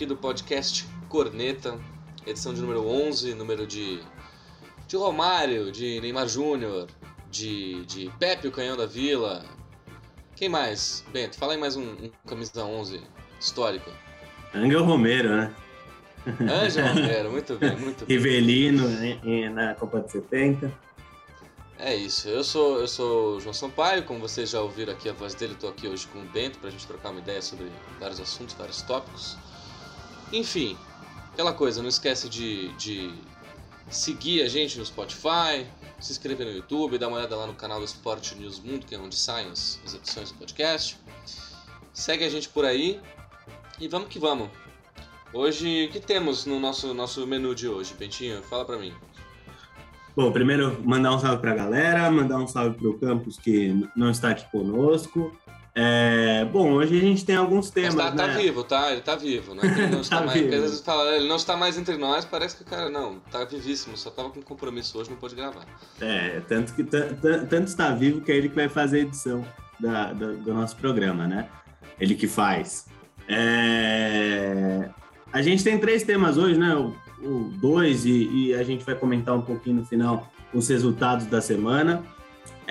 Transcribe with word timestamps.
aqui 0.00 0.06
do 0.06 0.16
podcast 0.16 0.86
Corneta, 1.10 1.78
edição 2.26 2.54
de 2.54 2.62
número 2.62 2.88
11, 2.88 3.34
número 3.34 3.66
de, 3.66 4.00
de 4.88 4.96
Romário, 4.96 5.70
de 5.70 6.00
Neymar 6.00 6.26
Júnior, 6.26 6.86
de, 7.30 7.84
de 7.84 8.10
Pepe, 8.18 8.48
o 8.48 8.50
canhão 8.50 8.78
da 8.78 8.86
vila. 8.86 9.44
Quem 10.34 10.48
mais? 10.48 11.04
Bento, 11.12 11.36
fala 11.36 11.52
aí 11.52 11.58
mais 11.58 11.76
um, 11.76 11.82
um 11.82 12.10
camisa 12.26 12.64
11 12.64 13.02
histórico. 13.38 13.90
Angel 14.54 14.82
Romero, 14.82 15.36
né? 15.36 15.54
Angel 16.50 16.86
Romero, 16.94 17.30
muito 17.30 17.56
bem, 17.56 17.76
muito 17.76 18.06
bem. 18.06 18.16
Rivelino 18.16 18.88
né, 18.88 19.50
na 19.50 19.74
Copa 19.74 20.00
de 20.00 20.12
70. 20.12 20.72
É 21.78 21.94
isso, 21.94 22.26
eu 22.26 22.42
sou 22.42 22.80
eu 22.80 22.88
sou 22.88 23.36
o 23.36 23.40
João 23.40 23.52
Sampaio, 23.52 24.04
como 24.04 24.20
vocês 24.20 24.48
já 24.48 24.62
ouviram 24.62 24.94
aqui 24.94 25.10
a 25.10 25.12
voz 25.12 25.34
dele, 25.34 25.52
estou 25.52 25.68
aqui 25.68 25.86
hoje 25.86 26.06
com 26.06 26.20
o 26.20 26.24
Bento 26.24 26.58
para 26.58 26.68
a 26.68 26.72
gente 26.72 26.86
trocar 26.86 27.10
uma 27.10 27.20
ideia 27.20 27.42
sobre 27.42 27.70
vários 27.98 28.18
assuntos, 28.18 28.54
vários 28.54 28.80
tópicos. 28.80 29.36
Enfim, 30.32 30.76
aquela 31.32 31.52
coisa, 31.52 31.82
não 31.82 31.88
esquece 31.88 32.28
de, 32.28 32.68
de 32.74 33.12
seguir 33.88 34.42
a 34.42 34.48
gente 34.48 34.78
no 34.78 34.86
Spotify, 34.86 35.66
se 35.98 36.12
inscrever 36.12 36.46
no 36.46 36.52
YouTube, 36.52 36.98
dar 36.98 37.08
uma 37.08 37.16
olhada 37.16 37.36
lá 37.36 37.46
no 37.46 37.54
canal 37.54 37.80
do 37.80 37.84
Sport 37.84 38.32
News 38.32 38.60
Mundo, 38.60 38.86
que 38.86 38.94
é 38.94 38.98
onde 38.98 39.16
saem 39.16 39.50
as, 39.50 39.80
as 39.84 39.94
edições 39.94 40.30
do 40.30 40.38
podcast. 40.38 40.96
Segue 41.92 42.24
a 42.24 42.28
gente 42.28 42.48
por 42.48 42.64
aí 42.64 43.00
e 43.80 43.88
vamos 43.88 44.08
que 44.08 44.18
vamos. 44.18 44.48
Hoje, 45.32 45.86
o 45.86 45.92
que 45.92 46.00
temos 46.00 46.46
no 46.46 46.58
nosso, 46.58 46.94
nosso 46.94 47.26
menu 47.26 47.54
de 47.54 47.68
hoje, 47.68 47.94
Bentinho? 47.94 48.42
Fala 48.42 48.64
para 48.64 48.78
mim. 48.78 48.92
Bom, 50.16 50.32
primeiro 50.32 50.80
mandar 50.84 51.14
um 51.14 51.18
salve 51.18 51.40
para 51.40 51.52
a 51.52 51.54
galera, 51.54 52.10
mandar 52.10 52.38
um 52.38 52.46
salve 52.46 52.76
para 52.76 52.88
o 52.88 52.98
Campus 52.98 53.38
que 53.38 53.88
não 53.96 54.10
está 54.10 54.30
aqui 54.30 54.44
conosco. 54.50 55.36
É, 55.82 56.44
bom, 56.44 56.72
hoje 56.72 56.94
a 56.98 57.00
gente 57.00 57.24
tem 57.24 57.36
alguns 57.36 57.70
temas. 57.70 57.94
Mas 57.94 58.04
tá, 58.10 58.10
tá 58.16 58.26
né? 58.26 58.32
tá 58.34 58.38
vivo, 58.40 58.64
tá? 58.64 58.92
Ele 58.92 59.00
tá 59.00 59.16
vivo, 59.16 59.54
é 59.56 59.60
que 59.60 59.66
ele 59.80 59.86
não 59.86 60.00
está 60.02 60.18
Tá 60.18 60.26
mais. 60.26 60.38
vivo. 60.40 60.54
Ele 60.54 61.28
não 61.28 61.36
está 61.36 61.56
mais 61.56 61.78
entre 61.78 61.96
nós, 61.96 62.24
parece 62.26 62.56
que 62.56 62.62
o 62.62 62.66
cara 62.66 62.90
não, 62.90 63.18
tá 63.30 63.44
vivíssimo, 63.44 63.96
só 63.96 64.10
tava 64.10 64.28
com 64.28 64.42
compromisso 64.42 64.98
hoje, 64.98 65.08
não 65.08 65.16
pôde 65.16 65.34
gravar. 65.34 65.64
É, 66.00 66.40
tanto 66.46 66.74
que 66.74 66.84
tan- 66.84 67.14
tan- 67.14 67.46
tanto 67.46 67.68
está 67.68 67.90
vivo 67.94 68.20
que 68.20 68.30
é 68.30 68.36
ele 68.36 68.50
que 68.50 68.54
vai 68.54 68.68
fazer 68.68 68.98
a 68.98 69.00
edição 69.00 69.42
da- 69.78 70.12
da- 70.12 70.32
do 70.32 70.52
nosso 70.52 70.76
programa, 70.76 71.26
né? 71.26 71.48
Ele 71.98 72.14
que 72.14 72.26
faz. 72.26 72.86
É, 73.28 74.90
A 75.32 75.40
gente 75.42 75.62
tem 75.62 75.78
três 75.78 76.02
temas 76.02 76.36
hoje, 76.36 76.58
né? 76.58 76.74
O, 76.74 76.94
o 77.22 77.50
dois 77.60 78.04
e, 78.04 78.28
e 78.48 78.54
a 78.54 78.62
gente 78.64 78.84
vai 78.84 78.94
comentar 78.96 79.34
um 79.34 79.42
pouquinho 79.42 79.76
no 79.76 79.86
final 79.86 80.28
os 80.52 80.68
resultados 80.68 81.26
da 81.26 81.40
semana. 81.40 82.02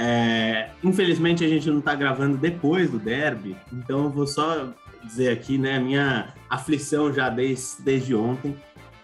É, 0.01 0.69
Infelizmente 0.81 1.43
a 1.43 1.47
gente 1.49 1.69
não 1.69 1.79
está 1.79 1.93
gravando 1.93 2.37
depois 2.37 2.89
do 2.89 2.97
derby, 2.97 3.53
então 3.73 4.05
eu 4.05 4.09
vou 4.09 4.25
só 4.25 4.69
dizer 5.03 5.29
aqui, 5.29 5.57
né, 5.57 5.77
minha 5.77 6.33
aflição 6.49 7.13
já 7.13 7.27
desde, 7.29 7.81
desde 7.83 8.15
ontem, 8.15 8.55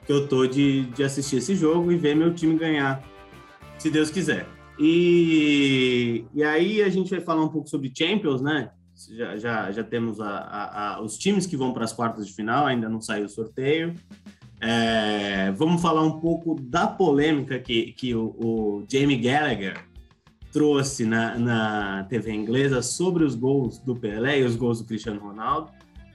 que 0.06 0.12
eu 0.14 0.26
tô 0.28 0.48
de, 0.48 0.84
de 0.86 1.04
assistir 1.04 1.38
esse 1.38 1.54
jogo 1.54 1.92
e 1.92 1.98
ver 1.98 2.16
meu 2.16 2.34
time 2.34 2.56
ganhar 2.58 3.04
se 3.78 3.90
Deus 3.90 4.10
quiser. 4.10 4.48
E, 4.80 6.24
e 6.34 6.44
aí 6.44 6.82
a 6.82 6.88
gente 6.90 7.10
vai 7.10 7.20
falar 7.20 7.44
um 7.44 7.50
pouco 7.50 7.68
sobre 7.70 7.92
Champions, 7.94 8.42
né? 8.42 8.70
Já, 9.10 9.38
já, 9.38 9.72
já 9.72 9.84
temos 9.84 10.22
a, 10.22 10.30
a- 10.30 10.96
a- 10.96 11.02
os 11.02 11.18
times 11.18 11.46
que 11.46 11.58
vão 11.58 11.74
para 11.74 11.84
as 11.84 11.92
quartas 11.92 12.26
de 12.26 12.34
final, 12.34 12.66
ainda 12.66 12.88
não 12.88 13.02
saiu 13.02 13.26
o 13.26 13.30
sorteio. 13.30 13.94
É, 14.62 15.52
vamos 15.58 15.82
falar 15.82 16.04
um 16.04 16.20
pouco 16.22 16.56
da 16.62 16.88
polêmica 16.88 17.60
que, 17.60 17.92
que 17.94 18.16
o, 18.16 18.28
o 18.40 18.86
Jamie 18.90 19.18
Gallagher 19.18 19.78
trouxe 20.56 21.06
na, 21.06 21.38
na 21.38 22.04
TV 22.06 22.32
inglesa 22.32 22.82
sobre 22.82 23.26
os 23.26 23.36
gols 23.36 23.78
do 23.78 23.94
Pelé 23.94 24.40
e 24.40 24.44
os 24.46 24.56
gols 24.56 24.80
do 24.80 24.86
Cristiano 24.86 25.20
Ronaldo, 25.20 25.70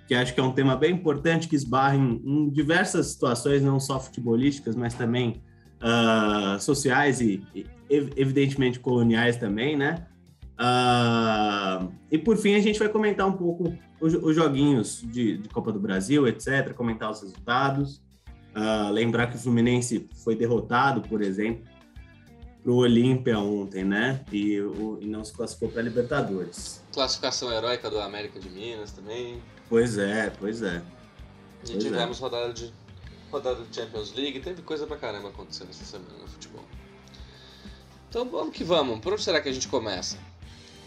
que 0.08 0.14
acho 0.14 0.32
que 0.32 0.40
é 0.40 0.42
um 0.42 0.52
tema 0.52 0.74
bem 0.74 0.94
importante 0.94 1.46
que 1.46 1.54
esbarra 1.54 1.94
em, 1.94 2.22
em 2.24 2.48
diversas 2.48 3.08
situações, 3.08 3.62
não 3.62 3.78
só 3.78 4.00
futebolísticas, 4.00 4.74
mas 4.74 4.94
também 4.94 5.42
ah, 5.78 6.56
sociais 6.58 7.20
e, 7.20 7.42
e, 7.54 7.66
ev- 7.90 8.14
evidentemente 8.16 8.80
coloniais 8.80 9.36
também, 9.36 9.76
né? 9.76 10.06
Ah, 10.56 11.86
e 12.10 12.16
por 12.16 12.38
fim 12.38 12.54
a 12.54 12.60
gente 12.60 12.78
vai 12.78 12.88
comentar 12.88 13.28
um 13.28 13.34
pouco 13.34 13.76
os, 14.00 14.14
os 14.14 14.34
joguinhos 14.34 15.02
de, 15.12 15.36
de 15.36 15.50
Copa 15.50 15.70
do 15.70 15.78
Brasil, 15.78 16.26
etc., 16.26 16.72
comentar 16.72 17.10
os 17.10 17.20
resultados. 17.20 18.02
Ah, 18.54 18.88
lembrar 18.90 19.26
que 19.26 19.36
o 19.36 19.38
Fluminense 19.38 20.08
foi 20.24 20.34
derrotado, 20.34 21.02
por 21.02 21.20
exemplo, 21.20 21.62
para 22.62 22.72
o 22.72 22.76
Olímpia 22.76 23.38
ontem, 23.38 23.84
né? 23.84 24.24
E, 24.32 24.60
o- 24.60 24.98
e 25.00 25.06
não 25.06 25.24
se 25.24 25.32
classificou 25.32 25.68
para 25.70 25.82
Libertadores. 25.82 26.82
Classificação 26.92 27.52
heróica 27.52 27.88
do 27.90 27.98
América 28.00 28.38
de 28.38 28.50
Minas 28.50 28.90
também. 28.92 29.42
Pois 29.68 29.96
é, 29.98 30.30
pois 30.30 30.62
é. 30.62 30.82
E 31.64 31.70
Pois 31.72 31.84
tivemos 31.84 32.18
rodada 32.18 32.52
de 32.52 32.72
rodada 33.30 33.62
de 33.64 33.74
Champions 33.76 34.12
League, 34.14 34.40
teve 34.40 34.60
coisa 34.62 34.86
pra 34.86 34.96
caramba 34.96 35.28
acontecendo 35.28 35.70
essa 35.70 35.84
semana 35.84 36.10
no 36.20 36.26
futebol. 36.26 36.64
Então 38.08 38.28
vamos 38.28 38.52
que 38.54 38.64
vamos. 38.64 38.98
Por 39.00 39.12
onde 39.12 39.22
será 39.22 39.40
que 39.40 39.48
a 39.48 39.52
gente 39.52 39.68
começa? 39.68 40.18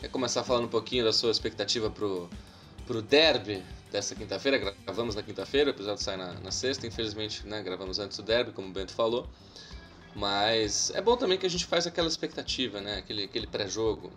Quer 0.02 0.10
começar 0.10 0.44
falando 0.44 0.66
um 0.66 0.70
pouquinho 0.70 1.06
da 1.06 1.14
sua 1.14 1.32
expectativa 1.32 1.90
pro, 1.90 2.30
pro 2.86 3.02
derby 3.02 3.64
dessa 3.90 4.14
quinta-feira? 4.14 4.58
Gravamos 4.86 5.16
na 5.16 5.24
quinta-feira, 5.24 5.70
o 5.72 5.74
episódio 5.74 6.04
sai 6.04 6.18
na, 6.18 6.34
na 6.42 6.52
sexta, 6.52 6.86
infelizmente, 6.86 7.48
né? 7.48 7.64
Gravamos 7.64 7.98
antes 8.00 8.18
do 8.18 8.24
derby, 8.24 8.52
como 8.52 8.68
o 8.68 8.72
Bento 8.72 8.92
falou. 8.94 9.26
Mas 10.16 10.92
é 10.94 11.02
bom 11.02 11.18
também 11.18 11.38
que 11.38 11.46
a 11.46 11.50
gente 11.50 11.66
faz 11.66 11.88
aquela 11.88 12.08
expectativa, 12.08 12.80
né? 12.80 12.98
Aquele, 12.98 13.24
aquele 13.24 13.48
pré-jogo. 13.48 14.12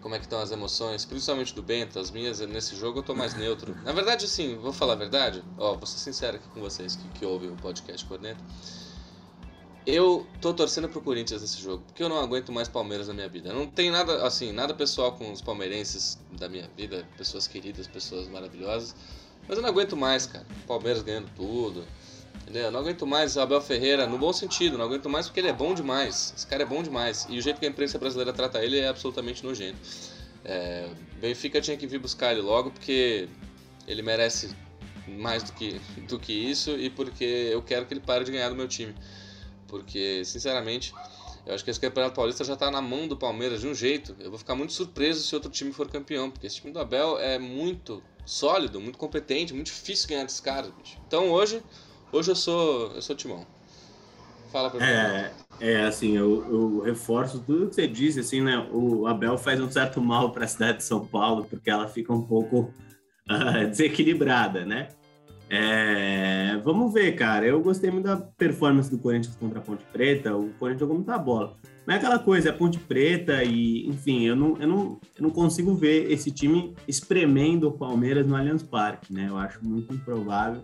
Como 0.00 0.14
é 0.14 0.18
que 0.18 0.26
estão 0.26 0.40
as 0.40 0.52
emoções, 0.52 1.04
principalmente 1.04 1.54
do 1.54 1.62
Bento, 1.62 1.98
as 1.98 2.10
minhas 2.10 2.38
nesse 2.40 2.76
jogo 2.76 3.00
eu 3.00 3.02
tô 3.02 3.14
mais 3.14 3.34
neutro. 3.34 3.76
Na 3.82 3.92
verdade, 3.92 4.26
assim, 4.26 4.56
vou 4.56 4.72
falar 4.72 4.92
a 4.92 4.96
verdade, 4.96 5.42
ó, 5.58 5.74
vou 5.74 5.86
ser 5.86 5.98
sincero 5.98 6.36
aqui 6.36 6.48
com 6.50 6.60
vocês 6.60 6.94
que, 6.94 7.08
que 7.18 7.26
ouvem 7.26 7.50
o 7.50 7.56
podcast 7.56 8.06
Corneta. 8.06 8.40
Eu 9.84 10.26
tô 10.40 10.52
torcendo 10.52 10.88
pro 10.88 11.00
Corinthians 11.00 11.40
nesse 11.40 11.60
jogo, 11.62 11.82
porque 11.86 12.02
eu 12.02 12.08
não 12.08 12.20
aguento 12.20 12.52
mais 12.52 12.68
Palmeiras 12.68 13.08
na 13.08 13.14
minha 13.14 13.28
vida. 13.28 13.52
Não 13.52 13.66
tem 13.66 13.90
nada, 13.90 14.24
assim, 14.24 14.52
nada 14.52 14.74
pessoal 14.74 15.12
com 15.12 15.32
os 15.32 15.40
palmeirenses 15.40 16.18
da 16.38 16.48
minha 16.48 16.68
vida, 16.76 17.08
pessoas 17.16 17.48
queridas, 17.48 17.88
pessoas 17.88 18.28
maravilhosas. 18.28 18.94
Mas 19.48 19.56
eu 19.56 19.62
não 19.62 19.70
aguento 19.70 19.96
mais, 19.96 20.26
cara. 20.26 20.46
Palmeiras 20.66 21.02
ganhando 21.02 21.30
tudo. 21.34 21.84
Entendeu? 22.48 22.62
Eu 22.62 22.70
não 22.70 22.80
aguento 22.80 23.06
mais 23.06 23.36
o 23.36 23.40
Abel 23.42 23.60
Ferreira, 23.60 24.06
no 24.06 24.16
bom 24.16 24.32
sentido, 24.32 24.78
não 24.78 24.86
aguento 24.86 25.06
mais 25.06 25.26
porque 25.26 25.38
ele 25.38 25.48
é 25.48 25.52
bom 25.52 25.74
demais. 25.74 26.32
Esse 26.34 26.46
cara 26.46 26.62
é 26.62 26.66
bom 26.66 26.82
demais. 26.82 27.26
E 27.28 27.36
o 27.36 27.42
jeito 27.42 27.60
que 27.60 27.66
a 27.66 27.68
imprensa 27.68 27.98
brasileira 27.98 28.32
trata 28.32 28.64
ele 28.64 28.78
é 28.78 28.88
absolutamente 28.88 29.44
nojento. 29.44 29.78
É, 30.46 30.88
Benfica 31.20 31.60
tinha 31.60 31.76
que 31.76 31.86
vir 31.86 31.98
buscar 31.98 32.32
ele 32.32 32.40
logo 32.40 32.70
porque 32.70 33.28
ele 33.86 34.00
merece 34.00 34.56
mais 35.06 35.42
do 35.42 35.52
que, 35.52 35.78
do 36.08 36.18
que 36.18 36.32
isso 36.32 36.70
e 36.70 36.88
porque 36.88 37.50
eu 37.52 37.60
quero 37.60 37.84
que 37.84 37.92
ele 37.92 38.00
pare 38.00 38.24
de 38.24 38.32
ganhar 38.32 38.48
do 38.48 38.56
meu 38.56 38.66
time. 38.66 38.94
Porque, 39.66 40.24
sinceramente, 40.24 40.94
eu 41.44 41.54
acho 41.54 41.62
que 41.62 41.70
esse 41.70 41.78
Campeonato 41.78 42.14
Paulista 42.14 42.44
já 42.44 42.56
tá 42.56 42.70
na 42.70 42.80
mão 42.80 43.06
do 43.06 43.14
Palmeiras 43.14 43.60
de 43.60 43.66
um 43.66 43.74
jeito. 43.74 44.16
Eu 44.18 44.30
vou 44.30 44.38
ficar 44.38 44.54
muito 44.54 44.72
surpreso 44.72 45.22
se 45.22 45.34
outro 45.34 45.50
time 45.50 45.70
for 45.70 45.86
campeão, 45.90 46.30
porque 46.30 46.46
esse 46.46 46.62
time 46.62 46.72
do 46.72 46.78
Abel 46.78 47.18
é 47.18 47.38
muito 47.38 48.02
sólido, 48.24 48.80
muito 48.80 48.96
competente, 48.96 49.52
muito 49.52 49.66
difícil 49.66 50.08
ganhar 50.08 50.24
desses 50.24 50.40
caras, 50.40 50.72
bicho. 50.72 50.96
Então 51.06 51.30
hoje, 51.30 51.62
hoje 52.12 52.30
eu 52.30 52.36
sou, 52.36 52.92
eu 52.92 53.02
sou 53.02 53.16
Timão. 53.16 53.46
Fala 54.50 54.70
pra 54.70 54.80
mim. 54.80 54.86
É, 54.86 55.32
é 55.60 55.84
assim, 55.84 56.16
eu, 56.16 56.44
eu 56.50 56.80
reforço 56.80 57.40
tudo 57.40 57.68
que 57.68 57.74
você 57.74 57.86
disse, 57.86 58.20
assim, 58.20 58.40
né? 58.40 58.66
O 58.72 59.06
Abel 59.06 59.36
faz 59.36 59.60
um 59.60 59.70
certo 59.70 60.00
mal 60.00 60.32
para 60.32 60.44
a 60.44 60.48
cidade 60.48 60.78
de 60.78 60.84
São 60.84 61.06
Paulo, 61.06 61.46
porque 61.48 61.70
ela 61.70 61.86
fica 61.88 62.12
um 62.12 62.22
pouco 62.22 62.72
ah, 63.28 63.64
desequilibrada, 63.64 64.64
né? 64.64 64.88
É, 65.50 66.58
vamos 66.62 66.92
ver, 66.92 67.12
cara. 67.12 67.46
Eu 67.46 67.60
gostei 67.60 67.90
muito 67.90 68.06
da 68.06 68.16
performance 68.16 68.90
do 68.90 68.98
Corinthians 68.98 69.36
contra 69.36 69.58
a 69.58 69.62
Ponte 69.62 69.84
Preta. 69.92 70.36
O 70.36 70.50
Corinthians 70.58 70.80
jogou 70.80 70.96
muita 70.96 71.16
bola. 71.18 71.56
Não 71.86 71.94
é 71.94 71.96
aquela 71.96 72.18
coisa, 72.18 72.50
é 72.50 72.52
Ponte 72.52 72.78
Preta 72.78 73.42
e, 73.42 73.86
enfim, 73.86 74.26
eu 74.26 74.36
não, 74.36 74.56
eu, 74.58 74.68
não, 74.68 75.00
eu 75.16 75.22
não 75.22 75.30
consigo 75.30 75.74
ver 75.74 76.10
esse 76.12 76.30
time 76.30 76.74
espremendo 76.86 77.68
o 77.68 77.72
Palmeiras 77.72 78.26
no 78.26 78.36
Allianz 78.36 78.62
Parque, 78.62 79.12
né? 79.12 79.26
Eu 79.28 79.38
acho 79.38 79.64
muito 79.64 79.94
improvável. 79.94 80.62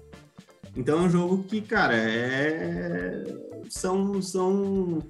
Então 0.77 1.01
é 1.01 1.03
um 1.03 1.11
jogo 1.11 1.45
que, 1.45 1.61
cara, 1.61 1.95
é. 1.97 3.25
São. 3.69 4.21
são... 4.21 5.03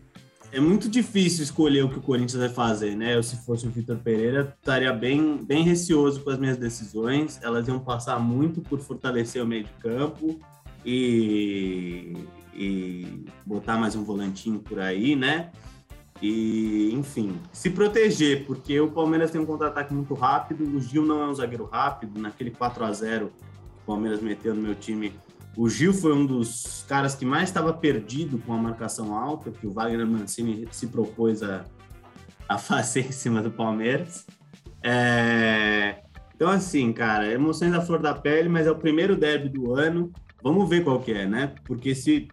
É 0.53 0.61
muito 0.61 0.89
difícil 0.89 1.43
escolher 1.43 1.83
o 1.83 1.89
que 1.89 1.99
o 1.99 2.03
Corinthians 2.03 2.39
vai 2.41 2.49
fazer, 2.49 2.95
né? 2.95 3.17
Eu, 3.17 3.25
se 3.25 3.45
fosse 3.45 3.67
o 3.67 3.71
Vitor 3.71 3.97
Pereira, 3.99 4.55
estaria 4.57 4.93
bem, 4.93 5.45
bem 5.45 5.65
receoso 5.65 6.23
com 6.23 6.31
as 6.31 6.39
minhas 6.39 6.57
decisões. 6.57 7.41
Elas 7.43 7.67
iam 7.67 7.81
passar 7.81 8.21
muito 8.21 8.61
por 8.61 8.79
fortalecer 8.79 9.43
o 9.43 9.47
meio 9.47 9.65
de 9.65 9.73
campo 9.81 10.39
e, 10.85 12.13
e 12.55 13.25
botar 13.45 13.77
mais 13.79 13.97
um 13.97 14.05
volantinho 14.05 14.61
por 14.61 14.79
aí, 14.79 15.17
né? 15.17 15.51
E, 16.23 16.91
enfim, 16.95 17.39
se 17.53 17.71
proteger, 17.71 18.47
porque 18.47 18.81
o 18.81 18.91
Palmeiras 18.91 19.31
tem 19.31 19.41
um 19.41 19.47
contra-ataque 19.47 19.93
muito 19.93 20.15
rápido, 20.15 20.65
o 20.65 20.81
Gil 20.81 21.05
não 21.05 21.21
é 21.21 21.29
um 21.29 21.35
zagueiro 21.35 21.65
rápido, 21.65 22.21
naquele 22.21 22.51
4 22.51 22.85
a 22.85 22.93
0 22.93 23.27
que 23.27 23.83
o 23.83 23.87
Palmeiras 23.87 24.23
meteu 24.23 24.55
no 24.55 24.63
meu 24.63 24.75
time, 24.75 25.13
o 25.57 25.69
Gil 25.69 25.93
foi 25.93 26.13
um 26.13 26.27
dos 26.27 26.85
caras 26.89 27.15
que 27.15 27.25
mais 27.25 27.49
estava 27.49 27.73
perdido 27.73 28.39
com 28.39 28.53
a 28.53 28.59
marcação 28.59 29.17
alta, 29.17 29.51
que 29.51 29.67
o 29.67 29.73
Wagner 29.73 30.07
Mancini 30.07 30.67
se 30.71 30.87
propôs 30.89 31.43
a, 31.43 31.65
a 32.49 32.59
fazer 32.59 33.07
em 33.07 33.13
cima 33.13 33.43
do 33.43 33.51
Palmeiras. 33.51 34.27
É, 34.83 36.03
Então, 36.35 36.51
assim, 36.51 36.93
cara, 36.93 37.33
emoções 37.33 37.73
da 37.73 37.81
flor 37.81 38.01
da 38.01 38.15
pele, 38.15 38.49
mas 38.49 38.67
é 38.67 38.71
o 38.71 38.77
primeiro 38.77 39.17
derby 39.17 39.49
do 39.49 39.75
ano. 39.75 40.13
Vamos 40.43 40.69
ver 40.69 40.85
qual 40.85 41.01
que 41.01 41.13
é, 41.13 41.27
né? 41.27 41.55
Porque 41.65 41.95
se 41.95 42.29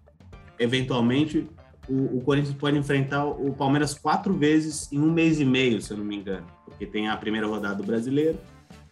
eventualmente 0.60 1.48
o, 1.88 2.18
o, 2.18 2.22
Corinthians 2.22 2.56
pode 2.56 2.78
enfrentar 2.78 3.26
o 3.26 3.54
Palmeiras 3.54 3.94
quatro 3.94 4.34
vezes 4.34 4.92
em 4.92 5.00
um 5.00 5.12
mês 5.12 5.40
e 5.40 5.46
meio, 5.46 5.82
se 5.82 5.92
eu 5.92 5.98
não 5.98 6.06
me 6.06 6.18
engano, 6.18 6.46
porque 6.66 6.86
tem 6.86 7.08
a 7.08 7.18
primeira 7.18 7.48
rodada 7.48 7.76
do 7.76 7.84
Brasileiro. 7.84 8.38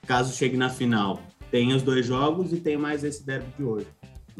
Caso 0.07 0.35
chegue 0.35 0.57
na 0.57 0.69
final, 0.69 1.21
tem 1.51 1.73
os 1.73 1.83
dois 1.83 2.05
jogos 2.05 2.51
e 2.53 2.57
tem 2.57 2.77
mais 2.77 3.03
esse 3.03 3.25
derby 3.25 3.47
de 3.57 3.63
hoje. 3.63 3.87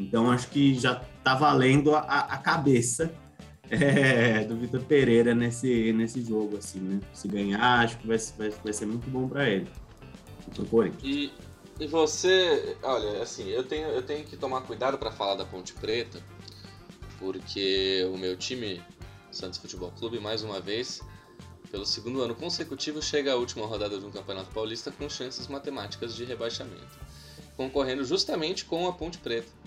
Então 0.00 0.30
acho 0.30 0.48
que 0.48 0.74
já 0.74 0.96
tá 1.22 1.34
valendo 1.34 1.94
a, 1.94 2.00
a 2.00 2.38
cabeça 2.38 3.12
é, 3.70 4.44
do 4.44 4.56
Vitor 4.56 4.82
Pereira 4.82 5.34
nesse, 5.34 5.92
nesse 5.92 6.22
jogo, 6.22 6.56
assim, 6.56 6.80
né? 6.80 7.00
Se 7.12 7.28
ganhar, 7.28 7.80
acho 7.80 7.98
que 7.98 8.06
vai, 8.06 8.18
vai, 8.38 8.50
vai 8.50 8.72
ser 8.72 8.86
muito 8.86 9.08
bom 9.08 9.28
para 9.28 9.48
ele. 9.48 9.68
E, 11.02 11.30
e 11.78 11.86
você, 11.86 12.76
olha, 12.82 13.22
assim, 13.22 13.48
eu 13.48 13.62
tenho, 13.62 13.88
eu 13.88 14.02
tenho 14.02 14.24
que 14.24 14.36
tomar 14.36 14.62
cuidado 14.62 14.98
para 14.98 15.12
falar 15.12 15.36
da 15.36 15.44
Ponte 15.44 15.72
Preta, 15.74 16.20
porque 17.18 18.08
o 18.12 18.18
meu 18.18 18.36
time, 18.36 18.82
Santos 19.30 19.58
Futebol 19.58 19.92
Clube, 19.92 20.18
mais 20.18 20.42
uma 20.42 20.60
vez, 20.60 21.00
pelo 21.70 21.86
segundo 21.86 22.22
ano 22.22 22.34
consecutivo, 22.34 23.00
chega 23.00 23.32
à 23.32 23.36
última 23.36 23.66
rodada 23.66 23.98
de 23.98 24.04
um 24.04 24.10
Campeonato 24.10 24.50
Paulista 24.52 24.90
com 24.90 25.08
chances 25.08 25.46
matemáticas 25.46 26.14
de 26.16 26.24
rebaixamento, 26.24 26.98
concorrendo 27.56 28.04
justamente 28.04 28.64
com 28.64 28.88
a 28.88 28.92
Ponte 28.92 29.18
Preta. 29.18 29.59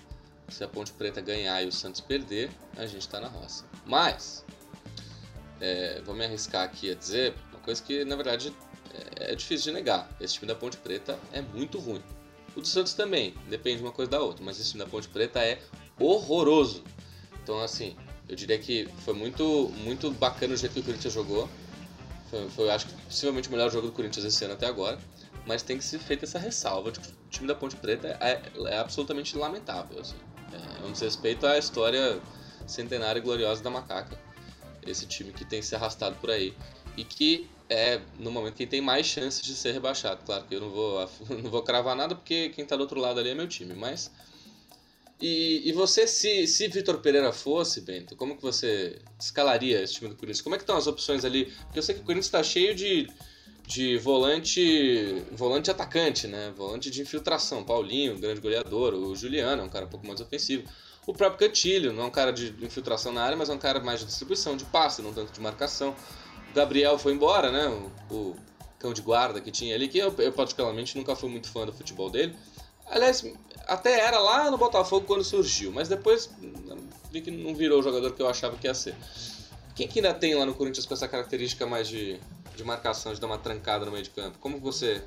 Se 0.48 0.62
a 0.62 0.68
Ponte 0.68 0.92
Preta 0.92 1.20
ganhar 1.20 1.62
e 1.62 1.66
o 1.66 1.72
Santos 1.72 2.00
perder, 2.00 2.50
a 2.76 2.86
gente 2.86 3.02
está 3.02 3.20
na 3.20 3.28
roça. 3.28 3.64
Mas, 3.86 4.44
é, 5.60 6.00
vou 6.04 6.14
me 6.14 6.24
arriscar 6.24 6.64
aqui 6.64 6.90
a 6.90 6.94
dizer 6.94 7.34
uma 7.50 7.60
coisa 7.60 7.82
que 7.82 8.04
na 8.04 8.16
verdade 8.16 8.54
é, 9.18 9.32
é 9.32 9.34
difícil 9.34 9.72
de 9.72 9.78
negar: 9.78 10.08
esse 10.20 10.34
time 10.34 10.46
da 10.46 10.54
Ponte 10.54 10.76
Preta 10.76 11.18
é 11.32 11.40
muito 11.40 11.78
ruim. 11.78 12.02
O 12.56 12.60
do 12.60 12.68
Santos 12.68 12.94
também, 12.94 13.34
depende 13.48 13.78
de 13.78 13.82
uma 13.82 13.92
coisa 13.92 14.10
da 14.10 14.20
outra, 14.20 14.44
mas 14.44 14.60
esse 14.60 14.70
time 14.70 14.84
da 14.84 14.88
Ponte 14.88 15.08
Preta 15.08 15.40
é 15.40 15.60
horroroso. 15.98 16.84
Então, 17.42 17.60
assim, 17.60 17.96
eu 18.28 18.36
diria 18.36 18.58
que 18.58 18.88
foi 19.04 19.12
muito, 19.12 19.70
muito 19.78 20.10
bacana 20.12 20.54
o 20.54 20.56
jeito 20.56 20.72
que 20.72 20.80
o 20.80 20.82
Corinthians 20.84 21.12
jogou. 21.12 21.48
Foi, 22.30 22.48
foi, 22.50 22.70
acho 22.70 22.86
que, 22.86 22.94
possivelmente 23.02 23.48
o 23.48 23.50
melhor 23.50 23.70
jogo 23.70 23.88
do 23.88 23.92
Corinthians 23.92 24.24
esse 24.24 24.44
ano 24.44 24.54
até 24.54 24.66
agora. 24.66 24.98
Mas 25.46 25.62
tem 25.62 25.76
que 25.76 25.84
ser 25.84 25.98
feita 25.98 26.24
essa 26.24 26.38
ressalva 26.38 26.90
de 26.92 27.00
que 27.00 27.08
o 27.08 27.14
time 27.28 27.46
da 27.46 27.54
Ponte 27.54 27.76
Preta 27.76 28.16
é, 28.20 28.40
é 28.66 28.78
absolutamente 28.78 29.36
lamentável. 29.36 30.00
Assim. 30.00 30.16
É 30.82 30.86
um 30.86 30.92
desrespeito 30.92 31.46
à 31.46 31.58
história 31.58 32.20
centenária 32.66 33.18
e 33.18 33.22
gloriosa 33.22 33.62
da 33.62 33.70
Macaca. 33.70 34.18
Esse 34.86 35.06
time 35.06 35.32
que 35.32 35.44
tem 35.44 35.62
se 35.62 35.74
arrastado 35.74 36.16
por 36.16 36.30
aí. 36.30 36.54
E 36.96 37.04
que 37.04 37.48
é, 37.68 38.00
no 38.18 38.30
momento, 38.30 38.54
quem 38.54 38.66
tem 38.66 38.80
mais 38.80 39.06
chances 39.06 39.42
de 39.42 39.54
ser 39.54 39.72
rebaixado. 39.72 40.22
Claro 40.24 40.44
que 40.44 40.54
eu 40.54 40.60
não 40.60 40.70
vou, 40.70 41.10
não 41.42 41.50
vou 41.50 41.62
cravar 41.62 41.96
nada 41.96 42.14
porque 42.14 42.50
quem 42.50 42.64
está 42.64 42.76
do 42.76 42.82
outro 42.82 43.00
lado 43.00 43.18
ali 43.20 43.30
é 43.30 43.34
meu 43.34 43.48
time. 43.48 43.74
Mas 43.74 44.10
e, 45.20 45.62
e 45.64 45.72
você, 45.72 46.06
se, 46.06 46.46
se 46.46 46.68
Vitor 46.68 46.98
Pereira 46.98 47.32
fosse, 47.32 47.80
Bento, 47.80 48.16
como 48.16 48.36
que 48.36 48.42
você 48.42 49.00
escalaria 49.18 49.80
esse 49.82 49.94
time 49.94 50.10
do 50.10 50.16
Corinthians? 50.16 50.42
Como 50.42 50.54
é 50.54 50.58
que 50.58 50.64
estão 50.64 50.76
as 50.76 50.86
opções 50.86 51.24
ali? 51.24 51.46
Porque 51.64 51.78
eu 51.78 51.82
sei 51.82 51.94
que 51.94 52.00
o 52.00 52.04
Corinthians 52.04 52.26
está 52.26 52.42
cheio 52.42 52.74
de, 52.74 53.08
de 53.66 53.96
volante 53.98 55.24
volante 55.32 55.70
atacante, 55.70 56.26
né? 56.26 56.52
Volante 56.56 56.90
de 56.90 57.00
infiltração. 57.00 57.64
Paulinho, 57.64 58.18
grande 58.18 58.40
goleador. 58.40 58.94
O 58.94 59.16
Juliano 59.16 59.62
é 59.62 59.64
um 59.64 59.68
cara 59.68 59.86
um 59.86 59.88
pouco 59.88 60.06
mais 60.06 60.20
ofensivo. 60.20 60.64
O 61.06 61.12
próprio 61.12 61.48
Cantilho, 61.48 61.92
não 61.92 62.04
é 62.04 62.06
um 62.06 62.10
cara 62.10 62.32
de 62.32 62.54
infiltração 62.64 63.12
na 63.12 63.22
área, 63.22 63.36
mas 63.36 63.50
é 63.50 63.52
um 63.52 63.58
cara 63.58 63.80
mais 63.80 64.00
de 64.00 64.06
distribuição, 64.06 64.56
de 64.56 64.64
passe, 64.64 65.02
não 65.02 65.12
tanto 65.12 65.32
de 65.32 65.40
marcação. 65.40 65.94
O 66.50 66.54
Gabriel 66.54 66.98
foi 66.98 67.12
embora, 67.12 67.50
né? 67.50 67.66
O, 68.10 68.14
o 68.14 68.36
cão 68.78 68.92
de 68.92 69.02
guarda 69.02 69.40
que 69.40 69.50
tinha 69.50 69.74
ali, 69.74 69.88
que 69.88 69.98
eu, 69.98 70.14
eu 70.18 70.32
particularmente 70.32 70.96
nunca 70.96 71.14
fui 71.16 71.28
muito 71.28 71.48
fã 71.48 71.66
do 71.66 71.72
futebol 71.72 72.10
dele. 72.10 72.34
Aliás, 72.86 73.24
até 73.66 74.00
era 74.00 74.18
lá 74.18 74.50
no 74.50 74.58
Botafogo 74.58 75.06
quando 75.06 75.24
surgiu, 75.24 75.72
mas 75.72 75.88
depois 75.88 76.30
vi 77.10 77.20
que 77.22 77.30
não 77.30 77.54
virou 77.54 77.80
o 77.80 77.82
jogador 77.82 78.12
que 78.12 78.20
eu 78.20 78.28
achava 78.28 78.56
que 78.56 78.66
ia 78.66 78.74
ser. 78.74 78.94
Quem 79.74 79.88
que 79.88 79.98
ainda 79.98 80.12
tem 80.14 80.34
lá 80.34 80.44
no 80.46 80.54
Corinthians 80.54 80.86
com 80.86 80.94
essa 80.94 81.08
característica 81.08 81.66
mais 81.66 81.88
de, 81.88 82.20
de 82.56 82.64
marcação, 82.64 83.12
de 83.12 83.20
dar 83.20 83.26
uma 83.26 83.38
trancada 83.38 83.84
no 83.84 83.92
meio 83.92 84.04
de 84.04 84.10
campo? 84.10 84.38
Como 84.38 84.58
você 84.58 85.02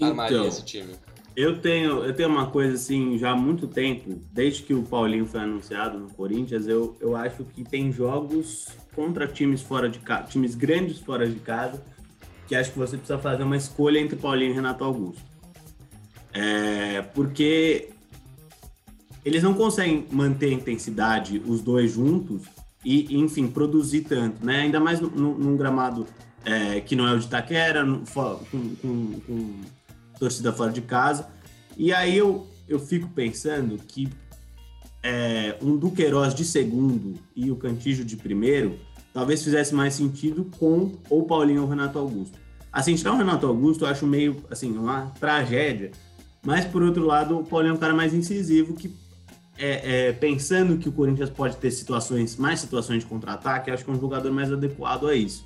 armaria 0.00 0.36
então, 0.36 0.48
esse 0.48 0.64
time? 0.64 0.94
Eu 1.36 1.60
tenho, 1.60 2.04
eu 2.04 2.14
tenho 2.14 2.28
uma 2.28 2.46
coisa 2.50 2.74
assim, 2.74 3.18
já 3.18 3.32
há 3.32 3.36
muito 3.36 3.66
tempo, 3.66 4.20
desde 4.32 4.62
que 4.62 4.72
o 4.72 4.84
Paulinho 4.84 5.26
foi 5.26 5.40
anunciado 5.40 5.98
no 5.98 6.08
Corinthians, 6.10 6.68
eu, 6.68 6.96
eu 7.00 7.16
acho 7.16 7.44
que 7.44 7.64
tem 7.64 7.90
jogos 7.90 8.68
contra 8.94 9.26
times 9.26 9.60
fora 9.60 9.88
de 9.88 9.98
casa, 9.98 10.28
times 10.28 10.54
grandes 10.54 11.00
fora 11.00 11.28
de 11.28 11.40
casa, 11.40 11.82
que 12.46 12.54
acho 12.54 12.70
que 12.70 12.78
você 12.78 12.96
precisa 12.96 13.18
fazer 13.18 13.42
uma 13.42 13.56
escolha 13.56 13.98
entre 13.98 14.16
Paulinho 14.16 14.52
e 14.52 14.54
Renato 14.54 14.84
Augusto. 14.84 15.22
É, 16.32 17.02
porque 17.02 17.90
eles 19.24 19.42
não 19.42 19.54
conseguem 19.54 20.06
manter 20.10 20.50
a 20.50 20.52
intensidade, 20.52 21.42
os 21.44 21.62
dois 21.62 21.90
juntos, 21.90 22.42
e, 22.84 23.16
enfim, 23.16 23.48
produzir 23.48 24.02
tanto, 24.02 24.44
né? 24.44 24.60
Ainda 24.60 24.78
mais 24.78 25.00
num, 25.00 25.08
num 25.08 25.56
gramado 25.56 26.06
é, 26.44 26.80
que 26.80 26.94
não 26.94 27.06
é 27.06 27.12
o 27.14 27.18
de 27.18 27.26
Itaquera, 27.26 27.84
com, 27.84 28.76
com, 28.76 29.20
com, 29.20 29.60
torcida 30.18 30.52
fora 30.52 30.72
de 30.72 30.80
casa. 30.80 31.28
E 31.76 31.92
aí 31.92 32.16
eu, 32.16 32.46
eu 32.68 32.78
fico 32.78 33.08
pensando 33.08 33.76
que 33.78 34.08
é, 35.02 35.56
um 35.60 35.76
Duqueiroz 35.76 36.34
de 36.34 36.44
segundo 36.44 37.14
e 37.34 37.50
o 37.50 37.56
Cantijo 37.56 38.04
de 38.04 38.16
primeiro 38.16 38.78
talvez 39.12 39.42
fizesse 39.42 39.74
mais 39.74 39.94
sentido 39.94 40.50
com 40.58 40.92
ou 41.08 41.24
Paulinho 41.24 41.62
ou 41.62 41.68
Renato 41.68 41.98
Augusto. 41.98 42.38
Assim, 42.72 42.94
tirar 42.94 43.12
o 43.12 43.16
Renato 43.16 43.46
Augusto 43.46 43.84
eu 43.84 43.88
acho 43.88 44.06
meio, 44.06 44.42
assim, 44.50 44.76
uma 44.76 45.12
tragédia, 45.20 45.92
mas, 46.44 46.64
por 46.66 46.82
outro 46.82 47.06
lado, 47.06 47.38
o 47.38 47.44
Paulinho 47.44 47.72
é 47.72 47.74
um 47.74 47.78
cara 47.78 47.94
mais 47.94 48.12
incisivo 48.12 48.74
que, 48.74 48.94
é, 49.56 50.08
é, 50.08 50.12
pensando 50.12 50.76
que 50.76 50.88
o 50.88 50.92
Corinthians 50.92 51.30
pode 51.30 51.56
ter 51.56 51.70
situações, 51.70 52.36
mais 52.36 52.60
situações 52.60 53.02
de 53.02 53.06
contra-ataque, 53.06 53.70
acho 53.70 53.84
que 53.84 53.90
é 53.90 53.94
um 53.94 54.00
jogador 54.00 54.30
mais 54.30 54.52
adequado 54.52 55.06
a 55.06 55.14
isso. 55.14 55.44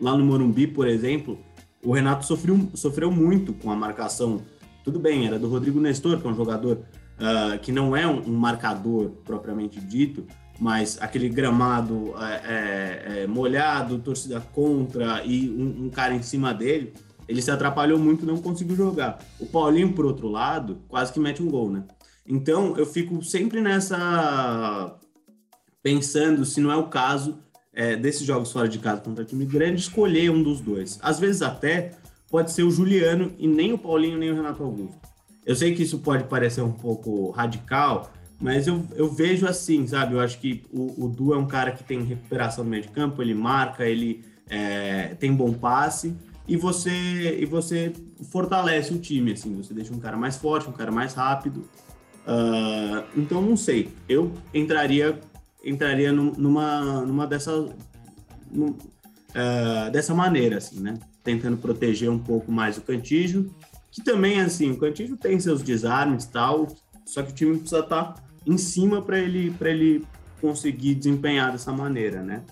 Lá 0.00 0.16
no 0.16 0.24
Morumbi, 0.24 0.66
por 0.66 0.86
exemplo, 0.86 1.38
o 1.84 1.92
Renato 1.92 2.24
sofreu, 2.26 2.68
sofreu 2.74 3.10
muito 3.10 3.52
com 3.52 3.70
a 3.70 3.76
marcação. 3.76 4.42
Tudo 4.84 4.98
bem, 4.98 5.26
era 5.26 5.38
do 5.38 5.48
Rodrigo 5.48 5.80
Nestor, 5.80 6.20
que 6.20 6.26
é 6.26 6.30
um 6.30 6.36
jogador 6.36 6.78
uh, 7.18 7.58
que 7.60 7.72
não 7.72 7.96
é 7.96 8.06
um, 8.06 8.20
um, 8.28 8.32
marcador 8.32 9.10
propriamente 9.24 9.80
dito, 9.80 10.26
mas 10.58 10.98
aquele 11.00 11.28
gramado 11.28 12.14
é, 12.18 12.32
é, 12.32 13.22
é 13.22 13.26
molhado, 13.26 13.98
torcida 13.98 14.40
contra 14.40 15.24
e 15.24 15.50
um, 15.50 15.86
um 15.86 15.90
cara 15.90 16.14
em 16.14 16.22
cima 16.22 16.54
dele 16.54 16.92
ele 17.28 17.42
se 17.42 17.50
atrapalhou 17.50 17.98
muito 17.98 18.24
não 18.24 18.38
conseguiu 18.38 18.74
jogar. 18.74 19.18
O 19.38 19.44
Paulinho, 19.44 19.92
por 19.92 20.06
outro 20.06 20.28
lado, 20.28 20.80
quase 20.88 21.12
que 21.12 21.20
mete 21.20 21.42
um 21.42 21.50
gol, 21.50 21.70
né? 21.70 21.84
Então, 22.26 22.74
eu 22.76 22.86
fico 22.86 23.22
sempre 23.22 23.60
nessa. 23.60 24.98
pensando 25.82 26.44
se 26.44 26.60
não 26.60 26.72
é 26.72 26.76
o 26.76 26.88
caso 26.88 27.38
é, 27.78 27.94
desses 27.94 28.26
jogos 28.26 28.50
fora 28.50 28.68
de 28.68 28.76
casa 28.80 29.00
contra 29.00 29.24
time 29.24 29.46
grande, 29.46 29.80
escolher 29.80 30.30
um 30.30 30.42
dos 30.42 30.60
dois. 30.60 30.98
Às 31.00 31.20
vezes, 31.20 31.42
até 31.42 31.92
pode 32.28 32.50
ser 32.50 32.64
o 32.64 32.70
Juliano 32.72 33.32
e 33.38 33.46
nem 33.46 33.72
o 33.72 33.78
Paulinho 33.78 34.18
nem 34.18 34.32
o 34.32 34.34
Renato 34.34 34.64
Augusto. 34.64 34.98
Eu 35.46 35.54
sei 35.54 35.72
que 35.72 35.84
isso 35.84 36.00
pode 36.00 36.24
parecer 36.24 36.60
um 36.60 36.72
pouco 36.72 37.30
radical, 37.30 38.12
mas 38.40 38.66
eu, 38.66 38.84
eu 38.96 39.08
vejo 39.08 39.46
assim, 39.46 39.86
sabe? 39.86 40.14
Eu 40.14 40.20
acho 40.20 40.40
que 40.40 40.64
o, 40.72 41.04
o 41.04 41.08
Du 41.08 41.32
é 41.32 41.38
um 41.38 41.46
cara 41.46 41.70
que 41.70 41.84
tem 41.84 42.02
recuperação 42.02 42.64
no 42.64 42.70
meio 42.70 42.82
de 42.82 42.88
campo, 42.88 43.22
ele 43.22 43.32
marca, 43.32 43.86
ele 43.86 44.24
é, 44.50 45.14
tem 45.14 45.32
bom 45.32 45.52
passe 45.52 46.16
e 46.48 46.56
você 46.56 47.38
e 47.38 47.46
você 47.46 47.92
fortalece 48.28 48.92
o 48.92 48.98
time, 48.98 49.32
assim, 49.32 49.54
você 49.54 49.72
deixa 49.72 49.94
um 49.94 50.00
cara 50.00 50.16
mais 50.16 50.36
forte, 50.36 50.68
um 50.68 50.72
cara 50.72 50.90
mais 50.90 51.14
rápido. 51.14 51.60
Uh, 52.26 53.06
então 53.16 53.40
não 53.40 53.56
sei, 53.56 53.88
eu 54.08 54.32
entraria 54.52 55.18
entraria 55.64 56.12
numa 56.12 57.02
numa 57.02 57.26
dessa 57.26 57.52
num, 58.50 58.70
uh, 58.70 59.90
dessa 59.92 60.14
maneira, 60.14 60.58
assim, 60.58 60.80
né? 60.80 60.98
Tentando 61.22 61.56
proteger 61.56 62.10
um 62.10 62.18
pouco 62.18 62.50
mais 62.50 62.78
o 62.78 62.82
Cantígio, 62.82 63.54
que 63.90 64.02
também 64.02 64.40
assim, 64.40 64.70
o 64.70 64.78
Cantígio 64.78 65.16
tem 65.16 65.38
seus 65.38 65.62
desarmes 65.62 66.26
tal, 66.26 66.68
só 67.04 67.22
que 67.22 67.32
o 67.32 67.34
time 67.34 67.58
precisa 67.58 67.80
estar 67.80 68.14
tá 68.14 68.22
em 68.46 68.56
cima 68.56 69.02
para 69.02 69.18
ele 69.18 69.50
para 69.52 69.70
ele 69.70 70.04
conseguir 70.40 70.94
desempenhar 70.94 71.52
dessa 71.52 71.72
maneira, 71.72 72.22
né? 72.22 72.42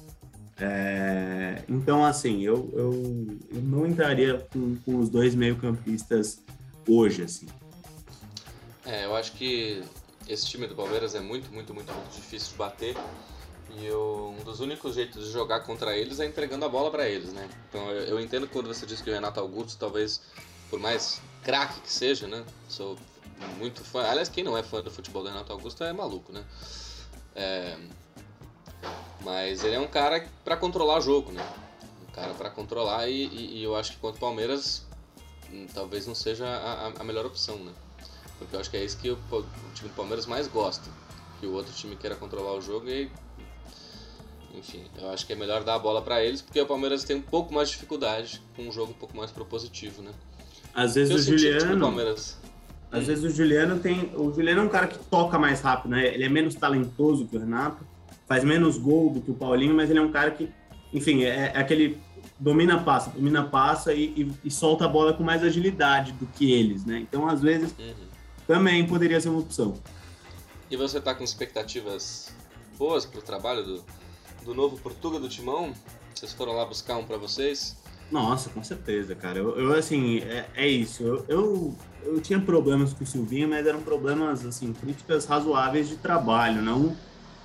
É, 0.59 1.63
então, 1.69 2.05
assim, 2.05 2.43
eu, 2.43 2.73
eu, 2.75 3.39
eu 3.55 3.63
não 3.63 3.87
entraria 3.87 4.39
com, 4.51 4.75
com 4.77 4.97
os 4.97 5.11
dois 5.11 5.35
meio-campistas 5.35 6.43
hoje, 6.89 7.23
assim. 7.23 7.47
É, 8.85 9.05
eu 9.05 9.15
acho 9.15 9.33
que 9.33 9.83
esse 10.29 10.47
time 10.47 10.67
do 10.67 10.75
Palmeiras 10.75 11.15
é 11.15 11.21
muito, 11.21 11.53
muito, 11.53 11.73
muito, 11.75 11.93
muito 11.93 12.15
difícil 12.15 12.53
de 12.53 12.57
bater. 12.57 12.97
E 13.71 13.85
eu, 13.85 14.35
um 14.39 14.45
dos 14.45 14.61
únicos 14.61 14.95
jeitos 14.95 15.27
de 15.27 15.33
jogar 15.33 15.61
contra 15.61 15.97
eles 15.97 16.21
é 16.21 16.27
entregando 16.27 16.65
a 16.65 16.69
bola 16.69 16.91
para 16.91 17.09
eles, 17.09 17.33
né? 17.33 17.49
Então 17.69 17.91
eu, 17.91 18.05
eu, 18.05 18.21
entendo 18.21 18.49
quando 18.49 18.69
você 18.69 18.87
diz 18.87 19.01
que 19.01 19.11
o 19.11 19.13
Renato 19.13 19.41
Augusto, 19.41 19.79
talvez, 19.79 20.23
por 20.71 20.79
mais 20.79 21.21
craque 21.43 21.81
que 21.81 21.91
seja, 21.91 22.27
né? 22.27 22.45
Sou 22.69 22.97
muito 23.59 23.85
fã. 23.85 24.03
Aliás, 24.03 24.29
quem 24.29 24.43
não 24.43 24.57
é 24.57 24.63
fã 24.63 24.81
do 24.81 24.91
futebol 24.91 25.23
do 25.23 25.29
Renato 25.29 25.53
Augusto 25.53 25.85
é 25.85 25.93
maluco, 25.93 26.33
né? 26.33 26.45
É, 27.35 27.77
mas 29.23 29.65
ele 29.65 29.75
é 29.75 29.81
um 29.81 29.89
cara 29.89 30.27
para 30.45 30.57
controlar 30.57 31.01
jogo, 31.01 31.33
né? 31.33 31.47
Um 32.09 32.13
cara 32.13 32.33
para 32.33 32.49
controlar 32.49 33.09
e, 33.09 33.27
e, 33.27 33.59
e, 33.59 33.63
eu 33.63 33.77
acho 33.77 33.93
que 33.93 33.99
contra 33.99 34.17
o 34.17 34.21
Palmeiras 34.21 34.87
hum, 35.53 35.67
talvez 35.75 36.07
não 36.07 36.15
seja 36.15 36.47
a, 36.47 36.93
a, 37.01 37.05
melhor 37.05 37.27
opção, 37.27 37.57
né? 37.59 37.73
Porque 38.39 38.55
eu 38.55 38.61
acho 38.61 38.71
que 38.71 38.77
é 38.77 38.85
isso 38.85 38.99
que 38.99 39.11
o, 39.11 39.19
o, 39.31 39.45
time 39.75 39.89
do 39.89 39.95
Palmeiras 39.95 40.27
mais 40.27 40.47
gosta. 40.47 40.89
Que 41.41 41.47
o 41.47 41.53
outro 41.53 41.73
time 41.73 41.97
queira 41.97 42.17
controlar 42.17 42.55
o 42.55 42.61
jogo 42.61 42.89
e. 42.89 43.11
Enfim, 44.55 44.83
eu 44.99 45.11
acho 45.11 45.27
que 45.27 45.35
é 45.35 45.37
melhor 45.37 45.63
dar 45.65 45.75
a 45.75 45.79
bola 45.79 46.01
para 46.01 46.25
eles, 46.25 46.41
porque 46.41 46.59
o 46.59 46.67
Palmeiras 46.67 47.05
tem 47.05 47.17
um 47.17 47.23
pouco 47.23 47.53
mais 47.53 47.69
de 47.69 47.75
dificuldade 47.75 48.41
com 48.55 48.63
um 48.63 48.73
jogo 48.73 48.93
um 48.93 48.95
pouco 48.95 49.15
mais 49.15 49.31
propositivo, 49.31 50.01
né? 50.01 50.11
Às 50.75 50.95
vezes 50.95 51.15
o 51.15 51.19
Juliano. 51.19 51.81
Palmeiras... 51.81 52.39
Às 52.91 53.07
vezes 53.07 53.25
o 53.25 53.31
Juliano 53.31 53.79
tem. 53.81 54.13
O 54.15 54.33
Juliano 54.33 54.63
é 54.63 54.65
um 54.65 54.69
cara 54.69 54.87
que 54.87 54.99
toca 54.99 55.39
mais 55.39 55.61
rápido, 55.61 55.91
né? 55.91 56.07
Ele 56.07 56.25
é 56.25 56.29
menos 56.29 56.55
talentoso 56.55 57.27
que 57.27 57.37
o 57.37 57.41
Renato, 57.41 57.85
faz 58.27 58.45
menos 58.45 58.79
gol 58.79 59.11
do 59.11 59.21
que 59.21 59.31
o 59.31 59.35
Paulinho, 59.35 59.75
mas 59.75 59.91
ele 59.91 59.99
é 59.99 60.03
um 60.03 60.11
cara 60.11 60.31
que, 60.31 60.49
enfim, 60.93 61.25
é, 61.25 61.53
é 61.55 61.59
aquele 61.59 61.99
domina 62.39 62.79
passa, 62.79 63.11
domina 63.11 63.43
passa 63.45 63.93
e, 63.95 64.05
e, 64.17 64.33
e, 64.45 64.51
solta 64.51 64.85
a 64.85 64.89
bola 64.89 65.13
com 65.13 65.23
mais 65.23 65.43
agilidade 65.43 66.13
do 66.13 66.27
que 66.27 66.53
eles, 66.53 66.85
né? 66.85 66.99
Então, 66.99 67.27
às 67.29 67.41
vezes, 67.41 67.75
uhum. 67.79 67.95
Também 68.47 68.87
poderia 68.87 69.21
ser 69.21 69.29
uma 69.29 69.41
opção. 69.41 69.75
E 70.71 70.77
você 70.77 71.01
tá 71.01 71.15
com 71.15 71.25
expectativas 71.25 72.33
boas 72.79 73.07
pro 73.07 73.23
trabalho 73.23 73.65
do, 73.65 73.85
do 74.45 74.55
novo 74.55 74.77
Portuga 74.79 75.19
do 75.19 75.29
Timão? 75.29 75.73
Vocês 76.15 76.33
foram 76.33 76.53
lá 76.53 76.65
buscar 76.65 76.97
um 76.97 77.05
para 77.05 77.17
vocês? 77.17 77.77
Nossa, 78.11 78.51
com 78.51 78.63
certeza, 78.63 79.15
cara. 79.15 79.39
Eu, 79.39 79.59
eu 79.59 79.75
assim, 79.75 80.19
é, 80.19 80.49
é 80.55 80.69
isso. 80.69 81.03
Eu, 81.03 81.25
eu, 81.29 81.75
eu, 82.05 82.21
tinha 82.21 82.41
problemas 82.41 82.93
com 82.93 83.05
o 83.05 83.07
Silvinho, 83.07 83.49
mas 83.49 83.67
eram 83.67 83.81
problemas, 83.83 84.45
assim, 84.45 84.73
críticas 84.73 85.25
razoáveis 85.25 85.89
de 85.89 85.97
trabalho, 85.97 86.63
não 86.63 86.97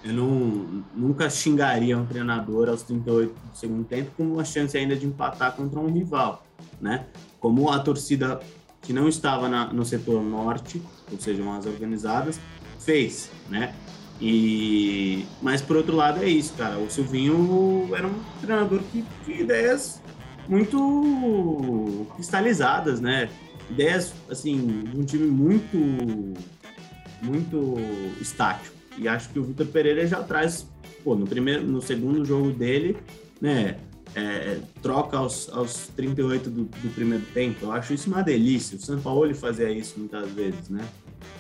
eu 0.04 0.14
não, 0.14 0.84
nunca 0.96 1.30
xingaria 1.30 1.98
um 1.98 2.06
treinador 2.06 2.70
aos 2.70 2.82
38 2.84 3.34
do 3.34 3.58
segundo 3.58 3.84
tempo 3.86 4.12
com 4.18 4.24
uma 4.24 4.44
chance 4.44 4.76
ainda 4.76 4.96
de 4.96 5.06
empatar 5.06 5.56
contra 5.56 5.80
um 5.80 5.92
rival, 5.92 6.44
né? 6.80 7.06
Como 7.40 7.70
a 7.70 7.80
torcida 7.80 8.40
que 8.82 8.94
não 8.94 9.08
estava 9.08 9.48
na, 9.48 9.72
no 9.72 9.86
setor 9.86 10.24
norte, 10.24 10.82
ou 11.12 11.20
seja, 11.20 11.44
as 11.58 11.66
organizadas, 11.66 12.40
fez, 12.80 13.30
né? 13.50 13.74
E 14.20 15.26
mas 15.42 15.62
por 15.62 15.78
outro 15.78 15.96
lado 15.96 16.24
é 16.24 16.30
isso, 16.30 16.54
cara. 16.54 16.78
O 16.78 16.90
Silvinho 16.90 17.90
era 17.96 18.08
um 18.08 18.14
treinador 18.40 18.82
que 18.92 19.04
tinha 19.26 19.42
ideias 19.42 20.02
muito 20.48 22.06
cristalizadas, 22.16 23.00
né? 23.00 23.30
Ideias 23.70 24.14
assim 24.30 24.84
de 24.84 25.00
um 25.00 25.04
time 25.04 25.28
muito 25.28 25.78
muito 27.22 27.76
estático. 28.20 28.76
E 28.98 29.08
acho 29.08 29.30
que 29.30 29.40
o 29.40 29.44
Vitor 29.44 29.68
Pereira 29.68 30.06
já 30.06 30.22
traz, 30.22 30.68
pô, 31.04 31.16
no 31.16 31.26
primeiro, 31.26 31.64
no 31.64 31.82
segundo 31.82 32.24
jogo 32.26 32.52
dele, 32.52 32.98
né, 33.40 33.78
é, 34.16 34.60
troca 34.82 35.18
aos, 35.18 35.50
aos 35.50 35.88
38 35.96 36.50
do, 36.50 36.64
do 36.64 36.94
primeiro 36.94 37.24
tempo. 37.34 37.66
Eu 37.66 37.72
acho 37.72 37.94
isso 37.94 38.10
uma 38.10 38.22
delícia. 38.22 38.78
O 38.78 38.82
São 38.82 39.00
Paulo 39.00 39.34
fazia 39.36 39.72
isso 39.72 40.00
muitas 40.00 40.30
vezes, 40.32 40.70
né? 40.70 40.88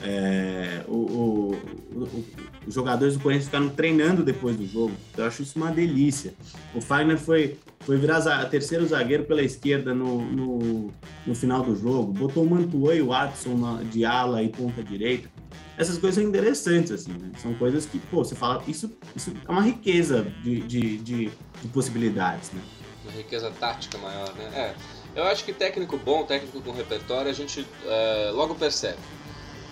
É, 0.03 0.83
o, 0.87 0.95
o, 0.95 1.55
o, 1.93 2.25
os 2.67 2.73
jogadores 2.73 3.15
do 3.15 3.19
Corinthians 3.19 3.45
ficaram 3.45 3.69
treinando 3.69 4.23
depois 4.23 4.55
do 4.55 4.65
jogo. 4.65 4.93
Eu 5.17 5.25
acho 5.25 5.43
isso 5.43 5.57
uma 5.57 5.71
delícia. 5.71 6.33
O 6.73 6.81
Fagner 6.81 7.17
foi, 7.17 7.57
foi 7.81 7.97
virar 7.97 8.17
a 8.17 8.45
terceiro 8.45 8.85
zagueiro 8.85 9.25
pela 9.25 9.43
esquerda 9.43 9.93
no, 9.93 10.21
no, 10.31 10.91
no 11.25 11.35
final 11.35 11.63
do 11.63 11.75
jogo. 11.75 12.13
Botou 12.13 12.43
o 12.43 12.49
Mantuan 12.49 12.95
e 12.95 13.01
o 13.01 13.07
Watson 13.07 13.83
de 13.91 14.05
ala 14.05 14.41
e 14.41 14.49
ponta 14.49 14.83
direita 14.83 15.29
essas 15.77 15.97
coisas 15.97 16.15
são 16.15 16.23
interessantes, 16.23 16.91
assim, 16.91 17.11
né? 17.13 17.31
São 17.41 17.53
coisas 17.55 17.85
que, 17.85 17.99
pô, 17.99 18.23
você 18.23 18.35
fala, 18.35 18.63
isso, 18.67 18.91
isso 19.15 19.33
é 19.47 19.51
uma 19.51 19.61
riqueza 19.61 20.23
de, 20.43 20.61
de, 20.61 20.97
de, 20.97 21.31
de 21.61 21.67
possibilidades, 21.73 22.51
né? 22.51 22.61
Uma 23.03 23.13
riqueza 23.13 23.51
tática 23.59 23.97
maior, 23.97 24.33
né? 24.35 24.49
É. 24.53 24.75
Eu 25.15 25.23
acho 25.25 25.43
que 25.43 25.51
técnico 25.51 25.97
bom, 25.97 26.23
técnico 26.23 26.61
com 26.61 26.71
repertório, 26.71 27.29
a 27.29 27.33
gente 27.33 27.65
é, 27.85 28.31
logo 28.33 28.55
percebe, 28.55 28.99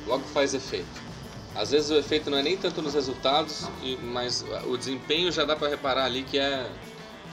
logo 0.06 0.24
faz 0.26 0.54
efeito. 0.54 1.10
Às 1.56 1.72
vezes 1.72 1.90
o 1.90 1.96
efeito 1.96 2.30
não 2.30 2.38
é 2.38 2.44
nem 2.44 2.58
tanto 2.58 2.82
nos 2.82 2.94
resultados, 2.94 3.68
mas 4.04 4.46
o 4.68 4.78
desempenho 4.78 5.32
já 5.32 5.46
dá 5.46 5.56
para 5.56 5.68
reparar 5.68 6.06
ali 6.06 6.24
que 6.24 6.38
é 6.38 6.70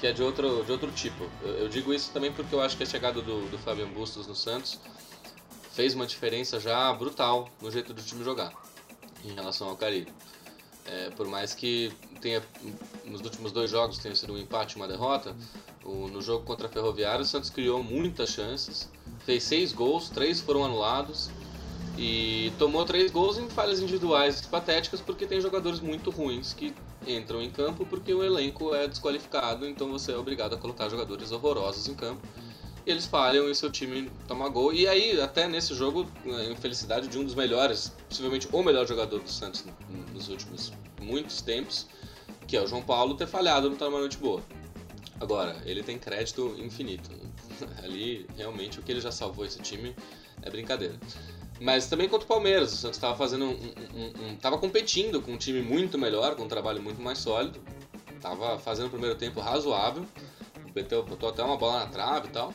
que 0.00 0.06
é 0.06 0.12
de 0.12 0.22
outro, 0.22 0.62
de 0.64 0.70
outro 0.70 0.90
tipo. 0.90 1.24
Eu, 1.42 1.50
eu, 1.54 1.68
digo 1.68 1.92
isso 1.92 2.10
também 2.12 2.30
porque 2.30 2.54
eu 2.54 2.60
acho 2.60 2.76
que 2.76 2.82
a 2.82 2.86
chegada 2.86 3.20
do, 3.22 3.48
do 3.50 3.58
Fabian 3.58 3.88
Bustos 3.88 4.26
no 4.26 4.34
Santos 4.34 4.78
fez 5.76 5.94
uma 5.94 6.06
diferença 6.06 6.58
já 6.58 6.90
brutal 6.94 7.50
no 7.60 7.70
jeito 7.70 7.92
do 7.92 8.02
time 8.02 8.24
jogar 8.24 8.50
em 9.22 9.34
relação 9.34 9.68
ao 9.68 9.76
Caribe. 9.76 10.10
É, 10.86 11.10
por 11.10 11.28
mais 11.28 11.52
que 11.52 11.92
tenha 12.22 12.42
nos 13.04 13.20
últimos 13.20 13.52
dois 13.52 13.70
jogos 13.70 13.98
tenha 13.98 14.14
sido 14.14 14.32
um 14.32 14.38
empate 14.38 14.74
e 14.74 14.76
uma 14.76 14.88
derrota, 14.88 15.36
o, 15.84 16.08
no 16.08 16.22
jogo 16.22 16.46
contra 16.46 16.66
a 16.66 16.70
Ferroviária 16.70 17.20
o 17.20 17.26
Santos 17.26 17.50
criou 17.50 17.82
muitas 17.82 18.30
chances, 18.30 18.90
fez 19.26 19.42
seis 19.42 19.72
gols, 19.72 20.08
três 20.08 20.40
foram 20.40 20.64
anulados 20.64 21.28
e 21.98 22.50
tomou 22.58 22.86
três 22.86 23.10
gols 23.10 23.36
em 23.36 23.46
falhas 23.50 23.78
individuais 23.78 24.40
patéticas 24.40 25.02
porque 25.02 25.26
tem 25.26 25.42
jogadores 25.42 25.80
muito 25.80 26.08
ruins 26.08 26.54
que 26.54 26.74
entram 27.06 27.42
em 27.42 27.50
campo 27.50 27.84
porque 27.84 28.14
o 28.14 28.24
elenco 28.24 28.74
é 28.74 28.88
desqualificado, 28.88 29.68
então 29.68 29.90
você 29.90 30.12
é 30.12 30.16
obrigado 30.16 30.54
a 30.54 30.56
colocar 30.56 30.88
jogadores 30.88 31.32
horrorosos 31.32 31.86
em 31.86 31.94
campo 31.94 32.26
eles 32.86 33.04
falham 33.04 33.50
e 33.50 33.54
seu 33.54 33.70
time 33.70 34.10
toma 34.28 34.48
gol. 34.48 34.72
E 34.72 34.86
aí, 34.86 35.20
até 35.20 35.48
nesse 35.48 35.74
jogo, 35.74 36.06
a 36.24 36.44
infelicidade 36.44 37.08
de 37.08 37.18
um 37.18 37.24
dos 37.24 37.34
melhores, 37.34 37.92
possivelmente 38.08 38.48
o 38.52 38.62
melhor 38.62 38.86
jogador 38.86 39.20
do 39.20 39.28
Santos 39.28 39.64
nos 40.14 40.28
últimos 40.28 40.72
muitos 41.00 41.42
tempos, 41.42 41.86
que 42.46 42.56
é 42.56 42.62
o 42.62 42.66
João 42.66 42.82
Paulo, 42.82 43.16
ter 43.16 43.26
falhado 43.26 43.68
no 43.68 43.76
uma 43.76 43.98
noite 43.98 44.16
boa. 44.18 44.40
Agora, 45.20 45.60
ele 45.64 45.82
tem 45.82 45.98
crédito 45.98 46.54
infinito. 46.58 47.10
Ali, 47.82 48.26
realmente, 48.36 48.78
o 48.78 48.82
que 48.82 48.92
ele 48.92 49.00
já 49.00 49.10
salvou 49.10 49.44
esse 49.44 49.60
time 49.60 49.94
é 50.42 50.48
brincadeira. 50.48 50.94
Mas 51.60 51.86
também 51.86 52.08
contra 52.08 52.24
o 52.24 52.28
Palmeiras, 52.28 52.72
o 52.72 52.76
Santos 52.76 52.98
estava 52.98 53.16
fazendo 53.16 53.46
um, 53.46 53.48
um, 53.94 54.28
um, 54.28 54.36
tava 54.36 54.58
competindo 54.58 55.22
com 55.22 55.32
um 55.32 55.36
time 55.38 55.62
muito 55.62 55.98
melhor, 55.98 56.36
com 56.36 56.44
um 56.44 56.48
trabalho 56.48 56.82
muito 56.82 57.00
mais 57.00 57.18
sólido. 57.18 57.58
Estava 58.14 58.58
fazendo 58.58 58.86
o 58.86 58.90
primeiro 58.90 59.16
tempo 59.16 59.40
razoável 59.40 60.06
meteu, 60.76 61.02
botou 61.02 61.30
até 61.30 61.42
uma 61.42 61.56
bola 61.56 61.80
na 61.80 61.86
trave 61.86 62.28
e 62.28 62.30
tal. 62.30 62.54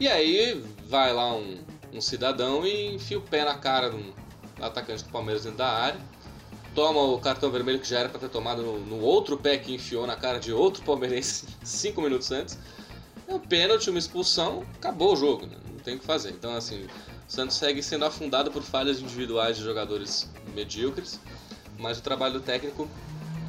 E 0.00 0.08
aí 0.08 0.60
vai 0.88 1.12
lá 1.12 1.32
um, 1.32 1.58
um 1.92 2.00
cidadão 2.00 2.66
e 2.66 2.96
enfia 2.96 3.18
o 3.18 3.22
pé 3.22 3.44
na 3.44 3.56
cara 3.56 3.88
do 3.88 4.12
atacante 4.60 5.04
do 5.04 5.10
Palmeiras 5.10 5.44
dentro 5.44 5.58
da 5.58 5.68
área. 5.68 6.00
Toma 6.74 7.00
o 7.00 7.20
cartão 7.20 7.50
vermelho 7.50 7.78
que 7.78 7.88
já 7.88 8.00
era 8.00 8.08
para 8.08 8.18
ter 8.18 8.28
tomado 8.28 8.62
no, 8.62 8.80
no, 8.80 9.00
outro 9.00 9.36
pé 9.36 9.58
que 9.58 9.74
enfiou 9.74 10.06
na 10.06 10.16
cara 10.16 10.40
de 10.40 10.52
outro 10.52 10.82
palmeirense 10.82 11.46
cinco 11.62 12.02
minutos 12.02 12.32
antes. 12.32 12.58
É 13.28 13.34
um 13.34 13.38
pênalti, 13.38 13.88
uma 13.88 13.98
expulsão, 13.98 14.64
acabou 14.74 15.12
o 15.12 15.16
jogo, 15.16 15.46
né? 15.46 15.56
não 15.70 15.78
tem 15.78 15.94
o 15.94 15.98
que 15.98 16.04
fazer. 16.04 16.30
Então, 16.30 16.56
assim, 16.56 16.82
o 16.84 16.88
Santos 17.28 17.56
segue 17.56 17.82
sendo 17.82 18.04
afundado 18.04 18.50
por 18.50 18.62
falhas 18.62 19.00
individuais 19.00 19.56
de 19.56 19.62
jogadores 19.62 20.28
medíocres, 20.54 21.20
mas 21.78 21.98
o 21.98 22.02
trabalho 22.02 22.40
técnico 22.40 22.88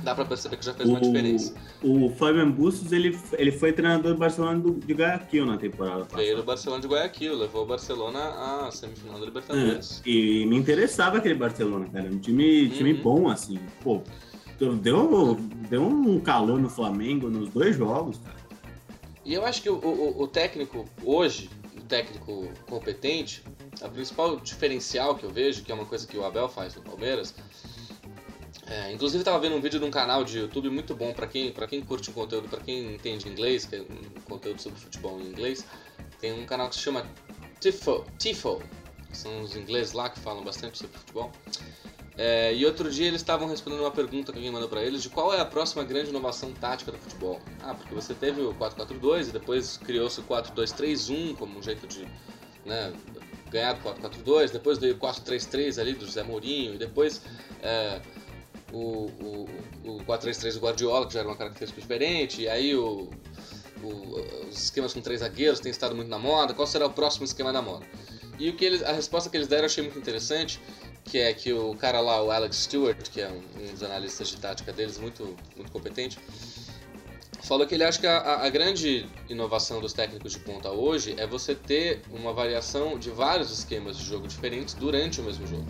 dá 0.03 0.13
para 0.13 0.25
perceber 0.25 0.57
que 0.57 0.65
já 0.65 0.73
fez 0.73 0.87
o, 0.87 0.91
uma 0.91 1.01
diferença. 1.01 1.53
O 1.81 2.09
Fabian 2.09 2.51
Bustos, 2.51 2.91
ele, 2.91 3.17
ele 3.33 3.51
foi 3.51 3.73
treinador 3.73 4.13
do 4.13 4.19
Barcelona 4.19 4.59
do, 4.59 4.73
de 4.73 4.93
Guayaquil 4.93 5.45
na 5.45 5.57
temporada 5.57 6.01
passada. 6.03 6.21
Veio 6.21 6.37
do 6.37 6.43
Barcelona 6.43 6.81
de 6.81 6.87
Guayaquil, 6.87 7.35
levou 7.35 7.63
o 7.63 7.65
Barcelona 7.65 8.19
à 8.19 8.71
semifinal 8.71 9.19
da 9.19 9.25
Libertadores. 9.25 10.01
É, 10.05 10.09
e 10.09 10.45
me 10.45 10.57
interessava 10.57 11.17
aquele 11.17 11.35
Barcelona, 11.35 11.87
cara. 11.91 12.09
Um 12.09 12.19
time, 12.19 12.69
time 12.69 12.93
uhum. 12.93 13.01
bom, 13.01 13.29
assim. 13.29 13.59
Pô, 13.81 14.01
deu, 14.81 15.37
deu 15.69 15.81
um 15.81 16.19
calor 16.19 16.59
no 16.59 16.69
Flamengo 16.69 17.29
nos 17.29 17.49
dois 17.49 17.75
jogos, 17.75 18.17
cara. 18.19 18.43
E 19.25 19.33
eu 19.33 19.45
acho 19.45 19.61
que 19.61 19.69
o, 19.69 19.75
o, 19.75 20.23
o 20.23 20.27
técnico 20.27 20.85
hoje, 21.03 21.49
o 21.77 21.81
técnico 21.81 22.49
competente, 22.67 23.41
a 23.81 23.87
principal 23.87 24.37
diferencial 24.37 25.15
que 25.15 25.23
eu 25.23 25.29
vejo, 25.29 25.63
que 25.63 25.71
é 25.71 25.75
uma 25.75 25.85
coisa 25.85 26.05
que 26.05 26.17
o 26.17 26.25
Abel 26.25 26.49
faz 26.49 26.75
no 26.75 26.81
Palmeiras, 26.81 27.33
é, 28.73 28.91
inclusive 28.91 29.21
estava 29.21 29.37
vendo 29.37 29.55
um 29.55 29.61
vídeo 29.61 29.79
de 29.79 29.85
um 29.85 29.91
canal 29.91 30.23
de 30.23 30.39
YouTube 30.39 30.67
muito 30.71 30.95
bom 30.95 31.13
para 31.13 31.27
quem, 31.27 31.53
quem 31.69 31.81
curte 31.81 32.09
o 32.09 32.13
conteúdo, 32.13 32.49
para 32.49 32.59
quem 32.59 32.95
entende 32.95 33.29
inglês, 33.29 33.65
que 33.65 33.75
é 33.75 33.81
um 33.81 34.21
conteúdo 34.21 34.59
sobre 34.59 34.79
futebol 34.79 35.21
em 35.21 35.27
inglês. 35.27 35.63
Tem 36.19 36.33
um 36.33 36.43
canal 36.43 36.69
que 36.69 36.75
se 36.75 36.81
chama 36.81 37.05
Tifo, 37.59 38.03
Tifo 38.17 38.63
são 39.11 39.43
os 39.43 39.55
ingleses 39.55 39.93
lá 39.93 40.09
que 40.09 40.19
falam 40.19 40.43
bastante 40.43 40.79
sobre 40.79 40.97
futebol. 40.97 41.31
É, 42.17 42.51
e 42.55 42.65
outro 42.65 42.89
dia 42.89 43.07
eles 43.07 43.21
estavam 43.21 43.47
respondendo 43.47 43.81
uma 43.81 43.91
pergunta 43.91 44.31
que 44.31 44.39
alguém 44.39 44.51
mandou 44.51 44.67
para 44.67 44.83
eles 44.83 45.03
de 45.03 45.09
qual 45.09 45.31
é 45.31 45.39
a 45.39 45.45
próxima 45.45 45.83
grande 45.83 46.09
inovação 46.09 46.51
tática 46.53 46.91
do 46.91 46.97
futebol. 46.97 47.39
Ah, 47.61 47.75
porque 47.75 47.93
você 47.93 48.15
teve 48.15 48.41
o 48.41 48.55
4-4-2 48.55 49.29
e 49.29 49.31
depois 49.33 49.77
criou-se 49.77 50.19
o 50.19 50.23
4-2-3-1 50.23 51.35
como 51.35 51.59
um 51.59 51.61
jeito 51.61 51.85
de 51.85 52.07
né, 52.65 52.91
ganhar 53.51 53.73
do 53.73 53.81
4-4-2, 53.81 54.51
depois 54.51 54.79
veio 54.79 54.95
o 54.95 54.97
4-3-3 54.97 55.79
ali 55.79 55.93
do 55.93 56.05
José 56.05 56.23
Mourinho, 56.23 56.73
e 56.73 56.77
depois 56.79 57.21
é, 57.61 58.01
o, 58.73 59.09
o, 59.21 59.49
o 59.85 60.03
4-3-3 60.05 60.53
do 60.53 60.59
Guardiola, 60.59 61.07
que 61.07 61.13
já 61.13 61.19
era 61.19 61.29
uma 61.29 61.37
característica 61.37 61.79
diferente, 61.79 62.41
e 62.41 62.49
aí 62.49 62.75
o, 62.75 63.09
o, 63.83 63.87
os 64.49 64.63
esquemas 64.63 64.93
com 64.93 65.01
três 65.01 65.19
zagueiros 65.19 65.59
têm 65.59 65.71
estado 65.71 65.95
muito 65.95 66.09
na 66.09 66.19
moda, 66.19 66.53
qual 66.53 66.67
será 66.67 66.85
o 66.87 66.89
próximo 66.89 67.23
esquema 67.25 67.53
da 67.53 67.61
moda? 67.61 67.85
E 68.39 68.49
o 68.49 68.55
que 68.55 68.65
eles, 68.65 68.81
a 68.83 68.91
resposta 68.91 69.29
que 69.29 69.37
eles 69.37 69.47
deram 69.47 69.63
eu 69.63 69.67
achei 69.67 69.83
muito 69.83 69.97
interessante, 69.97 70.59
que 71.05 71.19
é 71.19 71.33
que 71.33 71.53
o 71.53 71.75
cara 71.75 71.99
lá, 71.99 72.21
o 72.23 72.31
Alex 72.31 72.57
Stewart, 72.57 73.09
que 73.09 73.21
é 73.21 73.29
um, 73.29 73.43
um 73.61 73.71
dos 73.71 73.83
analistas 73.83 74.29
de 74.29 74.37
tática 74.37 74.73
deles, 74.73 74.97
muito, 74.97 75.35
muito 75.55 75.71
competente, 75.71 76.17
falou 77.43 77.67
que 77.67 77.75
ele 77.75 77.83
acha 77.83 77.99
que 77.99 78.07
a, 78.07 78.43
a, 78.43 78.49
grande 78.49 79.05
inovação 79.29 79.81
dos 79.81 79.93
técnicos 79.93 80.31
de 80.31 80.39
ponta 80.39 80.71
hoje 80.71 81.13
é 81.17 81.27
você 81.27 81.53
ter 81.53 82.01
uma 82.09 82.33
variação 82.33 82.97
de 82.97 83.09
vários 83.09 83.51
esquemas 83.51 83.97
de 83.97 84.05
jogo 84.05 84.27
diferentes 84.27 84.73
durante 84.73 85.19
o 85.19 85.23
mesmo 85.23 85.45
jogo. 85.45 85.67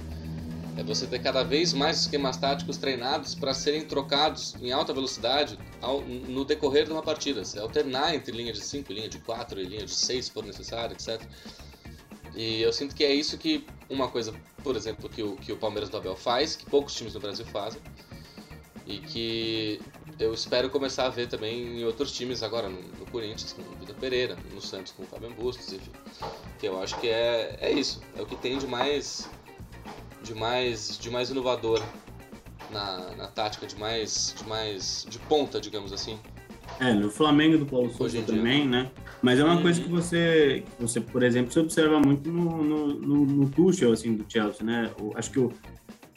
É 0.75 0.83
você 0.83 1.05
ter 1.05 1.19
cada 1.19 1.43
vez 1.43 1.71
mais 1.71 2.01
esquemas 2.01 2.35
táticos 2.37 2.77
treinados 2.77 3.35
para 3.35 3.53
serem 3.53 3.85
trocados 3.85 4.55
em 4.61 4.71
alta 4.71 4.91
velocidade 4.91 5.57
ao, 5.81 6.01
no 6.01 6.43
decorrer 6.43 6.85
de 6.85 6.91
uma 6.91 7.03
partida. 7.03 7.45
Você 7.45 7.59
alternar 7.59 8.15
entre 8.15 8.35
linha 8.35 8.51
de 8.51 8.59
5, 8.59 8.91
linha 8.91 9.07
de 9.07 9.19
4 9.19 9.61
e 9.61 9.65
linha 9.65 9.85
de 9.85 9.93
6, 9.93 10.25
se 10.25 10.31
for 10.31 10.43
necessário, 10.43 10.93
etc. 10.93 11.21
E 12.35 12.61
eu 12.61 12.73
sinto 12.73 12.95
que 12.95 13.03
é 13.03 13.13
isso 13.13 13.37
que 13.37 13.65
uma 13.89 14.07
coisa, 14.07 14.33
por 14.63 14.75
exemplo, 14.75 15.07
que 15.07 15.21
o, 15.21 15.35
que 15.35 15.51
o 15.51 15.57
Palmeiras 15.57 15.89
do 15.89 15.97
Abel 15.97 16.15
faz, 16.15 16.55
que 16.55 16.65
poucos 16.65 16.95
times 16.95 17.13
no 17.13 17.19
Brasil 17.19 17.45
fazem, 17.45 17.79
e 18.87 18.97
que 18.97 19.79
eu 20.19 20.33
espero 20.33 20.69
começar 20.69 21.05
a 21.05 21.09
ver 21.09 21.27
também 21.27 21.79
em 21.79 21.85
outros 21.85 22.11
times 22.11 22.41
agora, 22.41 22.67
no, 22.67 22.81
no 22.81 23.05
Corinthians 23.11 23.53
com 23.53 23.61
o 23.61 23.75
Vitor 23.75 23.95
Pereira, 23.95 24.35
no 24.51 24.59
Santos 24.59 24.91
com 24.93 25.03
o 25.03 25.05
Fabian 25.05 25.31
Bustos, 25.31 25.71
enfim. 25.71 25.91
Que 26.59 26.67
eu 26.67 26.81
acho 26.81 26.99
que 26.99 27.07
é, 27.07 27.57
é 27.61 27.71
isso, 27.71 28.01
é 28.17 28.21
o 28.21 28.25
que 28.25 28.35
tem 28.35 28.57
de 28.57 28.65
mais 28.65 29.29
de 30.23 30.33
mais 30.33 30.97
de 30.97 31.09
mais 31.09 31.29
inovador 31.29 31.81
na, 32.71 33.15
na 33.15 33.27
tática, 33.27 33.67
de 33.67 33.77
mais 33.77 34.33
de 34.37 34.47
mais 34.47 35.05
de 35.09 35.19
ponta, 35.19 35.59
digamos 35.59 35.93
assim. 35.93 36.17
É, 36.79 36.93
no 36.93 37.09
Flamengo 37.11 37.57
do 37.57 37.65
Paulo 37.65 37.91
Souza 37.93 38.21
também, 38.23 38.67
né? 38.67 38.89
Mas 39.21 39.39
é 39.39 39.43
uma 39.43 39.55
uhum. 39.55 39.61
coisa 39.61 39.81
que 39.81 39.89
você, 39.89 40.63
que 40.75 40.81
você, 40.81 40.99
por 40.99 41.21
exemplo, 41.21 41.51
você 41.51 41.59
observa 41.59 41.99
muito 41.99 42.31
no, 42.31 42.63
no, 42.63 42.87
no, 42.87 43.25
no 43.25 43.49
Tuchel, 43.49 43.91
assim, 43.91 44.15
do 44.15 44.25
Chelsea, 44.27 44.65
né? 44.65 44.91
O, 44.99 45.11
acho 45.15 45.29
que 45.29 45.39
o, 45.39 45.51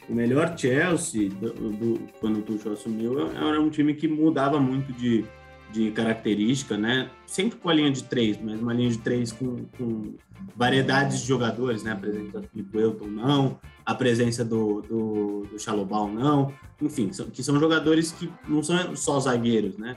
o 0.09 0.15
melhor 0.15 0.57
Chelsea, 0.57 1.29
do, 1.29 1.51
do, 1.51 1.99
quando 2.19 2.39
o 2.39 2.41
Tuchel 2.41 2.73
assumiu, 2.73 3.29
era 3.29 3.61
um 3.61 3.69
time 3.69 3.93
que 3.93 4.07
mudava 4.07 4.59
muito 4.59 4.91
de, 4.93 5.25
de 5.71 5.91
característica, 5.91 6.77
né? 6.77 7.09
Sempre 7.25 7.59
com 7.59 7.69
a 7.69 7.73
linha 7.73 7.91
de 7.91 8.03
três, 8.03 8.39
mas 8.41 8.59
uma 8.59 8.73
linha 8.73 8.89
de 8.89 8.97
três 8.97 9.31
com, 9.31 9.65
com 9.77 10.15
variedades 10.55 11.21
de 11.21 11.27
jogadores, 11.27 11.83
né? 11.83 11.91
A 11.91 11.95
presença 11.95 12.39
do 12.39 12.47
Filipe 12.47 12.77
Elton, 12.77 13.07
não. 13.07 13.59
A 13.85 13.95
presença 13.95 14.43
do, 14.43 14.81
do, 14.81 15.47
do 15.51 15.59
Chalobal, 15.59 16.07
não. 16.07 16.53
Enfim, 16.81 17.11
são, 17.11 17.29
que 17.29 17.43
são 17.43 17.59
jogadores 17.59 18.11
que 18.11 18.29
não 18.47 18.61
são 18.61 18.95
só 18.95 19.19
zagueiros, 19.19 19.77
né? 19.77 19.95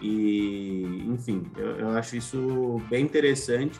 E, 0.00 1.04
enfim, 1.08 1.44
eu, 1.56 1.76
eu 1.76 1.88
acho 1.90 2.16
isso 2.16 2.80
bem 2.90 3.04
interessante. 3.04 3.78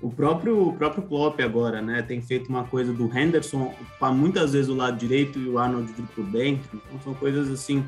O 0.00 0.10
próprio, 0.10 0.68
o 0.68 0.72
próprio 0.72 1.02
Klopp 1.02 1.40
agora, 1.40 1.82
né, 1.82 2.02
tem 2.02 2.22
feito 2.22 2.48
uma 2.48 2.64
coisa 2.64 2.92
do 2.92 3.06
Henderson 3.06 3.74
para 3.98 4.12
muitas 4.12 4.52
vezes 4.52 4.68
o 4.68 4.74
lado 4.74 4.96
direito 4.96 5.38
e 5.38 5.48
o 5.48 5.58
Arnold 5.58 5.92
vir 5.92 6.06
por 6.14 6.24
dentro. 6.24 6.80
Então 6.86 7.00
são 7.02 7.14
coisas 7.14 7.50
assim 7.50 7.84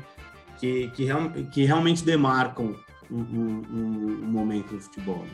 que, 0.59 0.89
que, 0.89 1.05
real, 1.05 1.29
que 1.51 1.63
realmente 1.63 2.03
demarcam 2.03 2.75
um, 3.09 3.19
um, 3.19 3.61
um, 3.71 4.27
momento 4.27 4.73
do 4.73 4.81
futebol. 4.81 5.19
Né? 5.19 5.31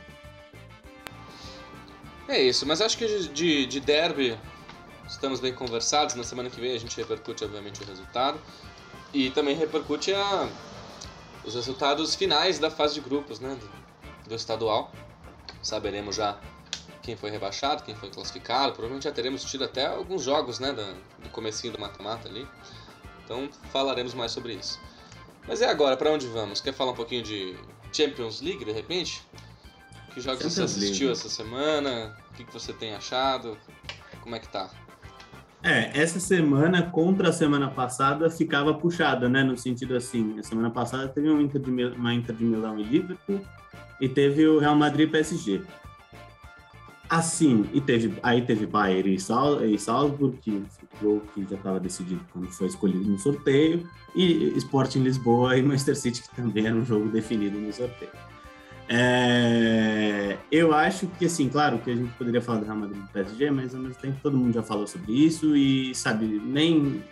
É 2.27 2.41
isso, 2.41 2.65
mas 2.65 2.81
acho 2.81 2.97
que 2.97 3.07
de, 3.29 3.65
de 3.65 3.79
derby 3.79 4.37
estamos 5.07 5.39
bem 5.39 5.53
conversados. 5.53 6.13
Na 6.15 6.23
semana 6.23 6.49
que 6.49 6.59
vem 6.59 6.75
a 6.75 6.79
gente 6.79 6.97
repercute, 6.97 7.45
obviamente, 7.45 7.81
o 7.81 7.85
resultado. 7.85 8.39
E 9.13 9.29
também 9.29 9.55
repercute 9.55 10.13
a, 10.13 10.49
os 11.45 11.55
resultados 11.55 12.15
finais 12.15 12.59
da 12.59 12.69
fase 12.69 12.95
de 12.95 13.01
grupos 13.01 13.39
né, 13.39 13.55
do, 13.55 14.29
do 14.29 14.35
estadual. 14.35 14.91
Saberemos 15.63 16.17
já 16.17 16.37
quem 17.01 17.15
foi 17.15 17.31
rebaixado, 17.31 17.83
quem 17.83 17.95
foi 17.95 18.09
classificado. 18.09 18.73
Provavelmente 18.73 19.05
já 19.05 19.11
teremos 19.11 19.45
tido 19.45 19.63
até 19.63 19.85
alguns 19.85 20.23
jogos 20.23 20.59
né, 20.59 20.73
do, 20.73 20.83
do 21.23 21.29
comecinho 21.29 21.71
do 21.71 21.79
mata-mata 21.79 22.27
ali. 22.27 22.45
Então 23.23 23.49
falaremos 23.71 24.13
mais 24.13 24.33
sobre 24.33 24.53
isso. 24.53 24.77
Mas 25.47 25.61
é 25.61 25.69
agora, 25.69 25.95
para 25.95 26.11
onde 26.11 26.27
vamos? 26.27 26.59
Quer 26.59 26.73
falar 26.73 26.91
um 26.91 26.95
pouquinho 26.95 27.23
de 27.23 27.57
Champions 27.93 28.41
League, 28.41 28.65
de 28.65 28.71
repente? 28.73 29.23
Que 30.13 30.21
jogos 30.21 30.39
Champions 30.39 30.53
você 30.53 30.63
assistiu 30.63 31.07
League. 31.07 31.19
essa 31.19 31.29
semana? 31.29 32.15
O 32.31 32.33
que, 32.33 32.43
que 32.43 32.53
você 32.53 32.73
tem 32.73 32.95
achado? 32.95 33.57
Como 34.21 34.35
é 34.35 34.39
que 34.39 34.47
tá? 34.47 34.69
É, 35.63 35.99
essa 35.99 36.19
semana 36.19 36.83
contra 36.83 37.29
a 37.29 37.33
semana 37.33 37.69
passada 37.69 38.29
ficava 38.29 38.73
puxada, 38.73 39.27
né? 39.27 39.43
No 39.43 39.57
sentido 39.57 39.95
assim, 39.95 40.37
a 40.39 40.43
semana 40.43 40.69
passada 40.69 41.07
teve 41.07 41.29
uma 41.29 41.41
Inter 41.41 41.61
de, 41.61 41.69
uma 41.69 42.13
Inter 42.13 42.35
de 42.35 42.45
Milão 42.45 42.79
e 42.79 42.83
Liverpool 42.83 43.41
e 43.99 44.07
teve 44.07 44.47
o 44.47 44.59
Real 44.59 44.75
Madrid 44.75 45.07
e 45.07 45.11
PSG. 45.11 45.61
Assim, 47.09 47.67
e 47.73 47.79
teve, 47.79 48.19
aí 48.21 48.41
teve 48.41 48.65
Bayern 48.65 49.13
e, 49.13 49.19
Sal, 49.19 49.63
e 49.65 49.79
Salzburg, 49.79 50.37
que, 50.37 50.63
que 51.33 51.47
já 51.49 51.55
estava 51.55 51.79
decidido 51.79 52.21
quando 52.33 52.51
foi 52.51 52.67
escolhido 52.67 53.09
no 53.09 53.17
sorteio, 53.17 53.89
e 54.13 54.53
Sporting 54.57 55.03
Lisboa 55.03 55.57
e 55.57 55.63
Manchester 55.63 55.95
City, 55.95 56.21
que 56.21 56.35
também 56.35 56.67
era 56.67 56.75
um 56.75 56.83
jogo 56.83 57.07
definido 57.07 57.57
no 57.57 57.71
sorteio. 57.71 58.11
É, 58.89 60.37
eu 60.49 60.73
acho 60.73 61.07
que, 61.07 61.25
assim, 61.25 61.49
claro 61.49 61.79
que 61.79 61.91
a 61.91 61.95
gente 61.95 62.13
poderia 62.13 62.41
falar 62.41 62.59
do 62.59 62.65
Real 62.65 62.77
Madrid 62.77 63.01
do 63.01 63.11
PSG, 63.11 63.51
mas 63.51 63.75
ao 63.75 63.81
mesmo 63.81 64.01
tempo 64.01 64.17
todo 64.23 64.37
mundo 64.37 64.53
já 64.53 64.63
falou 64.63 64.87
sobre 64.87 65.11
isso 65.11 65.55
e, 65.57 65.93
sabe, 65.93 66.25
nem 66.25 67.03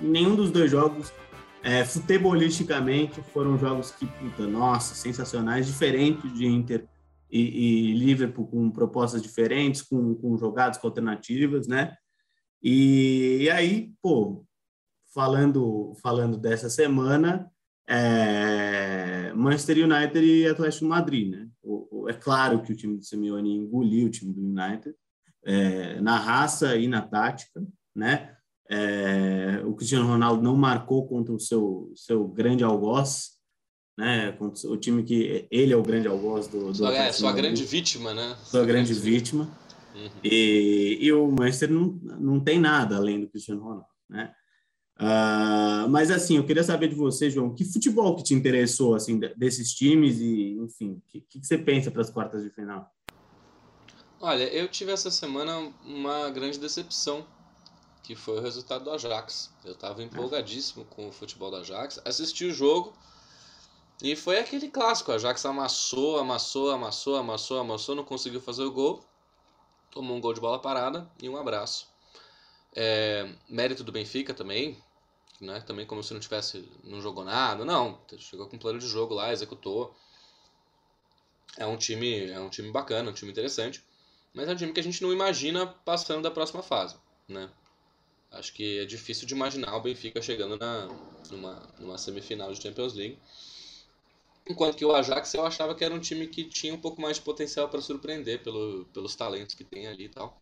nenhum 0.00 0.36
dos 0.36 0.50
dois 0.50 0.70
jogos, 0.70 1.12
é, 1.62 1.84
futebolisticamente, 1.84 3.20
foram 3.32 3.58
jogos 3.58 3.90
que, 3.90 4.06
puta, 4.06 4.46
nossa, 4.46 4.94
sensacionais, 4.94 5.66
diferentes 5.66 6.32
de 6.32 6.46
Inter 6.46 6.86
e, 7.28 7.90
e 7.90 7.94
Liverpool 7.94 8.46
com 8.46 8.70
propostas 8.70 9.20
diferentes, 9.20 9.82
com, 9.82 10.14
com 10.14 10.38
jogadas 10.38 10.78
com 10.78 10.86
alternativas, 10.86 11.66
né? 11.66 11.96
E, 12.62 13.38
e, 13.42 13.50
aí, 13.50 13.92
pô, 14.00 14.44
falando, 15.12 15.92
falando 16.00 16.38
dessa 16.38 16.70
semana, 16.70 17.50
é, 17.88 19.32
Manchester 19.34 19.78
United 19.84 20.24
e 20.24 20.46
Atlético 20.46 20.86
Madrid, 20.86 21.30
né? 21.30 21.48
O, 21.62 22.02
o, 22.02 22.08
é 22.08 22.12
claro 22.12 22.62
que 22.62 22.72
o 22.72 22.76
time 22.76 22.96
do 22.96 23.04
Simeone 23.04 23.54
engoliu 23.54 24.06
o 24.06 24.10
time 24.10 24.32
do 24.32 24.40
United 24.40 24.94
é, 25.44 26.00
na 26.00 26.18
raça 26.18 26.76
e 26.76 26.88
na 26.88 27.02
tática, 27.02 27.62
né? 27.94 28.36
É, 28.68 29.62
o 29.64 29.74
Cristiano 29.74 30.06
Ronaldo 30.08 30.42
não 30.42 30.56
marcou 30.56 31.06
contra 31.06 31.32
o 31.32 31.38
seu, 31.38 31.92
seu 31.94 32.26
grande 32.26 32.64
algoz, 32.64 33.36
né? 33.96 34.36
O 34.40 34.76
time 34.76 35.04
que 35.04 35.46
ele 35.50 35.72
é 35.72 35.76
o 35.76 35.82
grande 35.82 36.08
algoz 36.08 36.48
do. 36.48 36.66
do 36.66 36.74
sua, 36.74 36.94
é, 36.94 37.12
sua 37.12 37.32
grande 37.32 37.64
vítima, 37.64 38.12
né? 38.12 38.36
Sua, 38.42 38.64
grande 38.64 38.92
vítima. 38.92 39.48
Uhum. 39.94 40.10
E, 40.24 40.98
e 41.00 41.12
o 41.12 41.30
Manchester 41.30 41.70
não, 41.70 41.98
não 42.18 42.40
tem 42.40 42.58
nada 42.58 42.96
além 42.96 43.20
do 43.20 43.28
Cristiano 43.28 43.62
Ronaldo, 43.62 43.86
né? 44.10 44.34
Uh, 44.98 45.86
mas 45.90 46.10
assim, 46.10 46.38
eu 46.38 46.46
queria 46.46 46.64
saber 46.64 46.88
de 46.88 46.94
você, 46.94 47.28
João, 47.28 47.54
que 47.54 47.64
futebol 47.64 48.16
que 48.16 48.22
te 48.22 48.32
interessou 48.32 48.94
assim 48.94 49.18
desses 49.36 49.74
times 49.74 50.18
e, 50.20 50.56
enfim, 50.58 50.92
o 50.92 51.02
que, 51.06 51.20
que, 51.20 51.46
você 51.46 51.58
pensa 51.58 51.90
para 51.90 52.00
as 52.00 52.08
quartas 52.08 52.42
de 52.42 52.48
final? 52.48 52.90
Olha, 54.18 54.44
eu 54.44 54.66
tive 54.68 54.92
essa 54.92 55.10
semana 55.10 55.70
uma 55.84 56.30
grande 56.30 56.58
decepção, 56.58 57.26
que 58.02 58.14
foi 58.14 58.38
o 58.38 58.40
resultado 58.40 58.84
do 58.84 58.90
Ajax. 58.90 59.52
Eu 59.64 59.72
estava 59.72 60.02
empolgadíssimo 60.02 60.86
com 60.86 61.08
o 61.08 61.12
futebol 61.12 61.50
do 61.50 61.58
Ajax, 61.58 62.00
assisti 62.02 62.46
o 62.46 62.52
jogo, 62.52 62.94
e 64.02 64.16
foi 64.16 64.38
aquele 64.38 64.68
clássico, 64.68 65.12
a 65.12 65.16
Ajax 65.16 65.44
amassou, 65.44 66.18
amassou, 66.18 66.70
amassou, 66.70 67.16
amassou, 67.16 67.58
amassou, 67.58 67.94
não 67.94 68.04
conseguiu 68.04 68.40
fazer 68.40 68.62
o 68.62 68.72
gol. 68.72 69.04
Tomou 69.90 70.16
um 70.16 70.20
gol 70.20 70.32
de 70.32 70.40
bola 70.40 70.58
parada 70.58 71.10
e 71.22 71.28
um 71.28 71.36
abraço. 71.36 71.88
É, 72.74 73.30
mérito 73.48 73.82
do 73.82 73.90
Benfica 73.90 74.34
também, 74.34 74.76
né? 75.40 75.60
Também 75.60 75.86
como 75.86 76.02
se 76.02 76.12
não 76.12 76.20
tivesse, 76.20 76.68
não 76.84 77.00
jogou 77.00 77.24
nada. 77.24 77.64
Não, 77.64 78.00
chegou 78.18 78.46
com 78.48 78.56
um 78.56 78.58
plano 78.58 78.78
de 78.78 78.86
jogo 78.86 79.14
lá, 79.14 79.32
executou. 79.32 79.94
É 81.56 81.66
um 81.66 81.76
time, 81.76 82.30
é 82.30 82.40
um 82.40 82.50
time 82.50 82.70
bacana, 82.70 83.10
um 83.10 83.14
time 83.14 83.30
interessante. 83.30 83.82
Mas 84.34 84.48
é 84.48 84.52
um 84.52 84.56
time 84.56 84.72
que 84.72 84.80
a 84.80 84.82
gente 84.82 85.02
não 85.02 85.12
imagina 85.12 85.66
passando 85.66 86.22
da 86.22 86.30
próxima 86.30 86.62
fase, 86.62 86.96
né? 87.28 87.50
Acho 88.30 88.52
que 88.52 88.80
é 88.80 88.84
difícil 88.84 89.26
de 89.26 89.34
imaginar 89.34 89.74
o 89.76 89.80
Benfica 89.80 90.20
chegando 90.20 90.58
na, 90.58 90.88
numa, 91.30 91.74
numa 91.78 91.98
semifinal 91.98 92.52
de 92.52 92.62
Champions 92.62 92.92
League. 92.92 93.18
Enquanto 94.48 94.76
que 94.76 94.84
o 94.84 94.94
Ajax 94.94 95.32
eu 95.34 95.44
achava 95.44 95.74
que 95.74 95.84
era 95.84 95.94
um 95.94 95.98
time 95.98 96.26
que 96.26 96.44
tinha 96.44 96.74
um 96.74 96.80
pouco 96.80 97.00
mais 97.00 97.16
de 97.16 97.22
potencial 97.22 97.68
para 97.68 97.80
surpreender 97.80 98.42
pelo, 98.42 98.84
pelos 98.92 99.16
talentos 99.16 99.54
que 99.54 99.64
tem 99.64 99.86
ali 99.86 100.04
e 100.04 100.08
tal. 100.08 100.38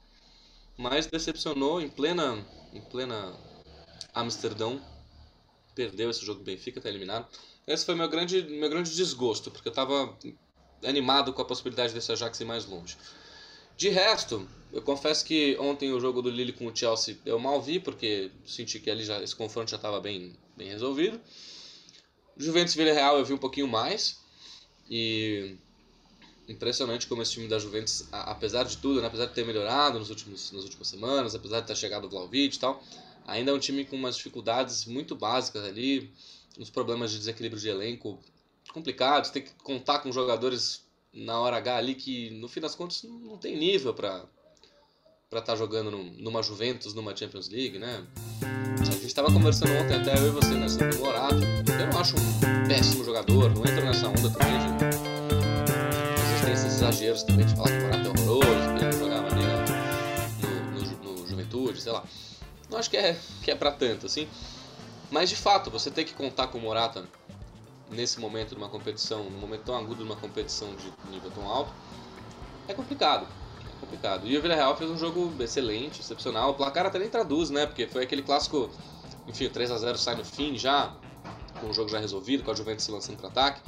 Mas 0.77 1.07
decepcionou 1.07 1.81
em 1.81 1.89
plena, 1.89 2.45
em 2.73 2.83
plena 2.83 3.33
Amsterdão. 4.15 4.81
Perdeu 5.75 6.09
esse 6.09 6.25
jogo 6.25 6.41
do 6.41 6.45
Benfica, 6.45 6.81
tá 6.81 6.89
eliminado. 6.89 7.27
Esse 7.67 7.85
foi 7.85 7.95
meu 7.95 8.09
grande, 8.09 8.43
meu 8.43 8.71
grande 8.71 8.95
desgosto, 8.95 9.51
porque 9.51 9.69
eu 9.69 9.71
estava 9.73 10.17
animado 10.85 11.33
com 11.33 11.43
a 11.43 11.45
possibilidade 11.45 11.93
desse 11.93 12.13
Ajax 12.13 12.39
ir 12.41 12.45
mais 12.45 12.65
longe. 12.67 12.97
De 13.77 13.89
resto, 13.89 14.49
eu 14.73 14.83
confesso 14.83 15.25
que 15.25 15.57
ontem 15.59 15.93
o 15.93 15.99
jogo 15.99 16.23
do 16.23 16.31
Lille 16.31 16.53
com 16.53 16.67
o 16.67 16.77
Chelsea 16.77 17.19
eu 17.27 17.39
mal 17.39 17.61
vi, 17.61 17.81
porque 17.81 18.31
senti 18.47 18.79
que 18.79 18.91
ali 18.91 19.05
já, 19.05 19.21
esse 19.23 19.35
confronto 19.35 19.71
já 19.71 19.77
estava 19.77 20.01
bem, 20.01 20.37
bem 20.57 20.69
resolvido. 20.69 21.21
Juventus 22.37 22.75
Vila 22.75 22.93
Real 22.93 23.19
eu 23.19 23.25
vi 23.25 23.33
um 23.33 23.39
pouquinho 23.39 23.67
mais. 23.67 24.23
E 24.89 25.57
impressionante 26.49 27.07
como 27.07 27.23
esse 27.23 27.33
time 27.33 27.49
da 27.49 27.59
Juventus, 27.59 28.07
apesar 28.13 28.65
de 28.65 28.77
tudo, 28.77 29.01
né, 29.01 29.07
apesar 29.07 29.27
de 29.27 29.33
ter 29.33 29.47
melhorado 29.47 29.99
nos 29.99 30.11
últimos, 30.11 30.53
nas 30.53 30.63
últimas 30.63 30.89
semanas, 30.89 31.35
apesar 31.35 31.61
de 31.61 31.67
ter 31.67 31.77
chegado 31.77 32.05
o 32.05 32.11
Vlaovic 32.11 32.57
e 32.57 32.59
tal, 32.59 32.83
ainda 33.27 33.51
é 33.51 33.55
um 33.55 33.59
time 33.59 33.85
com 33.85 33.97
umas 33.97 34.17
dificuldades 34.17 34.85
muito 34.85 35.15
básicas 35.15 35.65
ali, 35.65 36.11
uns 36.59 36.71
problemas 36.71 37.11
de 37.11 37.19
desequilíbrio 37.19 37.61
de 37.61 37.69
elenco 37.69 38.19
complicado, 38.73 39.27
você 39.27 39.33
tem 39.33 39.43
que 39.43 39.53
contar 39.63 40.01
com 40.01 40.11
jogadores 40.13 40.85
na 41.13 41.39
hora 41.39 41.57
H 41.57 41.77
ali 41.77 41.95
que, 41.95 42.31
no 42.31 42.49
fim 42.49 42.61
das 42.61 42.75
contas, 42.75 43.03
não 43.05 43.39
tem 43.39 43.57
nível 43.57 43.95
para 43.95 44.25
para 45.31 45.41
estar 45.41 45.55
tá 45.55 45.59
jogando 45.59 45.91
numa 45.91 46.43
Juventus, 46.45 46.95
numa 46.95 47.17
Champions 47.17 47.49
League, 47.49 47.77
né? 47.77 48.07
A 48.81 48.85
gente 48.85 49.07
estava 49.07 49.33
conversando 49.33 49.73
ontem, 49.73 49.97
até 49.97 50.17
eu 50.17 50.29
e 50.29 50.31
você, 50.31 50.55
né, 50.55 50.69
sobre 50.69 50.95
o 50.95 51.01
Morato. 51.01 51.35
Eu 51.35 51.93
não 51.93 51.99
acho 51.99 52.15
um 52.15 52.69
péssimo 52.69 53.05
jogador, 53.05 53.53
não 53.53 53.63
entro 53.63 53.85
nessa 53.85 54.07
onda 54.07 54.31
também 54.31 54.59
de... 54.59 54.85
Às 56.15 56.29
vezes 56.29 56.45
tem 56.45 56.53
esses 56.53 56.75
exageros 56.75 57.23
também 57.25 57.47
de 57.47 57.57
falar 57.57 57.69
que 57.69 57.79
o 57.79 57.83
Morato 57.83 58.07
é 58.07 58.11
horroroso, 58.11 58.79
que 58.79 58.85
ele 58.85 58.93
jogava 58.93 59.27
ali 59.27 59.43
no, 60.71 61.03
no, 61.03 61.19
no 61.19 61.27
Juventude, 61.27 61.81
sei 61.81 61.91
lá. 61.91 62.05
Não 62.75 62.81
acho 62.81 62.91
que 62.91 62.97
é, 62.97 63.17
que 63.45 63.53
é 63.53 63.55
pra 63.55 63.71
tanto, 63.71 64.07
assim. 64.07 64.27
Mas 65.09 65.31
de 65.31 65.37
fato, 65.37 65.71
você 65.71 65.93
tem 65.93 66.05
que 66.05 66.13
contar 66.13 66.49
com 66.49 66.59
o 66.59 66.61
Morata 66.61 67.05
nesse 67.89 68.19
momento 68.19 68.49
de 68.49 68.57
uma 68.57 68.69
competição, 68.69 69.23
num 69.31 69.39
momento 69.39 69.63
tão 69.63 69.77
agudo 69.77 69.99
de 69.99 70.03
uma 70.03 70.17
competição 70.17 70.75
de 70.75 70.93
nível 71.09 71.31
tão 71.31 71.49
alto, 71.49 71.73
é 72.67 72.75
complicado. 72.75 73.29
É 73.61 73.81
complicado. 73.81 74.27
E 74.27 74.37
o 74.37 74.43
Villarreal 74.43 74.77
fez 74.77 74.91
um 74.91 74.99
jogo 74.99 75.33
excelente, 75.41 76.01
excepcional. 76.01 76.51
O 76.51 76.55
placar 76.55 76.85
até 76.85 76.99
nem 76.99 77.09
traduz, 77.09 77.49
né? 77.49 77.65
Porque 77.65 77.87
foi 77.87 78.03
aquele 78.03 78.23
clássico, 78.23 78.69
enfim, 79.29 79.47
o 79.47 79.51
3 79.51 79.71
a 79.71 79.79
0 79.79 79.97
sai 79.97 80.17
no 80.17 80.25
fim 80.25 80.59
já, 80.59 80.97
com 81.61 81.69
o 81.69 81.73
jogo 81.73 81.89
já 81.89 82.01
resolvido, 82.01 82.43
com 82.43 82.51
a 82.51 82.55
Juventus 82.57 82.85
se 82.85 82.91
lançando 82.91 83.19
para 83.19 83.29
ataque. 83.29 83.61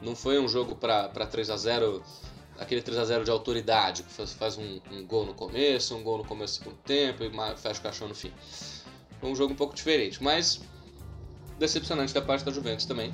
Não 0.00 0.16
foi 0.16 0.38
um 0.38 0.48
jogo 0.48 0.74
para 0.74 1.26
3 1.26 1.50
a 1.50 1.58
0 1.58 2.02
aquele 2.58 2.82
3 2.82 2.98
a 2.98 3.04
0 3.04 3.24
de 3.24 3.30
autoridade, 3.30 4.02
que 4.02 4.10
faz, 4.10 4.56
um, 4.56 4.80
um, 4.90 5.06
gol 5.06 5.26
no 5.26 5.34
começo, 5.34 5.94
um 5.96 6.02
gol 6.02 6.18
no 6.18 6.24
começo 6.24 6.54
do 6.54 6.64
segundo 6.64 6.78
tempo 6.82 7.24
e 7.24 7.30
fecha 7.56 7.80
o 7.80 7.82
caixão 7.82 8.08
no 8.08 8.14
fim. 8.14 8.32
Foi 9.20 9.30
um 9.30 9.36
jogo 9.36 9.52
um 9.52 9.56
pouco 9.56 9.74
diferente, 9.74 10.22
mas 10.22 10.60
decepcionante 11.58 12.12
da 12.12 12.22
parte 12.22 12.44
da 12.44 12.52
Juventus 12.52 12.86
também. 12.86 13.12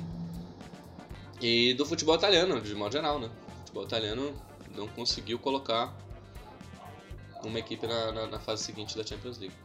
E 1.41 1.73
do 1.73 1.85
futebol 1.85 2.15
italiano, 2.15 2.59
de 2.61 2.73
modo 2.75 2.91
geral, 2.91 3.19
né? 3.19 3.27
O 3.27 3.59
futebol 3.59 3.83
italiano 3.83 4.33
não 4.75 4.87
conseguiu 4.87 5.37
colocar 5.39 5.93
uma 7.43 7.59
equipe 7.59 7.85
na, 7.85 8.11
na, 8.11 8.27
na 8.27 8.39
fase 8.39 8.63
seguinte 8.63 8.97
da 8.97 9.05
Champions 9.05 9.37
League. 9.37 9.55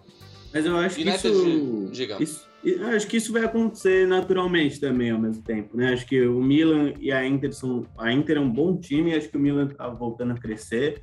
Mas 0.52 0.64
eu 0.64 0.76
acho 0.76 0.96
que 0.96 1.08
isso, 1.08 1.90
isso, 2.20 2.48
acho 2.94 3.06
que 3.06 3.16
isso 3.16 3.32
vai 3.32 3.44
acontecer 3.44 4.06
naturalmente 4.06 4.80
também 4.80 5.11
ao 5.11 5.18
mesmo 5.18 5.42
tempo, 5.42 5.76
né? 5.76 5.92
Acho 5.92 6.06
que 6.06 6.26
o 6.26 6.40
Milan 6.40 6.92
e 6.98 7.12
a 7.12 7.26
Inter 7.26 7.52
são, 7.52 7.87
a 7.96 8.12
Inter 8.12 8.38
é 8.38 8.40
um 8.40 8.50
bom 8.50 8.76
time, 8.76 9.14
acho 9.14 9.28
que 9.28 9.37
o 9.37 9.40
Milan 9.40 9.68
tá 9.68 9.88
voltando 9.88 10.32
a 10.32 10.38
crescer. 10.38 11.02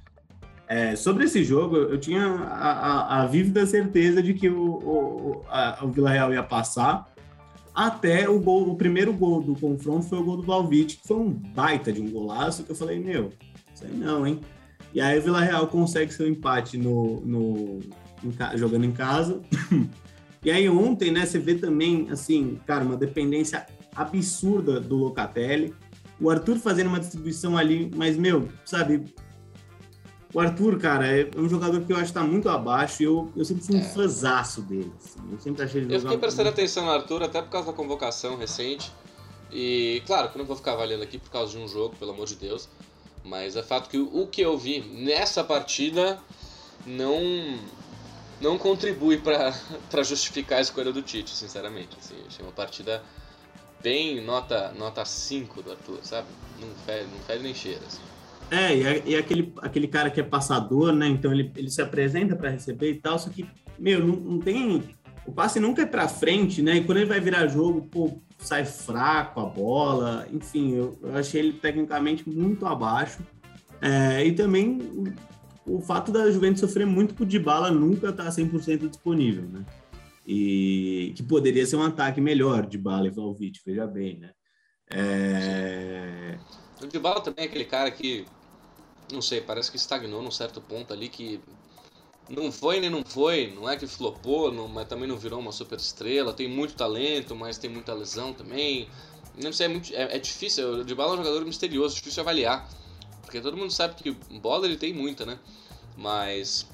É, 0.68 0.96
sobre 0.96 1.26
esse 1.26 1.44
jogo, 1.44 1.78
eu 1.78 1.98
tinha 2.00 2.26
a, 2.26 2.72
a, 2.72 3.22
a 3.22 3.26
vívida 3.28 3.66
certeza 3.68 4.22
de 4.22 4.34
que 4.34 4.50
o, 4.50 4.64
o, 4.64 5.46
a, 5.48 5.80
o 5.84 5.90
Vila 5.90 6.10
Real 6.10 6.34
ia 6.34 6.42
passar, 6.42 7.14
até 7.74 8.28
o 8.28 8.40
gol, 8.40 8.72
o 8.72 8.76
primeiro 8.76 9.14
gol 9.14 9.44
do 9.44 9.54
confronto 9.54 10.08
foi 10.08 10.18
o 10.18 10.24
gol 10.24 10.38
do 10.38 10.44
Valvite, 10.44 10.98
que 10.98 11.08
foi 11.08 11.18
um 11.18 11.30
baita 11.30 11.92
de 11.92 12.02
um 12.02 12.10
golaço, 12.10 12.64
que 12.64 12.72
eu 12.72 12.76
falei, 12.76 13.00
meu, 13.00 13.32
isso 13.74 13.86
aí 13.86 13.94
não, 13.94 14.26
hein? 14.26 14.40
E 14.94 15.02
aí 15.02 15.20
o 15.20 15.22
Vila 15.22 15.42
Real 15.42 15.68
consegue 15.68 16.12
seu 16.12 16.28
empate 16.28 16.78
no, 16.78 17.20
no 17.22 17.80
em, 18.28 18.58
jogando 18.58 18.86
em 18.86 18.92
casa. 18.92 19.42
e 20.44 20.52
aí 20.52 20.70
ontem, 20.70 21.12
né, 21.12 21.26
você 21.26 21.40
vê 21.40 21.56
também, 21.56 22.08
assim, 22.10 22.60
cara, 22.66 22.84
uma 22.84 22.98
dependência 22.98 23.66
absurda 23.96 24.80
do 24.80 24.96
Locatelli. 24.96 25.74
O 26.20 26.30
Arthur 26.30 26.58
fazendo 26.58 26.88
uma 26.88 27.00
distribuição 27.00 27.58
ali, 27.58 27.92
mas, 27.96 28.18
meu, 28.18 28.48
sabe, 28.64 29.04
o 30.36 30.40
Arthur, 30.42 30.78
cara, 30.78 31.08
é 31.08 31.30
um 31.38 31.48
jogador 31.48 31.80
que 31.86 31.94
eu 31.94 31.96
acho 31.96 32.08
que 32.08 32.14
tá 32.14 32.22
muito 32.22 32.50
abaixo 32.50 33.02
e 33.02 33.06
eu, 33.06 33.32
eu 33.38 33.46
sempre 33.46 33.64
fui 33.64 33.78
um 33.78 33.80
é. 33.80 33.84
fãzaço 33.84 34.62
dele. 34.62 34.92
Assim. 34.98 35.20
Eu 35.32 35.40
sempre 35.40 35.64
achei 35.64 35.82
ele 35.82 35.96
Eu 35.96 36.02
fiquei 36.02 36.18
prestando 36.18 36.50
atenção 36.50 36.84
no 36.84 36.92
Arthur 36.92 37.24
até 37.24 37.42
por 37.42 37.50
causa 37.50 37.68
da 37.68 37.74
convocação 37.74 38.36
recente. 38.36 38.92
E, 39.50 40.04
claro, 40.06 40.30
que 40.30 40.36
eu 40.36 40.40
não 40.40 40.46
vou 40.46 40.58
ficar 40.58 40.74
avaliando 40.74 41.04
aqui 41.04 41.18
por 41.18 41.30
causa 41.30 41.54
de 41.54 41.58
um 41.58 41.70
jogo, 41.70 41.96
pelo 41.96 42.12
amor 42.12 42.28
de 42.28 42.36
Deus. 42.36 42.68
Mas 43.24 43.56
é 43.56 43.64
fato 43.64 43.90
que 43.90 43.98
o 43.98 44.28
que 44.28 44.42
eu 44.42 44.58
vi 44.58 44.82
nessa 44.82 45.42
partida 45.42 46.20
não 46.86 47.58
não 48.42 48.58
contribui 48.58 49.18
para 49.18 49.54
justificar 50.04 50.60
a 50.60 50.62
escolha 50.62 50.92
do 50.92 51.02
Tite, 51.02 51.32
sinceramente. 51.32 51.98
Assim, 52.00 52.16
achei 52.28 52.46
uma 52.46 52.52
partida 52.52 53.02
bem 53.82 54.22
nota 54.22 54.74
nota 54.78 55.06
5 55.06 55.62
do 55.62 55.72
Arthur, 55.72 56.00
sabe? 56.02 56.28
Não 56.60 56.70
fede, 56.86 57.08
não 57.12 57.20
fede 57.20 57.44
nem 57.44 57.54
cheira. 57.54 57.82
Assim. 57.86 58.02
É, 58.52 58.76
e, 58.76 59.12
e 59.12 59.16
aquele, 59.16 59.54
aquele 59.62 59.88
cara 59.88 60.10
que 60.10 60.20
é 60.20 60.24
passador, 60.24 60.94
né? 60.94 61.08
Então 61.08 61.32
ele, 61.32 61.52
ele 61.56 61.70
se 61.70 61.82
apresenta 61.82 62.36
para 62.36 62.50
receber 62.50 62.92
e 62.92 62.96
tal, 62.96 63.18
só 63.18 63.30
que, 63.30 63.46
meu, 63.78 64.06
não, 64.06 64.16
não 64.16 64.40
tem. 64.40 64.84
O 65.26 65.32
passe 65.32 65.60
nunca 65.60 65.82
é 65.82 65.86
para 65.86 66.08
frente, 66.08 66.62
né? 66.62 66.78
E 66.78 66.84
quando 66.84 67.00
ele 67.00 67.08
vai 67.08 67.20
virar 67.20 67.48
jogo, 67.48 67.88
pô, 67.90 68.20
sai 68.38 68.64
fraco 68.64 69.40
a 69.40 69.46
bola. 69.46 70.28
Enfim, 70.32 70.76
eu, 70.76 70.98
eu 71.02 71.18
achei 71.18 71.42
ele 71.42 71.54
tecnicamente 71.54 72.30
muito 72.30 72.66
abaixo. 72.66 73.20
É, 73.82 74.24
e 74.24 74.32
também 74.32 74.80
o, 75.66 75.82
fato 75.82 76.12
da 76.12 76.30
Juventus 76.30 76.60
sofrer 76.60 76.86
muito 76.86 77.22
o 77.22 77.26
Dybala 77.26 77.72
nunca 77.72 78.12
tá 78.14 78.28
100% 78.28 78.90
disponível, 78.90 79.44
né? 79.44 79.66
E 80.26 81.14
que 81.16 81.24
poderia 81.24 81.66
ser 81.66 81.76
um 81.76 81.84
ataque 81.84 82.20
melhor 82.20 82.66
de 82.66 82.78
Bala 82.78 83.08
e 83.08 83.12
Valvite, 83.12 83.62
veja 83.66 83.86
bem, 83.86 84.18
né? 84.18 84.32
É... 84.92 86.38
O 86.82 86.88
Dybala 86.88 87.22
também 87.22 87.46
é 87.46 87.48
aquele 87.48 87.66
cara 87.66 87.90
que 87.92 88.26
não 89.12 89.22
sei, 89.22 89.42
parece 89.42 89.70
que 89.70 89.78
estagnou 89.78 90.22
num 90.22 90.32
certo 90.32 90.60
ponto 90.60 90.92
ali 90.92 91.10
que 91.10 91.40
não 92.30 92.52
foi 92.52 92.80
nem 92.80 92.90
não 92.90 93.04
foi, 93.04 93.54
não 93.56 93.70
é 93.70 93.78
que 93.78 93.86
flopou, 93.86 94.52
não, 94.52 94.68
mas 94.68 94.88
também 94.88 95.08
não 95.08 95.18
virou 95.18 95.40
uma 95.40 95.52
super 95.52 95.78
estrela, 95.78 96.34
tem 96.34 96.48
muito 96.48 96.76
talento, 96.76 97.36
mas 97.36 97.58
tem 97.58 97.70
muita 97.70 97.94
lesão 97.94 98.34
também. 98.34 98.90
Não 99.42 99.54
sei, 99.54 99.68
é, 99.68 99.70
muito, 99.70 99.94
é, 99.94 100.16
é 100.16 100.20
difícil, 100.20 100.80
o 100.80 100.84
Dybala 100.84 101.12
é 101.12 101.14
um 101.14 101.24
jogador 101.24 101.46
misterioso, 101.46 101.96
difícil 101.96 102.22
avaliar, 102.22 102.68
porque 103.36 103.42
todo 103.42 103.58
mundo 103.58 103.72
sabe 103.72 103.96
que 103.96 104.12
bola 104.40 104.66
ele 104.66 104.78
tem 104.78 104.94
muita, 104.94 105.26
né? 105.26 105.38
Mas 105.98 106.66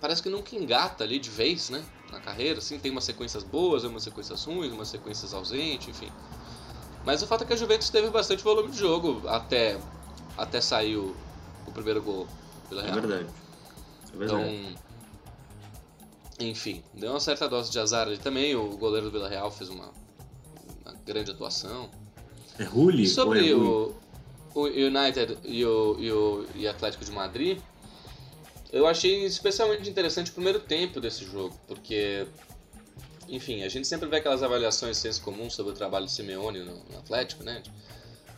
parece 0.00 0.20
que 0.20 0.28
nunca 0.28 0.56
engata 0.56 1.04
ali 1.04 1.16
de 1.20 1.30
vez, 1.30 1.70
né? 1.70 1.84
Na 2.10 2.18
carreira, 2.18 2.58
assim, 2.58 2.76
tem 2.76 2.90
umas 2.90 3.04
sequências 3.04 3.44
boas, 3.44 3.84
umas 3.84 4.02
sequências 4.02 4.44
ruins, 4.44 4.72
umas 4.72 4.88
sequências 4.88 5.32
ausentes, 5.32 5.86
enfim. 5.86 6.10
Mas 7.04 7.22
o 7.22 7.26
fato 7.28 7.44
é 7.44 7.46
que 7.46 7.52
a 7.52 7.56
Juventus 7.56 7.88
teve 7.88 8.10
bastante 8.10 8.42
volume 8.42 8.72
de 8.72 8.78
jogo 8.78 9.22
até, 9.28 9.78
até 10.36 10.60
sair 10.60 10.96
o, 10.96 11.14
o 11.68 11.70
primeiro 11.72 12.02
gol 12.02 12.26
pela 12.68 12.82
é 12.82 12.86
Real. 12.86 12.98
É 12.98 13.00
verdade. 13.00 13.26
É 14.12 14.16
verdade. 14.16 14.54
Então, 16.34 16.48
enfim, 16.48 16.82
deu 16.92 17.12
uma 17.12 17.20
certa 17.20 17.48
dose 17.48 17.70
de 17.70 17.78
azar 17.78 18.08
ali 18.08 18.18
também. 18.18 18.56
O 18.56 18.76
goleiro 18.76 19.06
do 19.06 19.12
Vila 19.12 19.28
Real 19.28 19.52
fez 19.52 19.70
uma, 19.70 19.88
uma 20.84 20.94
grande 21.06 21.30
atuação. 21.30 21.88
É 22.58 22.64
Rulli? 22.64 23.06
Sobre 23.06 23.48
é 23.48 23.54
o, 23.54 23.94
o 24.54 24.64
United 24.64 25.38
e 25.44 25.64
o, 25.64 25.96
e 25.98 26.12
o 26.12 26.46
e 26.54 26.68
Atlético 26.68 27.04
de 27.04 27.10
Madrid, 27.10 27.58
eu 28.72 28.86
achei 28.86 29.24
especialmente 29.24 29.88
interessante 29.88 30.30
o 30.30 30.34
primeiro 30.34 30.60
tempo 30.60 31.00
desse 31.00 31.24
jogo, 31.24 31.58
porque, 31.66 32.26
enfim, 33.28 33.62
a 33.62 33.68
gente 33.68 33.86
sempre 33.86 34.08
vê 34.08 34.16
aquelas 34.16 34.42
avaliações 34.42 34.96
senso 34.96 35.22
comum 35.22 35.50
sobre 35.50 35.72
o 35.72 35.74
trabalho 35.74 36.06
de 36.06 36.12
Simeone 36.12 36.60
no, 36.60 36.76
no 36.84 36.98
Atlético, 36.98 37.44
né? 37.44 37.62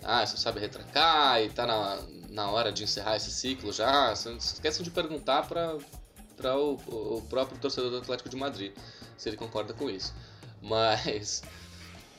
ah, 0.05 0.24
você 0.24 0.37
sabe 0.37 0.61
retrancar 0.61 1.42
e 1.42 1.48
tá 1.48 1.66
na, 1.66 1.98
na 2.29 2.50
hora 2.50 2.70
de 2.70 2.85
encerrar 2.85 3.16
esse 3.16 3.31
ciclo 3.31 3.72
já. 3.72 4.12
Esquecem 4.12 4.85
de 4.85 4.90
perguntar 4.90 5.46
para 5.48 6.57
o, 6.57 7.16
o, 7.16 7.22
próprio 7.29 7.59
torcedor 7.59 7.90
do 7.90 7.98
Atlético 7.98 8.29
de 8.29 8.37
Madrid 8.37 8.72
se 9.16 9.29
ele 9.29 9.37
concorda 9.37 9.72
com 9.72 9.88
isso. 9.88 10.14
Mas 10.61 11.42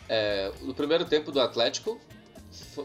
é, 0.09 0.51
no 0.61 0.73
primeiro 0.73 1.05
tempo 1.05 1.31
do 1.31 1.39
Atlético 1.39 1.99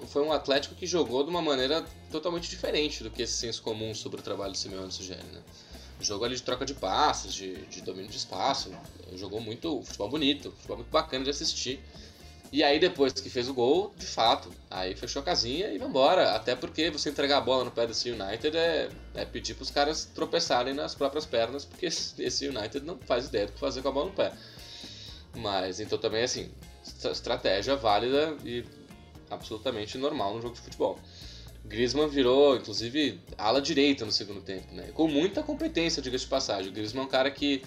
foi 0.08 0.22
um 0.22 0.32
Atlético 0.32 0.74
que 0.74 0.86
jogou 0.86 1.24
de 1.24 1.30
uma 1.30 1.42
maneira 1.42 1.84
totalmente 2.10 2.48
diferente 2.48 3.02
do 3.02 3.10
que 3.10 3.22
esse 3.22 3.34
senso 3.34 3.62
comum 3.62 3.94
sobre 3.94 4.20
o 4.20 4.22
trabalho 4.22 4.52
de 4.52 4.58
Simeone 4.58 4.92
Sugeri, 4.92 5.22
né? 5.32 5.40
Jogou 6.00 6.24
ali 6.24 6.34
de 6.34 6.42
troca 6.42 6.64
de 6.64 6.74
passes, 6.74 7.34
de, 7.34 7.56
de 7.66 7.82
domínio 7.82 8.10
de 8.10 8.16
espaço, 8.16 8.72
jogou 9.14 9.40
muito 9.40 9.82
futebol 9.82 10.08
bonito, 10.08 10.50
futebol 10.52 10.78
muito 10.78 10.90
bacana 10.90 11.24
de 11.24 11.30
assistir. 11.30 11.80
E 12.52 12.64
aí 12.64 12.80
depois 12.80 13.12
que 13.12 13.30
fez 13.30 13.48
o 13.48 13.54
gol, 13.54 13.94
de 13.96 14.06
fato, 14.06 14.50
aí 14.68 14.96
fechou 14.96 15.22
a 15.22 15.24
casinha 15.24 15.68
e 15.68 15.78
vambora. 15.78 16.34
Até 16.34 16.56
porque 16.56 16.90
você 16.90 17.10
entregar 17.10 17.38
a 17.38 17.40
bola 17.40 17.64
no 17.64 17.70
pé 17.70 17.86
desse 17.86 18.10
United 18.10 18.56
é, 18.56 18.88
é 19.14 19.24
pedir 19.24 19.54
para 19.54 19.62
os 19.62 19.70
caras 19.70 20.04
tropeçarem 20.06 20.74
nas 20.74 20.94
próprias 20.94 21.24
pernas, 21.26 21.64
porque 21.64 21.86
esse 21.86 22.48
United 22.48 22.80
não 22.84 22.98
faz 22.98 23.26
ideia 23.26 23.46
do 23.46 23.52
que 23.52 23.60
fazer 23.60 23.82
com 23.82 23.88
a 23.88 23.92
bola 23.92 24.06
no 24.06 24.12
pé. 24.12 24.32
Mas 25.36 25.78
então 25.78 25.96
também 25.96 26.24
assim, 26.24 26.50
estratégia 26.82 27.76
válida 27.76 28.36
e 28.44 28.64
absolutamente 29.30 29.96
normal 29.96 30.34
no 30.34 30.42
jogo 30.42 30.54
de 30.54 30.60
futebol. 30.60 30.98
Griezmann 31.64 32.08
virou, 32.08 32.56
inclusive, 32.56 33.20
ala 33.38 33.60
direita 33.60 34.04
no 34.04 34.12
segundo 34.12 34.40
tempo, 34.40 34.74
né? 34.74 34.90
Com 34.94 35.06
muita 35.06 35.42
competência, 35.42 36.02
diga-se 36.02 36.24
de 36.24 36.30
passagem. 36.30 36.70
O 36.70 36.74
Griezmann 36.74 37.04
é 37.04 37.06
um 37.06 37.10
cara 37.10 37.30
que 37.30 37.62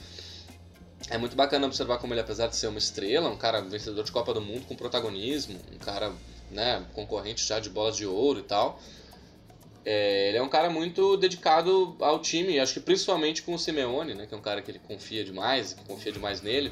é 1.10 1.18
muito 1.18 1.36
bacana 1.36 1.68
observar 1.68 1.98
como 2.00 2.14
ele, 2.14 2.22
apesar 2.22 2.48
de 2.48 2.56
ser 2.56 2.68
uma 2.68 2.78
estrela, 2.78 3.30
um 3.30 3.38
cara 3.38 3.62
vencedor 3.62 4.04
de 4.04 4.12
Copa 4.12 4.34
do 4.34 4.42
Mundo 4.42 4.66
com 4.66 4.76
protagonismo, 4.76 5.60
um 5.74 5.78
cara 5.78 6.12
né, 6.50 6.86
concorrente 6.94 7.46
já 7.46 7.60
de 7.60 7.70
bolas 7.70 7.96
de 7.96 8.06
ouro 8.06 8.40
e 8.40 8.44
tal. 8.44 8.80
É, 9.86 10.30
ele 10.30 10.38
é 10.38 10.42
um 10.42 10.48
cara 10.48 10.70
muito 10.70 11.18
dedicado 11.18 11.96
ao 12.00 12.20
time, 12.20 12.58
acho 12.58 12.74
que 12.74 12.80
principalmente 12.80 13.44
com 13.44 13.54
o 13.54 13.60
Simeone, 13.60 14.16
né, 14.16 14.26
que 14.26 14.34
é 14.34 14.38
um 14.38 14.42
cara 14.42 14.62
que 14.62 14.72
ele 14.72 14.80
confia 14.80 15.24
demais, 15.26 15.74
que 15.74 15.84
confia 15.84 16.12
demais 16.12 16.42
nele. 16.42 16.72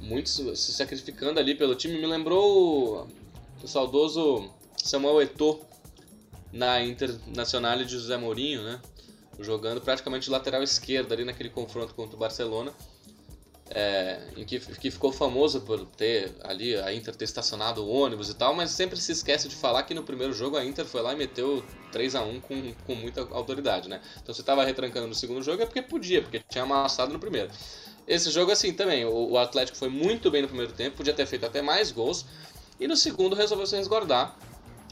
Muito 0.00 0.28
se 0.28 0.72
sacrificando 0.72 1.40
ali 1.40 1.54
pelo 1.54 1.74
time. 1.74 1.98
Me 1.98 2.06
lembrou 2.06 3.08
o 3.64 3.68
saudoso 3.68 4.50
Samuel 4.76 5.22
Eto'o 5.22 5.58
na 6.52 6.82
Internacional 6.82 7.78
de 7.78 7.90
José 7.90 8.16
Mourinho, 8.16 8.62
né? 8.62 8.80
Jogando 9.40 9.80
praticamente 9.80 10.26
de 10.26 10.30
lateral 10.30 10.62
esquerdo 10.62 11.12
ali 11.12 11.24
naquele 11.24 11.48
confronto 11.48 11.94
contra 11.94 12.14
o 12.14 12.18
Barcelona. 12.18 12.72
É, 13.70 14.20
em 14.36 14.44
que, 14.44 14.60
que 14.60 14.90
ficou 14.90 15.10
famoso 15.10 15.62
por 15.62 15.86
ter 15.86 16.34
ali 16.42 16.76
a 16.76 16.92
Inter 16.92 17.16
ter 17.16 17.24
estacionado 17.24 17.82
o 17.82 17.88
ônibus 17.88 18.28
e 18.28 18.34
tal, 18.34 18.54
mas 18.54 18.70
sempre 18.70 19.00
se 19.00 19.10
esquece 19.10 19.48
de 19.48 19.56
falar 19.56 19.82
que 19.84 19.94
no 19.94 20.02
primeiro 20.02 20.34
jogo 20.34 20.58
a 20.58 20.64
Inter 20.64 20.84
foi 20.84 21.00
lá 21.00 21.14
e 21.14 21.16
meteu 21.16 21.64
3 21.90 22.14
a 22.14 22.22
1 22.22 22.40
com, 22.40 22.74
com 22.86 22.94
muita 22.94 23.22
autoridade, 23.30 23.88
né? 23.88 24.02
Então 24.22 24.34
você 24.34 24.42
estava 24.42 24.62
retrancando 24.64 25.06
no 25.06 25.14
segundo 25.14 25.42
jogo 25.42 25.62
é 25.62 25.66
porque 25.66 25.80
podia, 25.80 26.20
porque 26.20 26.42
tinha 26.46 26.62
amassado 26.62 27.14
no 27.14 27.18
primeiro. 27.18 27.50
Esse 28.06 28.30
jogo, 28.30 28.52
assim, 28.52 28.74
também, 28.74 29.06
o, 29.06 29.30
o 29.30 29.38
Atlético 29.38 29.78
foi 29.78 29.88
muito 29.88 30.30
bem 30.30 30.42
no 30.42 30.48
primeiro 30.48 30.74
tempo, 30.74 30.98
podia 30.98 31.14
ter 31.14 31.24
feito 31.24 31.46
até 31.46 31.62
mais 31.62 31.90
gols, 31.90 32.26
e 32.78 32.88
no 32.88 32.96
segundo 32.96 33.34
resolveu 33.34 33.66
se 33.66 33.76
resguardar. 33.76 34.36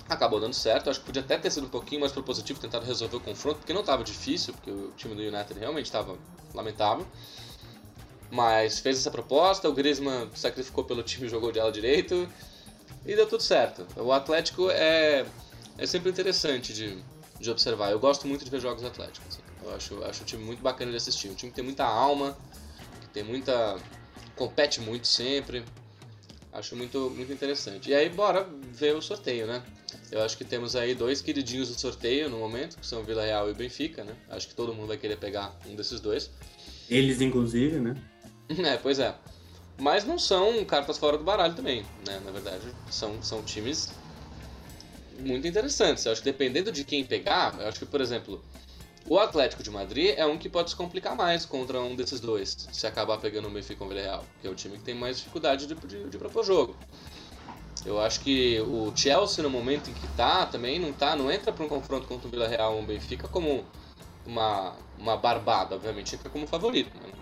Acabou 0.08 0.40
dando 0.40 0.54
certo, 0.54 0.90
acho 0.90 1.00
que 1.00 1.06
podia 1.06 1.22
até 1.22 1.38
ter 1.38 1.50
sido 1.50 1.66
um 1.66 1.70
pouquinho 1.70 2.00
mais 2.00 2.12
propositivo, 2.12 2.60
tentado 2.60 2.84
resolver 2.84 3.16
o 3.16 3.20
confronto, 3.20 3.58
porque 3.58 3.72
não 3.72 3.80
estava 3.80 4.04
difícil, 4.04 4.52
porque 4.52 4.70
o 4.70 4.92
time 4.96 5.14
do 5.14 5.22
United 5.22 5.58
realmente 5.58 5.86
estava 5.86 6.18
lamentável. 6.54 7.06
Mas 8.30 8.78
fez 8.78 8.98
essa 8.98 9.10
proposta, 9.10 9.68
o 9.68 9.72
Griezmann 9.72 10.30
sacrificou 10.34 10.84
pelo 10.84 11.02
time, 11.02 11.28
jogou 11.28 11.52
de 11.52 11.60
ala 11.60 11.70
direito 11.70 12.28
e 13.04 13.14
deu 13.14 13.26
tudo 13.26 13.42
certo. 13.42 13.86
O 13.96 14.12
Atlético 14.12 14.70
é, 14.70 15.26
é 15.76 15.86
sempre 15.86 16.10
interessante 16.10 16.72
de, 16.72 16.98
de 17.38 17.50
observar. 17.50 17.90
Eu 17.90 17.98
gosto 17.98 18.26
muito 18.26 18.44
de 18.44 18.50
ver 18.50 18.60
jogos 18.60 18.84
Atléticos. 18.84 19.28
Assim. 19.28 19.42
Eu 19.62 19.74
acho, 19.74 20.04
acho 20.04 20.22
um 20.22 20.26
time 20.26 20.44
muito 20.44 20.62
bacana 20.62 20.90
de 20.90 20.96
assistir. 20.96 21.28
Um 21.28 21.34
time 21.34 21.50
que 21.50 21.56
tem 21.56 21.64
muita 21.64 21.84
alma, 21.84 22.36
que 23.00 23.08
tem 23.08 23.22
muita. 23.22 23.76
compete 24.34 24.80
muito 24.80 25.06
sempre. 25.06 25.64
Acho 26.52 26.76
muito, 26.76 27.10
muito 27.10 27.32
interessante. 27.32 27.90
E 27.90 27.94
aí, 27.94 28.10
bora 28.10 28.46
ver 28.72 28.94
o 28.94 29.00
sorteio, 29.00 29.46
né? 29.46 29.62
Eu 30.10 30.22
acho 30.22 30.36
que 30.36 30.44
temos 30.44 30.76
aí 30.76 30.94
dois 30.94 31.22
queridinhos 31.22 31.68
do 31.68 31.80
sorteio 31.80 32.28
no 32.28 32.38
momento, 32.38 32.76
que 32.78 32.86
são 32.86 33.00
o 33.00 33.04
Vila 33.04 33.24
Real 33.24 33.48
e 33.48 33.52
o 33.52 33.54
Benfica, 33.54 34.04
né? 34.04 34.14
Acho 34.28 34.48
que 34.48 34.54
todo 34.54 34.74
mundo 34.74 34.88
vai 34.88 34.98
querer 34.98 35.16
pegar 35.16 35.58
um 35.66 35.74
desses 35.74 36.00
dois. 36.00 36.30
Eles, 36.90 37.20
inclusive, 37.20 37.80
né? 37.80 37.96
É, 38.58 38.76
pois 38.76 38.98
é. 38.98 39.14
Mas 39.80 40.04
não 40.04 40.18
são 40.18 40.62
cartas 40.66 40.98
fora 40.98 41.16
do 41.16 41.24
baralho 41.24 41.54
também, 41.54 41.86
né? 42.06 42.20
Na 42.22 42.30
verdade, 42.30 42.74
são, 42.90 43.22
são 43.22 43.42
times 43.42 43.94
muito 45.18 45.46
interessantes. 45.46 46.04
Eu 46.04 46.12
acho 46.12 46.20
que 46.20 46.30
dependendo 46.30 46.70
de 46.70 46.84
quem 46.84 47.04
pegar, 47.04 47.58
eu 47.58 47.68
acho 47.68 47.78
que, 47.78 47.86
por 47.86 48.00
exemplo, 48.00 48.44
o 49.08 49.18
Atlético 49.18 49.62
de 49.62 49.70
Madrid 49.70 50.14
é 50.16 50.24
um 50.24 50.38
que 50.38 50.48
pode 50.48 50.70
se 50.70 50.76
complicar 50.76 51.16
mais 51.16 51.44
contra 51.44 51.80
um 51.80 51.96
desses 51.96 52.20
dois, 52.20 52.68
se 52.72 52.86
acabar 52.86 53.18
pegando 53.18 53.48
o 53.48 53.50
Benfica 53.50 53.82
ou 53.82 53.90
o 53.90 53.92
Villarreal, 53.92 54.24
que 54.40 54.46
é 54.46 54.50
o 54.50 54.54
time 54.54 54.78
que 54.78 54.84
tem 54.84 54.94
mais 54.94 55.18
dificuldade 55.18 55.66
de, 55.66 55.74
de, 55.74 56.08
de 56.08 56.18
propor 56.18 56.44
jogo. 56.44 56.76
Eu 57.84 58.00
acho 58.00 58.20
que 58.20 58.60
o 58.60 58.92
Chelsea, 58.94 59.42
no 59.42 59.50
momento 59.50 59.90
em 59.90 59.92
que 59.92 60.06
tá, 60.16 60.46
também 60.46 60.78
não 60.78 60.92
tá, 60.92 61.16
não 61.16 61.30
entra 61.30 61.52
para 61.52 61.64
um 61.64 61.68
confronto 61.68 62.06
contra 62.06 62.28
o 62.28 62.30
Villarreal 62.30 62.76
ou 62.76 62.82
o 62.82 62.86
Benfica 62.86 63.26
como 63.26 63.64
uma, 64.24 64.76
uma 64.96 65.16
barbada, 65.16 65.74
obviamente, 65.74 66.14
entra 66.14 66.30
como 66.30 66.46
favorito. 66.46 66.92
Né? 66.96 67.12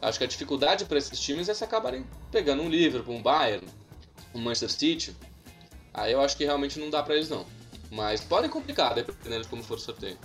Acho 0.00 0.18
que 0.18 0.24
a 0.24 0.28
dificuldade 0.28 0.84
para 0.84 0.98
esses 0.98 1.18
times 1.18 1.48
é 1.48 1.54
se 1.54 1.64
acabarem 1.64 2.06
pegando 2.30 2.62
um 2.62 2.68
Liverpool, 2.68 3.16
um 3.16 3.22
Bayern, 3.22 3.66
um 4.32 4.40
Manchester 4.40 4.70
City. 4.70 5.16
Aí 5.92 6.12
eu 6.12 6.20
acho 6.20 6.36
que 6.36 6.44
realmente 6.44 6.78
não 6.78 6.88
dá 6.88 7.02
para 7.02 7.16
eles 7.16 7.28
não. 7.28 7.44
Mas 7.90 8.20
podem 8.20 8.50
complicar, 8.50 8.94
dependendo 8.94 9.42
de 9.42 9.48
como 9.48 9.62
for 9.62 9.76
o 9.76 9.80
sorteio. 9.80 10.18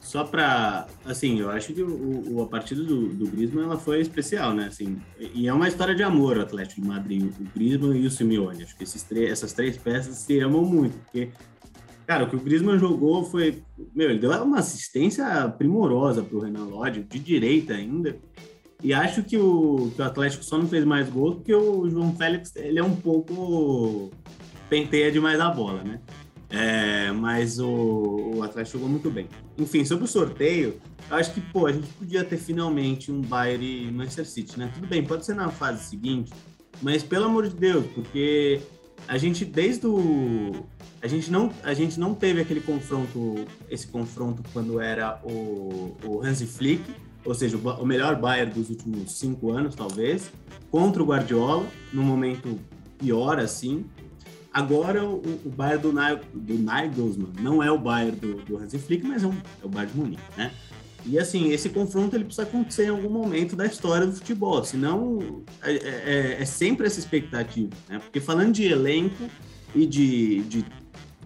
Só 0.00 0.24
para, 0.24 0.86
assim, 1.04 1.40
eu 1.40 1.50
acho 1.50 1.74
que 1.74 1.82
o, 1.82 2.36
o 2.36 2.42
a 2.42 2.46
partida 2.46 2.82
do, 2.82 3.08
do 3.08 3.26
Griezmann 3.26 3.64
ela 3.64 3.78
foi 3.78 4.00
especial, 4.00 4.54
né? 4.54 4.66
Assim, 4.66 4.98
e 5.18 5.46
é 5.46 5.52
uma 5.52 5.68
história 5.68 5.94
de 5.94 6.02
amor 6.02 6.38
o 6.38 6.42
Atlético 6.42 6.80
de 6.80 6.88
Madrid, 6.88 7.30
o 7.38 7.44
Griezmann 7.54 8.00
e 8.00 8.06
o 8.06 8.10
Simeone. 8.10 8.62
Acho 8.62 8.76
que 8.76 8.84
esses 8.84 9.06
essas 9.12 9.52
três 9.52 9.76
peças 9.76 10.16
se 10.16 10.40
amam 10.40 10.64
muito, 10.64 10.98
porque 10.98 11.30
Cara, 12.10 12.24
o 12.24 12.28
que 12.28 12.34
o 12.34 12.40
Griezmann 12.40 12.76
jogou 12.76 13.22
foi. 13.22 13.62
Meu, 13.94 14.10
ele 14.10 14.18
deu 14.18 14.32
uma 14.42 14.58
assistência 14.58 15.48
primorosa 15.48 16.24
pro 16.24 16.40
Renan 16.40 16.64
Lodge, 16.64 17.04
de 17.04 17.20
direita 17.20 17.74
ainda. 17.74 18.18
E 18.82 18.92
acho 18.92 19.22
que 19.22 19.38
o, 19.38 19.92
que 19.94 20.02
o 20.02 20.04
Atlético 20.04 20.42
só 20.42 20.58
não 20.58 20.66
fez 20.66 20.84
mais 20.84 21.08
gols 21.08 21.36
porque 21.36 21.54
o 21.54 21.88
João 21.88 22.12
Félix 22.16 22.56
ele 22.56 22.80
é 22.80 22.82
um 22.82 22.96
pouco 22.96 24.10
penteia 24.68 25.12
demais 25.12 25.38
a 25.38 25.50
bola, 25.50 25.84
né? 25.84 26.00
É, 26.50 27.12
mas 27.12 27.60
o, 27.60 28.32
o 28.34 28.42
Atlético 28.42 28.78
jogou 28.78 28.88
muito 28.88 29.10
bem. 29.10 29.28
Enfim, 29.56 29.84
sobre 29.84 30.04
o 30.04 30.08
sorteio, 30.08 30.80
acho 31.10 31.32
que 31.32 31.40
pô, 31.40 31.66
a 31.66 31.72
gente 31.72 31.86
podia 31.92 32.24
ter 32.24 32.36
finalmente 32.36 33.12
um 33.12 33.20
Bayern 33.20 33.64
e 33.64 33.90
Manchester 33.92 34.26
City, 34.26 34.58
né? 34.58 34.70
Tudo 34.74 34.86
bem, 34.86 35.04
pode 35.04 35.24
ser 35.24 35.34
na 35.34 35.48
fase 35.48 35.88
seguinte, 35.88 36.32
mas 36.82 37.02
pelo 37.02 37.26
amor 37.26 37.48
de 37.48 37.54
Deus, 37.54 37.86
porque 37.94 38.60
a 39.06 39.16
gente 39.16 39.44
desde 39.44 39.86
o 39.86 40.66
a 41.00 41.06
gente 41.06 41.30
não 41.30 41.52
a 41.62 41.72
gente 41.72 41.98
não 41.98 42.14
teve 42.14 42.40
aquele 42.40 42.60
confronto 42.60 43.46
esse 43.70 43.86
confronto 43.86 44.42
quando 44.52 44.80
era 44.80 45.20
o, 45.24 45.96
o 46.04 46.22
Hansi 46.22 46.46
Flick 46.46 46.82
ou 47.24 47.34
seja, 47.34 47.56
o 47.56 47.86
melhor 47.86 48.16
Bayern 48.16 48.52
dos 48.52 48.70
últimos 48.70 49.12
cinco 49.12 49.52
anos, 49.52 49.74
talvez, 49.74 50.30
contra 50.70 51.02
o 51.02 51.06
Guardiola, 51.06 51.66
num 51.92 52.02
momento 52.02 52.58
pior 52.98 53.38
assim. 53.38 53.84
Agora 54.52 55.04
o, 55.04 55.20
o 55.44 55.48
Bayern 55.48 55.82
do, 55.82 55.92
do 55.92 56.58
Nagelsmann 56.58 57.32
não 57.40 57.62
é 57.62 57.70
o 57.70 57.78
Bayern 57.78 58.16
do, 58.16 58.34
do 58.42 58.56
Hansi 58.56 58.78
Flick, 58.78 59.06
mas 59.06 59.22
é, 59.22 59.26
um, 59.26 59.32
é 59.62 59.64
o 59.64 59.68
Bayern 59.68 59.92
de 59.92 59.98
Munique, 59.98 60.22
né? 60.36 60.50
E 61.06 61.18
assim, 61.18 61.50
esse 61.50 61.70
confronto 61.70 62.14
ele 62.14 62.24
precisa 62.24 62.42
acontecer 62.42 62.86
em 62.86 62.88
algum 62.88 63.08
momento 63.08 63.56
da 63.56 63.64
história 63.64 64.06
do 64.06 64.12
futebol, 64.12 64.62
senão 64.64 65.42
é, 65.62 65.72
é, 65.72 66.42
é 66.42 66.44
sempre 66.44 66.86
essa 66.86 66.98
expectativa, 66.98 67.70
né? 67.88 67.98
Porque 68.00 68.20
falando 68.20 68.52
de 68.52 68.64
elenco 68.64 69.24
e 69.74 69.86
de, 69.86 70.42
de, 70.42 70.64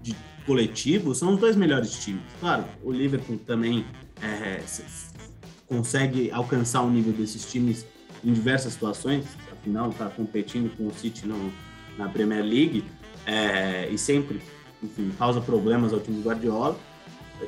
de 0.02 0.14
coletivo, 0.44 1.14
são 1.14 1.34
os 1.34 1.40
dois 1.40 1.56
melhores 1.56 1.92
times. 2.04 2.22
Claro, 2.40 2.64
o 2.82 2.92
Liverpool 2.92 3.38
também 3.38 3.86
é, 4.22 4.62
consegue 5.66 6.30
alcançar 6.30 6.82
o 6.82 6.90
nível 6.90 7.12
desses 7.12 7.50
times 7.50 7.86
em 8.22 8.32
diversas 8.32 8.74
situações, 8.74 9.24
afinal 9.50 9.90
está 9.90 10.08
competindo 10.08 10.74
com 10.76 10.86
o 10.86 10.94
City 10.94 11.26
no, 11.26 11.52
na 11.98 12.08
Premier 12.08 12.44
League 12.44 12.84
é, 13.26 13.88
e 13.90 13.98
sempre, 13.98 14.40
enfim, 14.82 15.10
causa 15.18 15.40
problemas 15.40 15.92
ao 15.92 16.00
time 16.00 16.18
do 16.18 16.28
Guardiola 16.28 16.78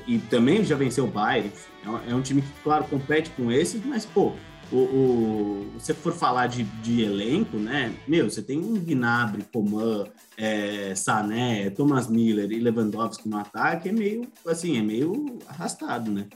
e 0.07 0.19
também 0.19 0.65
já 0.65 0.77
venceu 0.77 1.05
o 1.05 1.11
Bayern, 1.11 1.51
é, 1.85 2.11
é 2.11 2.15
um 2.15 2.23
time 2.23 2.43
que, 2.43 2.49
claro, 2.63 2.85
compete 2.85 3.31
com 3.31 3.51
esses, 3.51 3.85
mas, 3.85 4.05
pô, 4.05 4.33
o, 4.73 4.77
o, 4.77 5.67
se 5.79 5.95
for 5.95 6.13
falar 6.13 6.49
de, 6.49 6.65
de, 6.65 7.03
elenco, 7.03 7.57
né? 7.57 7.95
Meu, 8.07 8.29
você 8.29 8.43
tem 8.43 8.59
um 8.59 8.75
Gnabry, 8.75 9.45
Coman, 9.53 10.07
é, 10.37 10.93
Sané, 10.97 11.71
Thomas 11.71 12.09
Miller 12.09 12.51
e 12.51 12.59
Lewandowski 12.59 13.29
no 13.29 13.39
ataque, 13.39 13.89
é 13.89 13.93
meio, 13.93 14.27
assim, 14.47 14.77
é 14.77 14.83
meio 14.83 15.39
arrastado, 15.47 16.11
né? 16.11 16.27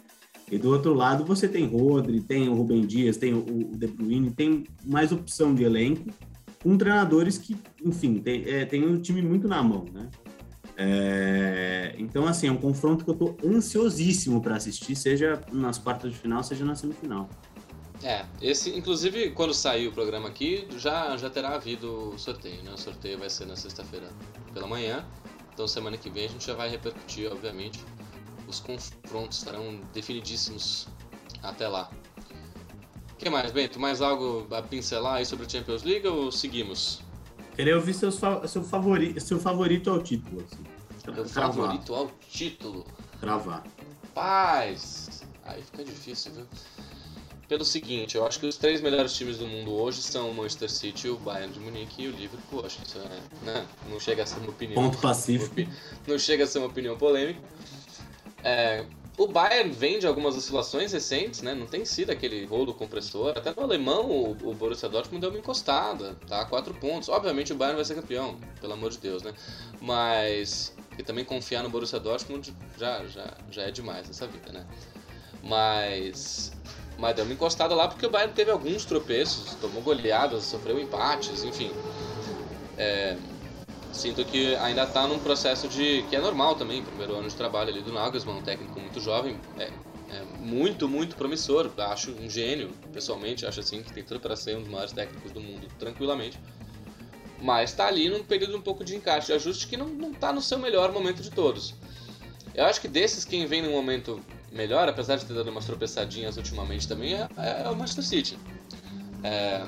E 0.50 0.58
do 0.58 0.70
outro 0.70 0.94
lado 0.94 1.24
você 1.24 1.48
tem 1.48 1.66
Rodri, 1.66 2.20
tem 2.20 2.48
o 2.48 2.54
Rubem 2.54 2.84
Dias, 2.84 3.16
tem 3.16 3.34
o 3.34 3.70
De 3.72 3.86
Bruyne, 3.86 4.30
tem 4.30 4.64
mais 4.84 5.12
opção 5.12 5.54
de 5.54 5.64
elenco, 5.64 6.10
com 6.62 6.76
treinadores 6.76 7.38
que, 7.38 7.56
enfim, 7.84 8.18
tem, 8.18 8.44
é, 8.46 8.64
tem 8.64 8.86
um 8.86 9.00
time 9.00 9.22
muito 9.22 9.48
na 9.48 9.62
mão, 9.62 9.86
né? 9.92 10.10
É, 10.76 11.94
então, 11.98 12.26
assim, 12.26 12.48
é 12.48 12.52
um 12.52 12.56
confronto 12.56 13.04
que 13.04 13.10
eu 13.10 13.14
tô 13.14 13.36
ansiosíssimo 13.44 14.40
para 14.40 14.56
assistir, 14.56 14.96
seja 14.96 15.40
nas 15.52 15.78
quartas 15.78 16.12
de 16.12 16.18
final, 16.18 16.42
seja 16.42 16.64
na 16.64 16.74
semifinal. 16.74 17.28
É, 18.02 18.24
esse, 18.40 18.70
inclusive, 18.70 19.30
quando 19.32 19.52
sair 19.52 19.88
o 19.88 19.92
programa 19.92 20.28
aqui, 20.28 20.66
já, 20.78 21.16
já 21.18 21.28
terá 21.28 21.50
havido 21.50 22.14
o 22.14 22.18
sorteio, 22.18 22.62
né? 22.62 22.72
O 22.72 22.78
sorteio 22.78 23.18
vai 23.18 23.28
ser 23.28 23.46
na 23.46 23.56
sexta-feira 23.56 24.08
pela 24.54 24.66
manhã, 24.66 25.04
então 25.52 25.68
semana 25.68 25.98
que 25.98 26.08
vem 26.08 26.24
a 26.24 26.28
gente 26.28 26.46
já 26.46 26.54
vai 26.54 26.70
repercutir, 26.70 27.30
obviamente, 27.30 27.78
os 28.48 28.58
confrontos 28.58 29.38
estarão 29.38 29.80
definidíssimos 29.92 30.88
até 31.42 31.68
lá. 31.68 31.90
O 33.20 33.22
que 33.22 33.28
mais, 33.28 33.52
Bento? 33.52 33.78
Mais 33.78 34.00
algo 34.00 34.46
a 34.50 34.62
pincelar 34.62 35.16
aí 35.16 35.26
sobre 35.26 35.44
a 35.44 35.48
Champions 35.48 35.82
League 35.82 36.08
ou 36.08 36.32
seguimos? 36.32 37.02
Queria 37.54 37.76
ouvir 37.76 37.92
seus, 37.92 38.18
seu, 38.48 38.64
favorito, 38.64 39.20
seu 39.20 39.38
favorito 39.38 39.90
ao 39.90 40.02
título. 40.02 40.42
Assim. 40.42 41.12
Meu 41.12 41.28
favorito 41.28 41.94
ao 41.94 42.10
título? 42.30 42.86
Travar. 43.20 43.62
Paz! 44.14 45.22
Aí 45.44 45.62
fica 45.62 45.84
difícil, 45.84 46.32
viu? 46.32 46.46
Pelo 47.46 47.62
seguinte, 47.62 48.16
eu 48.16 48.26
acho 48.26 48.40
que 48.40 48.46
os 48.46 48.56
três 48.56 48.80
melhores 48.80 49.12
times 49.12 49.36
do 49.36 49.46
mundo 49.46 49.70
hoje 49.70 50.00
são 50.00 50.30
o 50.30 50.34
Manchester 50.34 50.70
City, 50.70 51.10
o 51.10 51.18
Bayern 51.18 51.52
de 51.52 51.60
Munique 51.60 52.04
e 52.04 52.08
o 52.08 52.12
Liverpool. 52.12 52.64
Acho 52.64 52.78
que 52.78 52.86
isso 52.86 52.98
é, 53.00 53.44
né? 53.44 53.66
não 53.90 54.00
chega 54.00 54.22
a 54.22 54.26
ser 54.26 54.38
uma 54.38 54.48
opinião. 54.48 54.82
Ponto 54.82 54.96
pacífico. 54.96 55.70
Não 56.08 56.18
chega 56.18 56.44
a 56.44 56.46
ser 56.46 56.56
uma 56.56 56.68
opinião 56.68 56.96
polêmica. 56.96 57.38
É, 58.42 58.86
o 59.20 59.26
Bayern 59.26 59.70
vem 59.70 59.98
de 59.98 60.06
algumas 60.06 60.34
oscilações 60.34 60.92
recentes, 60.92 61.42
né? 61.42 61.54
Não 61.54 61.66
tem 61.66 61.84
sido 61.84 62.10
aquele 62.10 62.46
rolo 62.46 62.72
compressor. 62.72 63.36
Até 63.36 63.52
no 63.54 63.62
alemão, 63.62 64.34
o, 64.42 64.54
Borussia 64.54 64.88
Dortmund 64.88 65.20
deu 65.20 65.28
uma 65.28 65.38
encostada, 65.38 66.16
tá? 66.26 66.42
Quatro 66.46 66.72
pontos. 66.72 67.10
Obviamente 67.10 67.52
o 67.52 67.54
Bayern 67.54 67.76
vai 67.76 67.84
ser 67.84 67.96
campeão, 67.96 68.38
pelo 68.62 68.72
amor 68.72 68.90
de 68.90 68.96
Deus, 68.96 69.22
né? 69.22 69.34
Mas 69.78 70.74
e 70.98 71.02
também 71.02 71.22
confiar 71.22 71.62
no 71.62 71.68
Borussia 71.68 72.00
Dortmund 72.00 72.50
já, 72.78 73.04
já, 73.08 73.36
já 73.50 73.62
é 73.64 73.70
demais 73.70 74.06
nessa 74.06 74.26
vida, 74.26 74.52
né? 74.52 74.64
Mas 75.42 76.52
mas 76.98 77.14
deu 77.14 77.26
uma 77.26 77.34
encostada 77.34 77.74
lá 77.74 77.88
porque 77.88 78.06
o 78.06 78.10
Bayern 78.10 78.32
teve 78.32 78.50
alguns 78.50 78.86
tropeços, 78.86 79.54
tomou 79.56 79.82
goleadas, 79.82 80.44
sofreu 80.44 80.80
empates, 80.80 81.44
enfim. 81.44 81.70
É, 82.78 83.18
sinto 83.92 84.24
que 84.24 84.54
ainda 84.56 84.84
está 84.84 85.06
num 85.06 85.18
processo 85.18 85.68
de 85.68 86.02
que 86.08 86.16
é 86.16 86.20
normal 86.20 86.54
também, 86.54 86.82
primeiro 86.82 87.14
ano 87.14 87.28
de 87.28 87.34
trabalho 87.34 87.68
ali 87.68 87.82
do 87.82 87.92
Nagelsmann, 87.92 88.38
um 88.38 88.42
técnico 88.42 88.79
muito 88.90 89.00
jovem, 89.00 89.38
é, 89.56 89.70
é 90.10 90.24
muito, 90.40 90.88
muito 90.88 91.16
promissor, 91.16 91.70
acho 91.78 92.10
um 92.10 92.28
gênio, 92.28 92.70
pessoalmente, 92.92 93.46
acho 93.46 93.60
assim 93.60 93.82
que 93.82 93.92
tem 93.92 94.02
tudo 94.02 94.18
para 94.18 94.34
ser 94.34 94.56
um 94.56 94.60
dos 94.60 94.68
maiores 94.68 94.92
técnicos 94.92 95.30
do 95.30 95.40
mundo, 95.40 95.68
tranquilamente. 95.78 96.38
Mas 97.40 97.70
está 97.70 97.86
ali 97.86 98.08
num 98.08 98.22
período 98.22 98.56
um 98.56 98.60
pouco 98.60 98.84
de 98.84 98.94
encaixe, 98.94 99.28
de 99.28 99.32
ajuste 99.32 99.66
que 99.66 99.76
não, 99.76 99.88
não 99.88 100.12
tá 100.12 100.32
no 100.32 100.42
seu 100.42 100.58
melhor 100.58 100.92
momento 100.92 101.22
de 101.22 101.30
todos. 101.30 101.74
Eu 102.54 102.66
acho 102.66 102.80
que 102.80 102.88
desses 102.88 103.24
quem 103.24 103.46
vem 103.46 103.62
num 103.62 103.70
momento 103.70 104.20
melhor, 104.52 104.88
apesar 104.88 105.16
de 105.16 105.24
ter 105.24 105.32
dado 105.32 105.48
umas 105.48 105.64
tropeçadinhas 105.64 106.36
ultimamente 106.36 106.86
também, 106.86 107.14
é, 107.14 107.28
é 107.64 107.70
o 107.70 107.76
Manchester 107.76 108.04
City. 108.04 108.38
É, 109.22 109.64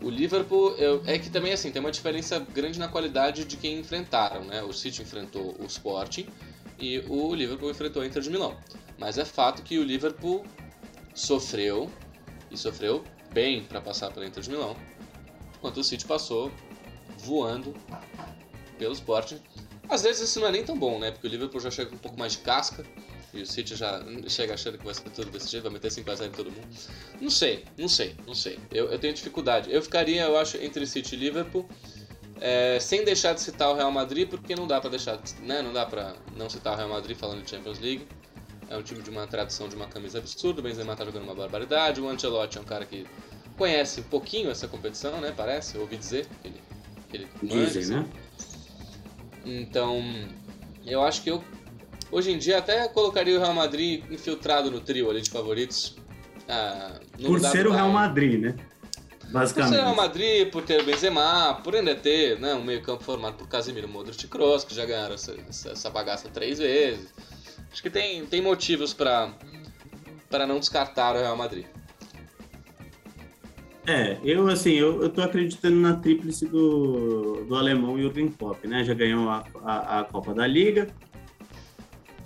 o 0.00 0.08
Liverpool 0.08 0.74
eu, 0.76 1.02
é 1.06 1.18
que 1.18 1.28
também 1.28 1.52
assim 1.52 1.70
tem 1.70 1.80
uma 1.80 1.90
diferença 1.90 2.38
grande 2.38 2.78
na 2.78 2.88
qualidade 2.88 3.44
de 3.44 3.56
quem 3.56 3.78
enfrentaram, 3.78 4.42
né? 4.44 4.62
O 4.62 4.72
City 4.72 5.02
enfrentou 5.02 5.54
o 5.60 5.66
Sporting 5.66 6.26
e 6.78 6.98
o 7.08 7.34
Liverpool 7.34 7.70
enfrentou 7.70 8.02
o 8.02 8.04
Inter 8.04 8.22
de 8.22 8.30
Milão. 8.30 8.56
Mas 8.98 9.18
é 9.18 9.24
fato 9.24 9.62
que 9.62 9.78
o 9.78 9.82
Liverpool 9.82 10.44
sofreu 11.14 11.90
e 12.50 12.56
sofreu 12.56 13.04
bem 13.32 13.62
para 13.64 13.80
passar 13.80 14.12
pela 14.12 14.26
Inter 14.26 14.42
de 14.42 14.50
Milão, 14.50 14.76
enquanto 15.56 15.78
o 15.78 15.84
City 15.84 16.04
passou 16.04 16.50
voando 17.18 17.74
pelo 18.78 18.92
Sporting. 18.92 19.40
Às 19.88 20.02
vezes 20.02 20.28
isso 20.28 20.40
não 20.40 20.48
é 20.48 20.52
nem 20.52 20.64
tão 20.64 20.78
bom, 20.78 20.98
né? 20.98 21.10
Porque 21.10 21.26
o 21.26 21.30
Liverpool 21.30 21.60
já 21.60 21.70
chega 21.70 21.90
com 21.90 21.96
um 21.96 21.98
pouco 21.98 22.18
mais 22.18 22.32
de 22.32 22.38
casca, 22.38 22.84
e 23.32 23.42
o 23.42 23.46
City 23.46 23.76
já 23.76 24.02
chega 24.26 24.54
achando 24.54 24.78
que 24.78 24.84
vai 24.84 24.94
ser 24.94 25.10
tudo 25.10 25.30
desse 25.30 25.48
jeito, 25.50 25.64
vai 25.64 25.72
meter 25.72 25.90
5x0 25.90 26.26
em 26.26 26.30
todo 26.30 26.50
mundo. 26.50 26.66
Não 27.20 27.30
sei, 27.30 27.64
não 27.76 27.88
sei, 27.88 28.16
não 28.26 28.34
sei. 28.34 28.58
Eu, 28.70 28.90
eu 28.90 28.98
tenho 28.98 29.12
dificuldade. 29.12 29.72
Eu 29.72 29.82
ficaria, 29.82 30.22
eu 30.22 30.38
acho, 30.38 30.56
entre 30.58 30.86
City 30.86 31.14
e 31.14 31.18
Liverpool, 31.18 31.68
é, 32.40 32.78
sem 32.80 33.04
deixar 33.04 33.34
de 33.34 33.40
citar 33.40 33.70
o 33.70 33.74
Real 33.74 33.90
Madrid, 33.90 34.28
porque 34.28 34.54
não 34.54 34.66
dá 34.66 34.80
pra 34.80 34.90
deixar, 34.90 35.18
né? 35.42 35.62
Não 35.62 35.72
dá 35.72 35.86
pra 35.86 36.14
não 36.36 36.48
citar 36.48 36.74
o 36.74 36.76
Real 36.76 36.88
Madrid 36.88 37.16
falando 37.16 37.42
de 37.42 37.50
Champions 37.50 37.78
League. 37.78 38.06
É 38.70 38.76
um 38.76 38.82
time 38.82 39.02
de 39.02 39.10
uma 39.10 39.26
tradição 39.26 39.68
de 39.68 39.74
uma 39.74 39.86
camisa 39.86 40.18
absurda, 40.18 40.60
o 40.60 40.62
Benzema 40.62 40.94
tá 40.94 41.04
jogando 41.04 41.22
uma 41.22 41.34
barbaridade, 41.34 42.00
o 42.00 42.08
Ancelotti 42.08 42.58
é 42.58 42.60
um 42.60 42.64
cara 42.64 42.84
que 42.84 43.06
conhece 43.56 44.00
um 44.00 44.04
pouquinho 44.04 44.50
essa 44.50 44.68
competição, 44.68 45.20
né? 45.20 45.32
Parece, 45.34 45.76
eu 45.76 45.80
ouvi 45.80 45.96
dizer 45.96 46.26
que 46.42 46.48
ele, 46.48 46.60
que 47.10 47.16
ele 47.16 47.28
Dizem, 47.42 47.96
né? 47.96 48.06
Então, 49.44 50.02
eu 50.84 51.02
acho 51.02 51.22
que 51.22 51.30
eu 51.30 51.42
Hoje 52.10 52.32
em 52.32 52.38
dia 52.38 52.58
até 52.58 52.88
colocaria 52.88 53.36
o 53.36 53.40
Real 53.40 53.54
Madrid 53.54 54.02
infiltrado 54.10 54.70
no 54.70 54.80
trio 54.80 55.10
ali 55.10 55.20
de 55.20 55.30
favoritos. 55.30 55.96
Ah, 56.48 56.98
por 57.22 57.38
ser 57.40 57.66
o 57.66 57.72
Real 57.72 57.90
Madrid, 57.90 58.40
né? 58.40 58.54
Basicamente. 59.30 59.70
Por 59.70 59.76
ser 59.76 59.82
o 59.82 59.84
Real 59.84 59.96
Madrid, 59.96 60.50
por 60.50 60.62
ter 60.62 60.80
o 60.80 60.84
Benzema, 60.84 61.60
por 61.62 61.74
ainda 61.74 61.94
ter 61.94 62.38
né, 62.38 62.54
um 62.54 62.64
meio 62.64 62.82
campo 62.82 63.04
formado 63.04 63.34
por 63.34 63.48
Casemiro, 63.48 63.88
Modric 63.88 64.24
e 64.24 64.28
Kroos, 64.28 64.64
que 64.64 64.74
já 64.74 64.86
ganharam 64.86 65.14
essa, 65.14 65.36
essa, 65.48 65.70
essa, 65.70 65.90
bagaça 65.90 66.28
três 66.28 66.58
vezes. 66.58 67.12
Acho 67.70 67.82
que 67.82 67.90
tem, 67.90 68.24
tem 68.26 68.40
motivos 68.40 68.94
para 68.94 69.32
para 70.30 70.46
não 70.46 70.58
descartar 70.58 71.14
o 71.14 71.18
Real 71.18 71.36
Madrid. 71.36 71.64
É, 73.86 74.18
eu 74.22 74.46
assim, 74.48 74.72
eu, 74.72 75.02
eu 75.02 75.08
tô 75.08 75.22
acreditando 75.22 75.76
na 75.76 75.96
tríplice 75.96 76.46
do, 76.46 77.44
do 77.48 77.54
alemão 77.54 77.98
Jürgen 77.98 78.28
Klopp, 78.28 78.64
né? 78.66 78.84
Já 78.84 78.92
ganhou 78.92 79.30
a, 79.30 79.44
a, 79.64 80.00
a 80.00 80.04
Copa 80.04 80.34
da 80.34 80.46
Liga, 80.46 80.88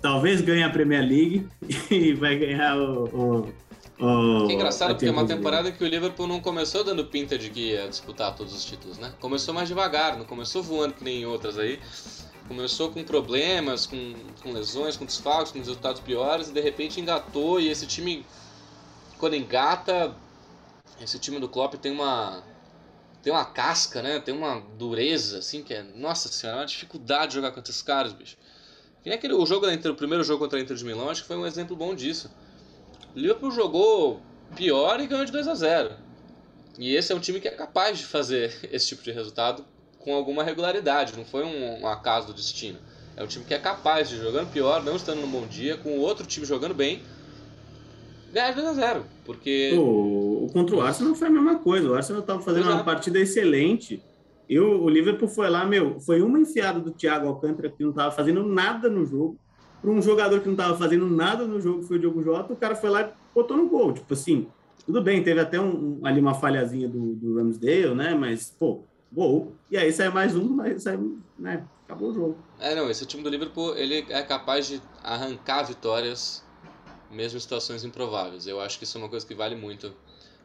talvez 0.01 0.41
ganhe 0.41 0.61
a 0.61 0.69
Premier 0.69 1.01
League 1.01 1.47
e 1.89 2.13
vai 2.13 2.35
ganhar 2.37 2.77
o. 2.77 3.03
o, 3.05 3.53
o 3.99 4.47
que 4.47 4.53
engraçado, 4.53 4.89
porque 4.89 5.05
é 5.05 5.11
uma 5.11 5.25
temporada 5.25 5.71
que 5.71 5.83
o 5.83 5.87
Liverpool 5.87 6.27
não 6.27 6.39
começou 6.39 6.83
dando 6.83 7.05
pinta 7.05 7.37
de 7.37 7.49
que 7.49 7.71
ia 7.71 7.87
disputar 7.87 8.35
todos 8.35 8.53
os 8.53 8.65
títulos, 8.65 8.97
né? 8.97 9.13
Começou 9.19 9.53
mais 9.53 9.67
devagar, 9.67 10.17
não 10.17 10.25
começou 10.25 10.63
voando 10.63 10.93
que 10.93 11.03
nem 11.03 11.25
outras 11.25 11.57
aí. 11.57 11.79
Começou 12.47 12.89
com 12.89 13.03
problemas, 13.03 13.85
com, 13.85 14.15
com 14.41 14.51
lesões, 14.51 14.97
com 14.97 15.05
desfalques, 15.05 15.51
com 15.51 15.59
resultados 15.59 16.01
piores 16.01 16.49
e 16.49 16.53
de 16.53 16.59
repente 16.59 16.99
engatou. 16.99 17.59
E 17.59 17.69
esse 17.69 17.85
time, 17.85 18.25
quando 19.17 19.35
engata, 19.35 20.15
esse 21.01 21.17
time 21.19 21.39
do 21.39 21.47
Klopp 21.47 21.75
tem 21.75 21.91
uma 21.91 22.43
tem 23.23 23.31
uma 23.31 23.45
casca, 23.45 24.01
né? 24.01 24.19
Tem 24.19 24.35
uma 24.35 24.59
dureza, 24.77 25.39
assim, 25.39 25.63
que 25.63 25.73
é. 25.73 25.81
Nossa 25.81 26.27
senhora, 26.27 26.57
é 26.57 26.61
uma 26.61 26.65
dificuldade 26.65 27.33
jogar 27.33 27.51
contra 27.51 27.71
esses 27.71 27.81
caras, 27.81 28.11
bicho. 28.11 28.35
Que 29.01 29.09
nem 29.09 29.17
aquele, 29.17 29.33
o, 29.33 29.45
jogo 29.45 29.65
da 29.65 29.73
Inter, 29.73 29.91
o 29.91 29.95
primeiro 29.95 30.23
jogo 30.25 30.39
contra 30.39 30.59
a 30.59 30.61
Inter 30.61 30.75
de 30.75 30.83
Milão, 30.83 31.09
acho 31.09 31.21
que 31.21 31.27
foi 31.27 31.37
um 31.37 31.45
exemplo 31.45 31.75
bom 31.75 31.95
disso. 31.95 32.29
O 33.15 33.19
Liverpool 33.19 33.51
jogou 33.51 34.21
pior 34.55 34.99
e 34.99 35.07
ganhou 35.07 35.25
de 35.25 35.31
2 35.31 35.47
a 35.47 35.55
0 35.55 35.91
E 36.77 36.95
esse 36.95 37.11
é 37.11 37.15
um 37.15 37.19
time 37.19 37.39
que 37.39 37.47
é 37.47 37.51
capaz 37.51 37.97
de 37.99 38.05
fazer 38.05 38.53
esse 38.71 38.87
tipo 38.87 39.03
de 39.03 39.11
resultado 39.11 39.65
com 39.99 40.13
alguma 40.13 40.43
regularidade, 40.43 41.15
não 41.15 41.23
foi 41.23 41.45
um, 41.45 41.81
um 41.81 41.87
acaso 41.87 42.27
do 42.27 42.33
destino. 42.33 42.77
É 43.15 43.23
um 43.23 43.27
time 43.27 43.45
que 43.45 43.53
é 43.53 43.59
capaz 43.59 44.09
de, 44.09 44.17
jogando 44.17 44.51
pior, 44.51 44.83
não 44.83 44.95
estando 44.95 45.21
num 45.21 45.29
bom 45.29 45.47
dia, 45.47 45.77
com 45.77 45.97
o 45.97 46.01
outro 46.01 46.25
time 46.25 46.45
jogando 46.45 46.73
bem, 46.73 47.01
ganhar 48.33 48.49
de 48.49 48.55
2 48.55 48.67
a 48.67 48.73
0 48.73 49.05
Porque. 49.23 49.73
O, 49.77 50.45
o 50.45 50.49
contra 50.51 50.75
o 50.75 50.81
Arsenal 50.81 51.15
foi 51.15 51.27
a 51.27 51.31
mesma 51.31 51.59
coisa. 51.59 51.89
O 51.89 51.93
Arsenal 51.93 52.21
estava 52.21 52.41
fazendo 52.41 52.63
Exato. 52.63 52.77
uma 52.77 52.83
partida 52.83 53.19
excelente 53.19 54.03
eu, 54.49 54.83
o 54.83 54.89
Liverpool 54.89 55.27
foi 55.27 55.49
lá, 55.49 55.65
meu, 55.65 55.99
foi 55.99 56.21
uma 56.21 56.39
enfiada 56.39 56.79
do 56.79 56.91
Thiago 56.91 57.27
Alcântara 57.27 57.69
que 57.69 57.81
não 57.81 57.91
estava 57.91 58.11
fazendo 58.11 58.43
nada 58.43 58.89
no 58.89 59.05
jogo, 59.05 59.39
para 59.83 59.91
um 59.91 60.01
jogador 60.01 60.39
que 60.39 60.45
não 60.45 60.53
estava 60.53 60.77
fazendo 60.77 61.09
nada 61.09 61.45
no 61.45 61.59
jogo, 61.59 61.83
foi 61.83 61.97
o 61.97 61.99
Diogo 61.99 62.23
Jota, 62.23 62.53
o 62.53 62.55
cara 62.55 62.73
foi 62.73 62.89
lá 62.89 63.01
e 63.01 63.11
botou 63.35 63.57
no 63.57 63.67
gol. 63.67 63.91
Tipo 63.91 64.13
assim, 64.13 64.47
tudo 64.85 65.01
bem, 65.01 65.21
teve 65.21 65.41
até 65.41 65.59
um, 65.59 65.99
ali 66.05 66.21
uma 66.21 66.33
falhazinha 66.33 66.87
do, 66.87 67.15
do 67.15 67.35
Ramsdale, 67.35 67.93
né? 67.93 68.15
Mas, 68.15 68.55
pô, 68.57 68.85
gol. 69.11 69.51
E 69.69 69.75
aí 69.75 69.91
sai 69.91 70.07
mais 70.07 70.37
um, 70.37 70.47
mas 70.47 70.83
sai, 70.83 70.97
né? 71.37 71.67
Acabou 71.83 72.11
o 72.11 72.13
jogo. 72.13 72.37
É, 72.61 72.73
não, 72.73 72.89
esse 72.89 73.05
time 73.05 73.21
do 73.21 73.29
Liverpool, 73.29 73.75
ele 73.75 74.05
é 74.07 74.21
capaz 74.23 74.67
de 74.67 74.81
arrancar 75.03 75.63
vitórias, 75.63 76.45
mesmo 77.11 77.37
em 77.37 77.41
situações 77.41 77.83
improváveis. 77.83 78.47
Eu 78.47 78.61
acho 78.61 78.77
que 78.77 78.85
isso 78.85 78.97
é 78.97 79.01
uma 79.01 79.09
coisa 79.09 79.27
que 79.27 79.35
vale 79.35 79.57
muito 79.57 79.93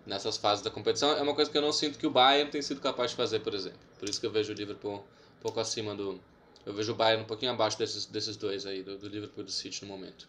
nessas 0.05 0.37
fases 0.37 0.65
da 0.65 0.71
competição. 0.71 1.13
É 1.13 1.23
uma 1.23 1.35
coisa 1.35 1.49
que 1.49 1.57
eu 1.57 1.63
não 1.63 1.73
sinto 1.73 1.97
que 1.97 2.09
o 2.09 2.11
Bayern 2.11 2.51
tem 2.51 2.61
sido 2.61 2.81
capaz 2.81 3.13
de 3.13 3.17
fazer, 3.17 3.39
por 3.39 3.55
exemplo. 3.55 3.79
Por 4.01 4.09
isso 4.09 4.21
que 4.21 4.27
eu 4.27 4.33
vejo 4.33 4.53
o 4.53 4.57
Liverpool 4.57 4.97
um 4.97 5.41
pouco 5.41 5.61
acima 5.61 5.95
do. 5.95 6.19
Eu 6.67 6.75
vejo 6.75 6.93
o 6.93 6.95
Bayern 6.95 7.25
um 7.25 7.27
pouquinho 7.27 7.53
abaixo 7.53 7.79
desses, 7.79 8.07
desses 8.07 8.37
dois 8.37 8.67
aí, 8.67 8.83
do, 8.83 8.99
do 8.99 9.09
Liverpool 9.09 9.43
e 9.43 9.47
do 9.47 9.51
City 9.51 9.83
no 9.85 9.89
momento. 9.89 10.29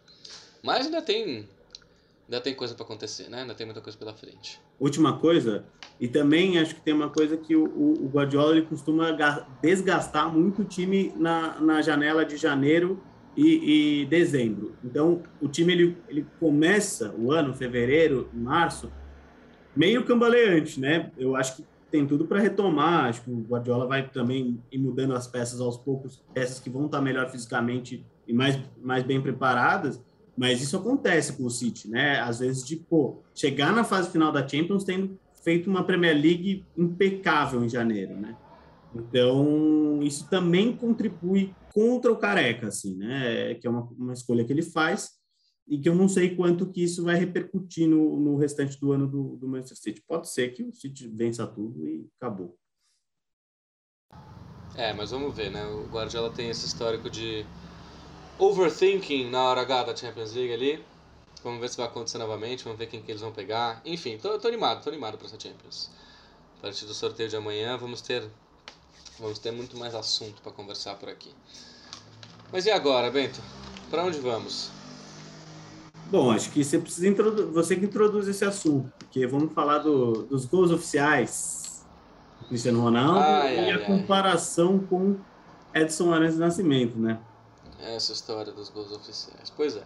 Mas 0.64 0.86
ainda 0.86 1.02
tem. 1.02 1.48
Ainda 2.28 2.42
tem 2.42 2.54
coisa 2.54 2.76
para 2.76 2.86
acontecer, 2.86 3.28
né? 3.28 3.42
Ainda 3.42 3.56
tem 3.56 3.66
muita 3.66 3.82
coisa 3.82 3.98
pela 3.98 4.14
frente. 4.14 4.60
Última 4.80 5.18
coisa, 5.18 5.66
e 6.00 6.08
também 6.08 6.60
acho 6.60 6.76
que 6.76 6.82
tem 6.82 6.94
uma 6.94 7.10
coisa 7.10 7.36
que 7.36 7.56
o, 7.56 7.66
o 7.66 8.08
Guardiola 8.08 8.56
ele 8.56 8.66
costuma 8.68 9.18
desgastar 9.62 10.32
muito 10.32 10.62
o 10.62 10.66
time 10.66 11.12
na, 11.16 11.60
na 11.60 11.82
janela 11.82 12.24
de 12.24 12.38
janeiro 12.38 13.02
e, 13.36 14.02
e, 14.02 14.06
dezembro. 14.06 14.76
Então, 14.84 15.24
o 15.42 15.48
time 15.48 15.74
ele, 15.74 15.98
ele 16.08 16.26
começa 16.40 17.14
o 17.18 17.32
ano, 17.32 17.54
fevereiro, 17.54 18.30
março, 18.32 18.92
meio 19.76 20.06
cambaleante, 20.06 20.80
né? 20.80 21.12
Eu 21.18 21.36
acho 21.36 21.58
que 21.58 21.66
tem 21.92 22.06
tudo 22.06 22.26
para 22.26 22.40
retomar. 22.40 23.06
Acho 23.06 23.22
que 23.22 23.32
o 23.32 23.42
Guardiola 23.42 23.86
vai 23.86 24.08
também 24.08 24.62
ir 24.72 24.78
mudando 24.78 25.14
as 25.14 25.28
peças 25.28 25.60
aos 25.60 25.78
poucos, 25.78 26.24
peças 26.34 26.60
que 26.60 26.70
vão 26.70 26.86
estar 26.86 27.02
melhor 27.02 27.30
fisicamente 27.30 28.06
e 28.28 28.34
mais, 28.34 28.60
mais 28.82 29.04
bem 29.04 29.22
preparadas. 29.22 30.02
Mas 30.38 30.62
isso 30.62 30.78
acontece 30.78 31.34
com 31.34 31.46
o 31.46 31.50
City, 31.50 31.90
né? 31.90 32.20
Às 32.22 32.40
vezes, 32.40 32.66
de 32.66 32.78
pô, 32.78 33.22
chegar 33.36 33.74
na 33.74 33.84
fase 33.84 34.10
final 34.10 34.32
da 34.32 34.48
Champions 34.48 34.84
tendo 34.84 35.20
feito 35.44 35.70
uma 35.70 35.84
Premier 35.84 36.16
League 36.16 36.66
impecável 36.78 37.64
em 37.64 37.70
janeiro, 37.70 38.16
né? 38.16 38.38
Então, 38.96 40.00
isso 40.02 40.30
também 40.30 40.76
contribui 40.76 41.54
contra 41.74 42.12
o 42.12 42.18
Careca, 42.18 42.68
assim, 42.68 42.96
né? 42.96 43.54
Que 43.56 43.68
é 43.68 43.70
uma, 43.70 43.88
uma 43.98 44.14
escolha 44.14 44.44
que 44.46 44.54
ele 44.54 44.64
faz 44.64 45.19
e 45.70 45.78
que 45.78 45.88
eu 45.88 45.94
não 45.94 46.10
sei 46.10 46.36
quanto 46.36 46.66
que 46.66 46.84
isso 46.84 47.04
vai 47.04 47.16
repercutir 47.16 47.88
no, 47.88 48.20
no 48.20 48.36
restante 48.38 48.80
do 48.80 48.92
ano 48.92 49.08
do, 49.08 49.38
do 49.38 49.48
Manchester 49.48 49.78
City. 49.78 50.02
Pode 50.02 50.28
ser 50.28 50.50
que 50.50 50.64
o 50.64 50.74
City 50.74 51.08
vença 51.08 51.46
tudo 51.46 51.88
e 51.88 52.10
acabou. 52.20 52.58
É, 54.76 54.92
mas 54.94 55.12
vamos 55.12 55.36
ver, 55.36 55.52
né? 55.52 55.64
O 55.68 55.86
Guardiola 55.88 56.32
tem 56.32 56.50
esse 56.50 56.66
histórico 56.66 57.08
de 57.08 57.46
overthinking 58.40 59.30
na 59.30 59.44
hora 59.44 59.62
H 59.62 59.84
da 59.84 59.96
Champions 59.96 60.34
League 60.34 60.54
ali. 60.54 60.84
Vamos 61.44 61.62
ver 61.62 61.70
se 61.70 61.78
vai 61.78 61.86
acontecer 61.86 62.18
novamente, 62.18 62.64
vamos 62.64 62.80
ver 62.80 62.88
quem 62.88 63.02
que 63.02 63.12
eles 63.12 63.22
vão 63.22 63.32
pegar. 63.32 63.80
Enfim, 63.86 64.18
tô, 64.18 64.40
tô 64.40 64.48
animado, 64.48 64.84
tô 64.84 64.90
animado 64.90 65.18
para 65.18 65.28
essa 65.28 65.40
Champions. 65.40 65.92
A 66.58 66.62
partir 66.64 66.86
do 66.86 66.94
sorteio 66.96 67.30
de 67.30 67.36
amanhã 67.36 67.78
vamos 67.78 68.02
ter 68.02 68.28
vamos 69.20 69.38
ter 69.38 69.52
muito 69.52 69.78
mais 69.78 69.94
assunto 69.94 70.42
para 70.42 70.52
conversar 70.52 70.96
por 70.96 71.10
aqui. 71.10 71.32
Mas 72.52 72.66
e 72.66 72.72
agora, 72.72 73.12
Bento? 73.12 73.40
Para 73.90 74.04
onde 74.04 74.20
vamos? 74.20 74.79
Bom, 76.10 76.32
acho 76.32 76.52
que 76.52 76.64
você 76.64 76.80
precisa 76.80 77.08
introduzir, 77.08 77.52
você 77.52 77.76
que 77.76 77.86
introduz 77.86 78.28
esse 78.28 78.44
assunto, 78.44 78.92
porque 78.98 79.28
vamos 79.28 79.54
falar 79.54 79.80
do, 79.80 80.24
dos 80.24 80.46
gols 80.46 80.72
oficiais 80.72 81.86
do 82.42 82.48
Cristiano 82.48 82.82
Ronaldo 82.82 83.20
ai, 83.20 83.56
e 83.56 83.60
ai, 83.60 83.72
a 83.72 83.76
ai. 83.76 83.86
comparação 83.86 84.80
com 84.80 85.18
Edson 85.74 86.12
Arantes 86.12 86.38
Nascimento, 86.38 86.98
né? 86.98 87.20
Essa 87.80 88.12
história 88.12 88.52
dos 88.52 88.70
gols 88.70 88.92
oficiais. 88.92 89.52
Pois 89.56 89.76
é. 89.76 89.84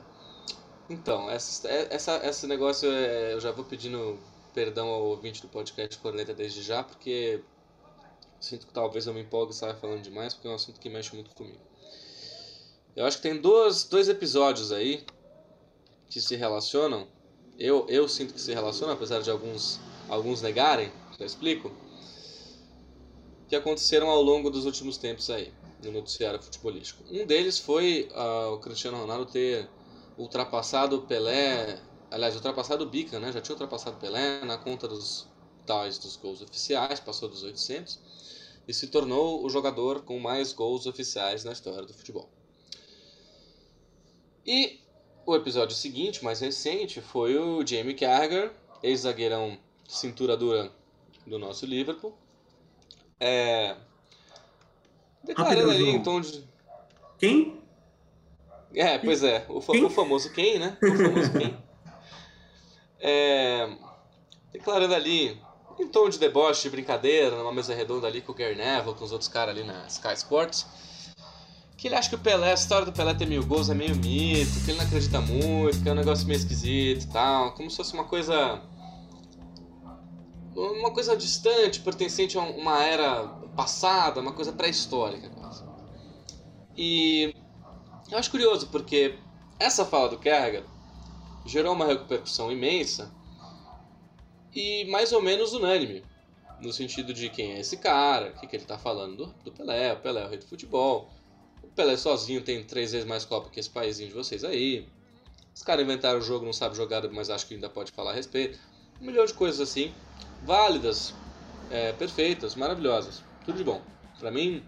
Então, 0.89 1.29
essa, 1.29 1.67
essa, 1.67 2.17
esse 2.25 2.47
negócio 2.47 2.89
é, 2.89 3.33
eu 3.33 3.39
já 3.39 3.51
vou 3.51 3.65
pedindo 3.65 4.17
perdão 4.53 4.87
ao 4.87 5.03
ouvinte 5.03 5.41
do 5.41 5.47
podcast 5.47 5.97
Corneta 5.97 6.33
desde 6.33 6.61
já, 6.61 6.83
porque 6.83 7.43
Sinto 8.43 8.67
que 8.67 8.73
talvez 8.73 9.07
eu 9.07 9.13
me 9.13 9.21
empolgue 9.21 9.53
e 9.53 9.55
saia 9.55 9.73
falando 9.73 10.01
demais, 10.01 10.33
porque 10.33 10.49
é 10.49 10.51
um 10.51 10.55
assunto 10.55 10.77
que 10.77 10.89
mexe 10.89 11.15
muito 11.15 11.33
comigo. 11.33 11.61
Eu 12.93 13.05
acho 13.05 13.15
que 13.15 13.23
tem 13.23 13.39
dois, 13.39 13.85
dois 13.85 14.09
episódios 14.09 14.69
aí 14.69 15.05
que 16.09 16.21
se 16.21 16.35
relacionam. 16.35 17.07
Eu, 17.57 17.85
eu 17.87 18.07
sinto 18.07 18.33
que 18.33 18.41
se 18.41 18.53
relacionam, 18.53 18.93
apesar 18.93 19.21
de 19.21 19.29
alguns, 19.29 19.79
alguns 20.09 20.41
negarem, 20.41 20.91
já 21.17 21.25
explico. 21.25 21.71
Que 23.47 23.55
aconteceram 23.55 24.09
ao 24.09 24.21
longo 24.21 24.49
dos 24.49 24.65
últimos 24.65 24.97
tempos 24.97 25.29
aí, 25.29 25.53
no 25.83 25.91
noticiário 25.91 26.41
futebolístico. 26.41 27.03
Um 27.11 27.25
deles 27.25 27.59
foi 27.59 28.09
uh, 28.11 28.53
o 28.53 28.59
Cristiano 28.59 28.97
Ronaldo 28.97 29.31
ter 29.31 29.69
ultrapassado 30.17 30.97
o 30.97 31.01
Pelé, 31.03 31.79
aliás, 32.09 32.35
ultrapassado 32.35 32.83
o 32.83 32.89
Bica, 32.89 33.19
né? 33.19 33.31
Já 33.31 33.41
tinha 33.41 33.53
ultrapassado 33.53 33.97
o 33.97 33.99
Pelé 33.99 34.43
na 34.45 34.57
conta 34.57 34.87
dos 34.87 35.27
tais 35.65 35.97
dos 35.97 36.15
gols 36.15 36.41
oficiais, 36.41 36.99
passou 36.99 37.29
dos 37.29 37.43
800 37.43 37.99
e 38.67 38.73
se 38.73 38.87
tornou 38.87 39.43
o 39.43 39.49
jogador 39.49 40.01
com 40.03 40.19
mais 40.19 40.53
gols 40.53 40.85
oficiais 40.85 41.43
na 41.43 41.51
história 41.51 41.85
do 41.85 41.93
futebol. 41.93 42.29
E 44.45 44.79
o 45.25 45.35
episódio 45.35 45.75
seguinte, 45.75 46.23
mais 46.23 46.39
recente, 46.39 47.01
foi 47.01 47.37
o 47.37 47.65
Jamie 47.65 47.93
Carragher, 47.93 48.51
ex-zagueirão 48.81 49.57
cintura 49.87 50.35
dura 50.35 50.71
do 51.25 51.39
nosso 51.39 51.65
Liverpool, 51.65 52.13
é... 53.19 53.75
declarando 55.23 55.71
ali 55.71 55.89
em 55.89 56.03
tom 56.03 56.19
de... 56.19 56.43
Quem? 57.17 57.61
É, 58.75 58.97
pois 58.97 59.23
é, 59.23 59.45
o, 59.47 59.61
fa 59.61 59.71
o 59.71 59.89
famoso 59.89 60.33
quem, 60.33 60.59
né? 60.59 60.77
O 60.81 60.97
famoso 60.97 61.31
quem. 61.31 61.57
É... 63.05 63.69
Declarando 64.53 64.95
ali 64.95 65.37
em 65.77 65.87
tom 65.89 66.07
de 66.07 66.17
deboche, 66.17 66.63
de 66.63 66.69
brincadeira, 66.69 67.35
numa 67.35 67.51
mesa 67.51 67.73
redonda 67.75 68.07
ali 68.07 68.21
com 68.21 68.31
o 68.31 68.35
Gary 68.35 68.55
Neville, 68.55 68.95
com 68.95 69.03
os 69.03 69.11
outros 69.11 69.27
caras 69.27 69.53
ali 69.53 69.65
na 69.65 69.85
Sky 69.87 70.13
Sports, 70.13 70.65
que 71.83 71.89
ele 71.89 71.95
acha 71.95 72.07
que 72.07 72.15
o 72.15 72.19
Pelé, 72.19 72.51
a 72.51 72.53
história 72.53 72.85
do 72.85 72.93
Pelé 72.93 73.13
ter 73.13 73.27
mil 73.27 73.45
gols 73.45 73.69
é 73.69 73.73
meio 73.73 73.93
mito, 73.93 74.63
que 74.63 74.71
ele 74.71 74.77
não 74.77 74.85
acredita 74.85 75.19
muito, 75.19 75.83
que 75.83 75.89
é 75.89 75.91
um 75.91 75.95
negócio 75.95 76.25
meio 76.25 76.37
esquisito 76.37 77.03
e 77.03 77.07
tal, 77.07 77.51
como 77.51 77.69
se 77.69 77.75
fosse 77.75 77.93
uma 77.93 78.05
coisa. 78.05 78.61
uma 80.55 80.91
coisa 80.91 81.17
distante, 81.17 81.81
pertencente 81.81 82.37
a 82.37 82.41
uma 82.41 82.81
era 82.81 83.27
passada, 83.53 84.21
uma 84.21 84.31
coisa 84.31 84.53
pré-histórica. 84.53 85.29
E 86.77 87.35
eu 88.09 88.17
acho 88.17 88.31
curioso 88.31 88.67
porque 88.67 89.19
essa 89.59 89.83
fala 89.83 90.07
do 90.07 90.17
Kerrigan 90.17 90.63
gerou 91.45 91.73
uma 91.73 91.85
repercussão 91.85 92.49
imensa 92.49 93.11
e 94.55 94.85
mais 94.85 95.11
ou 95.11 95.21
menos 95.21 95.51
unânime. 95.51 96.01
No 96.61 96.71
sentido 96.71 97.13
de 97.13 97.27
quem 97.27 97.51
é 97.51 97.59
esse 97.59 97.75
cara, 97.75 98.29
o 98.29 98.39
que, 98.39 98.47
que 98.47 98.55
ele 98.55 98.63
está 98.63 98.77
falando 98.77 99.17
do, 99.17 99.33
do, 99.43 99.51
Pelé, 99.51 99.91
o 99.91 99.99
Pelé 99.99 100.21
é 100.21 100.25
o 100.25 100.29
rei 100.29 100.37
do 100.37 100.45
futebol. 100.45 101.09
Pelé 101.75 101.97
sozinho 101.97 102.41
tem 102.41 102.63
três 102.63 102.91
vezes 102.91 103.07
mais 103.07 103.25
Copa 103.25 103.49
que 103.49 103.59
esse 103.59 103.69
país 103.69 103.97
de 103.97 104.09
vocês 104.09 104.43
aí. 104.43 104.87
Os 105.55 105.63
caras 105.63 105.83
inventaram 105.83 106.19
o 106.19 106.21
jogo, 106.21 106.45
não 106.45 106.53
sabe 106.53 106.75
jogar, 106.75 107.07
mas 107.09 107.29
acho 107.29 107.47
que 107.47 107.53
ainda 107.53 107.69
pode 107.69 107.91
falar 107.91 108.11
a 108.11 108.13
respeito. 108.13 108.59
Um 109.01 109.05
milhão 109.05 109.25
de 109.25 109.33
coisas 109.33 109.59
assim, 109.59 109.93
válidas, 110.43 111.13
é, 111.69 111.91
perfeitas, 111.93 112.55
maravilhosas. 112.55 113.23
Tudo 113.45 113.57
de 113.57 113.63
bom. 113.63 113.81
Pra 114.19 114.31
mim, 114.31 114.63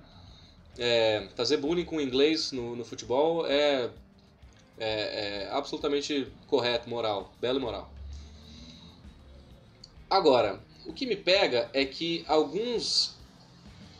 é, 0.78 1.28
fazer 1.36 1.58
bullying 1.58 1.86
com 1.86 2.01
inglês 2.01 2.51
no, 2.51 2.76
no 2.76 2.84
futebol 2.84 3.45
é, 3.47 3.89
é, 4.78 5.43
é 5.43 5.49
absolutamente 5.51 6.28
correto, 6.47 6.89
moral, 6.89 7.34
belo 7.39 7.60
moral. 7.60 7.91
Agora, 10.10 10.60
o 10.86 10.93
que 10.93 11.06
me 11.06 11.16
pega 11.16 11.70
é 11.74 11.86
que 11.86 12.24
alguns 12.28 13.16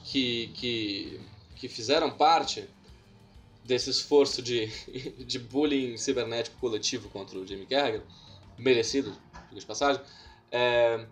que, 0.04 0.52
que, 0.56 1.20
que 1.56 1.68
fizeram 1.68 2.12
parte 2.12 2.68
desse 3.66 3.90
esforço 3.90 4.42
de, 4.42 4.68
de 5.26 5.40
bullying 5.40 5.98
cibernético 5.98 6.58
coletivo 6.60 7.10
contra 7.10 7.38
o 7.38 7.46
Jamie 7.46 7.66
Carragher, 7.66 8.04
merecido, 8.58 9.16
de 9.52 9.66
passagem, 9.66 10.02
é, 10.52 11.06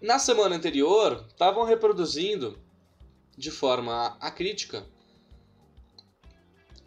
na 0.00 0.18
semana 0.18 0.54
anterior 0.54 1.24
estavam 1.28 1.64
reproduzindo 1.64 2.58
de 3.36 3.50
forma 3.50 4.16
acrítica 4.20 4.86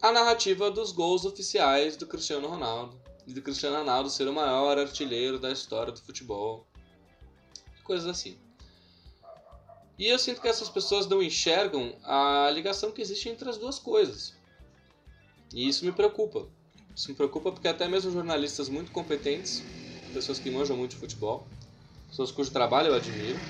a 0.01 0.11
narrativa 0.11 0.69
dos 0.69 0.91
gols 0.91 1.25
oficiais 1.25 1.97
do 1.97 2.05
Cristiano 2.05 2.47
Ronaldo 2.47 3.01
e 3.25 3.33
do 3.33 3.41
Cristiano 3.41 3.77
Ronaldo 3.77 4.09
ser 4.09 4.27
o 4.27 4.33
maior 4.33 4.77
artilheiro 4.77 5.39
da 5.39 5.51
história 5.51 5.91
do 5.91 5.99
futebol. 5.99 6.67
Coisas 7.83 8.07
assim. 8.07 8.37
E 9.97 10.07
eu 10.07 10.19
sinto 10.19 10.41
que 10.41 10.47
essas 10.47 10.69
pessoas 10.69 11.07
não 11.07 11.23
enxergam 11.23 11.95
a 12.03 12.49
ligação 12.51 12.91
que 12.91 13.01
existe 13.01 13.29
entre 13.29 13.49
as 13.49 13.57
duas 13.57 13.79
coisas. 13.79 14.35
E 15.53 15.67
isso 15.67 15.85
me 15.85 15.91
preocupa. 15.91 16.47
Isso 16.95 17.09
me 17.09 17.15
preocupa 17.15 17.51
porque 17.51 17.67
até 17.67 17.87
mesmo 17.87 18.11
jornalistas 18.11 18.69
muito 18.69 18.91
competentes, 18.91 19.65
pessoas 20.13 20.39
que 20.39 20.51
manjam 20.51 20.77
muito 20.77 20.91
de 20.91 20.97
futebol, 20.97 21.47
pessoas 22.07 22.31
cujo 22.31 22.51
trabalho 22.51 22.89
eu 22.89 22.95
admiro, 22.95 23.41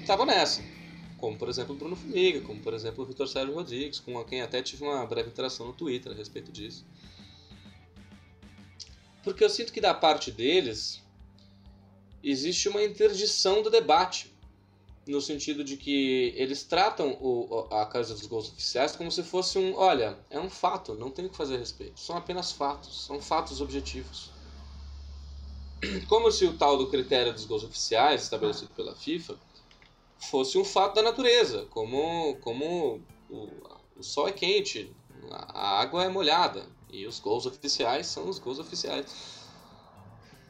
estavam 0.00 0.26
nessa. 0.26 0.68
Como, 1.16 1.38
por 1.38 1.48
exemplo, 1.48 1.74
Bruno 1.74 1.96
Fumiga, 1.96 2.40
como, 2.40 2.60
por 2.60 2.74
exemplo, 2.74 3.02
o 3.02 3.06
Vitor 3.06 3.26
Sérgio 3.26 3.54
Rodrigues, 3.54 3.98
com 3.98 4.22
quem 4.24 4.42
até 4.42 4.62
tive 4.62 4.84
uma 4.84 5.06
breve 5.06 5.30
interação 5.30 5.66
no 5.66 5.72
Twitter 5.72 6.12
a 6.12 6.14
respeito 6.14 6.52
disso. 6.52 6.84
Porque 9.22 9.42
eu 9.42 9.48
sinto 9.48 9.72
que 9.72 9.80
da 9.80 9.94
parte 9.94 10.30
deles 10.30 11.02
existe 12.22 12.68
uma 12.68 12.82
interdição 12.82 13.62
do 13.62 13.70
debate. 13.70 14.33
No 15.06 15.20
sentido 15.20 15.62
de 15.62 15.76
que 15.76 16.32
eles 16.36 16.64
tratam 16.64 17.18
o, 17.20 17.66
a 17.70 17.84
Casa 17.84 18.14
dos 18.14 18.26
Gols 18.26 18.48
Oficiais 18.48 18.96
como 18.96 19.10
se 19.10 19.22
fosse 19.22 19.58
um. 19.58 19.74
Olha, 19.76 20.18
é 20.30 20.40
um 20.40 20.48
fato, 20.48 20.94
não 20.94 21.10
tem 21.10 21.26
o 21.26 21.28
que 21.28 21.36
fazer 21.36 21.56
a 21.56 21.58
respeito. 21.58 22.00
São 22.00 22.16
apenas 22.16 22.52
fatos, 22.52 23.04
são 23.04 23.20
fatos 23.20 23.60
objetivos. 23.60 24.30
Como 26.08 26.30
se 26.30 26.46
o 26.46 26.56
tal 26.56 26.78
do 26.78 26.88
critério 26.88 27.32
dos 27.32 27.44
gols 27.44 27.64
oficiais, 27.64 28.22
estabelecido 28.22 28.70
pela 28.74 28.94
FIFA, 28.94 29.38
fosse 30.30 30.56
um 30.56 30.64
fato 30.64 30.94
da 30.94 31.02
natureza. 31.02 31.66
Como, 31.66 32.36
como 32.40 33.02
o, 33.28 33.48
o 33.96 34.02
sol 34.02 34.28
é 34.28 34.32
quente, 34.32 34.90
a 35.30 35.80
água 35.80 36.04
é 36.04 36.08
molhada. 36.08 36.66
E 36.90 37.06
os 37.06 37.18
gols 37.18 37.44
oficiais 37.44 38.06
são 38.06 38.28
os 38.28 38.38
gols 38.38 38.58
oficiais. 38.58 39.44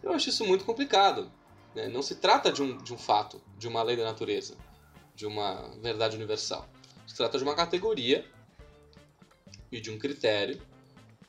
Eu 0.02 0.12
acho 0.12 0.28
isso 0.28 0.44
muito 0.44 0.64
complicado. 0.64 1.32
Né? 1.75 1.89
Não 1.89 2.03
se 2.03 2.16
trata 2.16 2.53
de 2.53 2.62
um, 2.62 2.77
de 2.79 2.93
um 2.93 2.99
fato, 2.99 3.41
de 3.59 3.66
uma 3.66 3.83
lei 3.83 3.97
da 3.97 4.05
natureza, 4.05 4.57
de 5.14 5.27
uma 5.27 5.70
verdade 5.83 6.16
universal. 6.16 6.68
Se 7.07 7.14
trata 7.14 7.39
de 7.39 7.45
uma 7.45 7.55
categoria 7.55 8.25
e 9.70 9.81
de 9.81 9.91
um 9.91 9.99
critério 9.99 10.61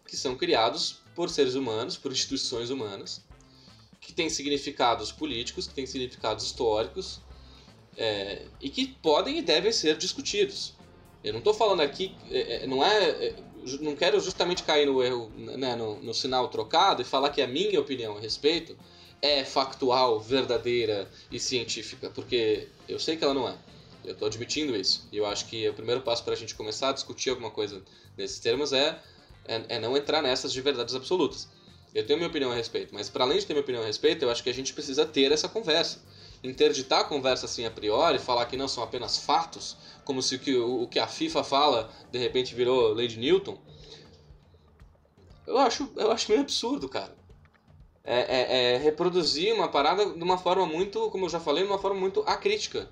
que 0.07 0.15
são 0.15 0.35
criados 0.35 1.01
por 1.15 1.29
seres 1.29 1.55
humanos, 1.55 1.97
por 1.97 2.11
instituições 2.11 2.69
humanas, 2.69 3.25
que 3.99 4.13
têm 4.13 4.29
significados 4.29 5.11
políticos, 5.11 5.67
que 5.67 5.73
têm 5.73 5.85
significados 5.85 6.45
históricos 6.45 7.21
é, 7.97 8.45
e 8.61 8.69
que 8.69 8.87
podem 8.87 9.39
e 9.39 9.41
devem 9.41 9.71
ser 9.71 9.97
discutidos. 9.97 10.73
Eu 11.23 11.33
não 11.33 11.39
estou 11.39 11.53
falando 11.53 11.81
aqui, 11.81 12.15
é, 12.29 12.63
é 12.63 12.67
não 12.67 12.85
é, 12.85 13.09
é 13.09 13.35
não 13.81 13.95
quero 13.95 14.19
justamente 14.19 14.61
cair 14.61 14.85
no 14.85 15.01
erro, 15.01 15.31
né, 15.35 15.75
no, 15.75 15.99
no 15.99 16.13
sinal 16.13 16.47
trocado 16.49 17.01
e 17.01 17.05
falar 17.05 17.31
que 17.31 17.41
a 17.41 17.47
minha 17.47 17.79
opinião 17.79 18.15
a 18.15 18.19
respeito 18.19 18.77
é 19.25 19.43
factual, 19.43 20.19
verdadeira 20.19 21.09
e 21.31 21.39
científica, 21.39 22.11
porque 22.11 22.67
eu 22.87 22.99
sei 22.99 23.17
que 23.17 23.23
ela 23.23 23.33
não 23.33 23.47
é. 23.47 23.55
Eu 24.03 24.13
estou 24.13 24.27
admitindo 24.27 24.75
isso. 24.75 25.07
E 25.11 25.17
eu 25.17 25.25
acho 25.25 25.47
que 25.47 25.67
o 25.67 25.73
primeiro 25.73 26.01
passo 26.01 26.23
para 26.23 26.33
a 26.33 26.37
gente 26.37 26.53
começar 26.53 26.89
a 26.89 26.93
discutir 26.93 27.31
alguma 27.31 27.49
coisa 27.49 27.81
nesses 28.15 28.39
termos 28.39 28.71
é, 28.71 28.99
é, 29.47 29.65
é, 29.69 29.79
não 29.79 29.97
entrar 29.97 30.21
nessas 30.21 30.53
de 30.53 30.61
verdades 30.61 30.93
absolutas. 30.93 31.47
Eu 31.93 32.05
tenho 32.05 32.19
minha 32.19 32.29
opinião 32.29 32.51
a 32.51 32.55
respeito, 32.55 32.93
mas 32.93 33.09
para 33.09 33.23
além 33.23 33.39
de 33.39 33.45
ter 33.45 33.53
minha 33.53 33.63
opinião 33.63 33.81
a 33.81 33.85
respeito, 33.87 34.23
eu 34.23 34.29
acho 34.29 34.43
que 34.43 34.49
a 34.49 34.53
gente 34.53 34.73
precisa 34.73 35.05
ter 35.05 35.31
essa 35.31 35.49
conversa. 35.49 36.03
Interditar 36.43 36.99
a 36.99 37.03
conversa 37.05 37.45
assim 37.45 37.65
a 37.65 37.71
priori, 37.71 38.19
falar 38.19 38.45
que 38.45 38.55
não 38.55 38.67
são 38.67 38.83
apenas 38.83 39.17
fatos, 39.17 39.75
como 40.03 40.21
se 40.21 40.35
o 40.35 40.39
que, 40.39 40.55
o 40.55 40.87
que 40.87 40.99
a 40.99 41.07
FIFA 41.07 41.43
fala 41.43 41.91
de 42.11 42.19
repente 42.19 42.53
virou 42.53 42.93
lei 42.93 43.07
de 43.07 43.17
Newton. 43.17 43.57
Eu 45.47 45.57
acho, 45.57 45.89
eu 45.95 46.11
acho 46.11 46.29
meio 46.29 46.41
absurdo, 46.41 46.87
cara. 46.87 47.24
É, 48.07 48.19
é, 48.19 48.73
é, 48.75 48.77
reproduzir 48.77 49.51
uma 49.53 49.67
parada 49.67 50.05
de 50.05 50.23
uma 50.23 50.37
forma 50.37 50.65
muito, 50.65 51.09
como 51.09 51.25
eu 51.25 51.29
já 51.29 51.39
falei, 51.39 51.63
de 51.63 51.69
uma 51.69 51.79
forma 51.79 51.99
muito 51.99 52.21
acrítica. 52.21 52.87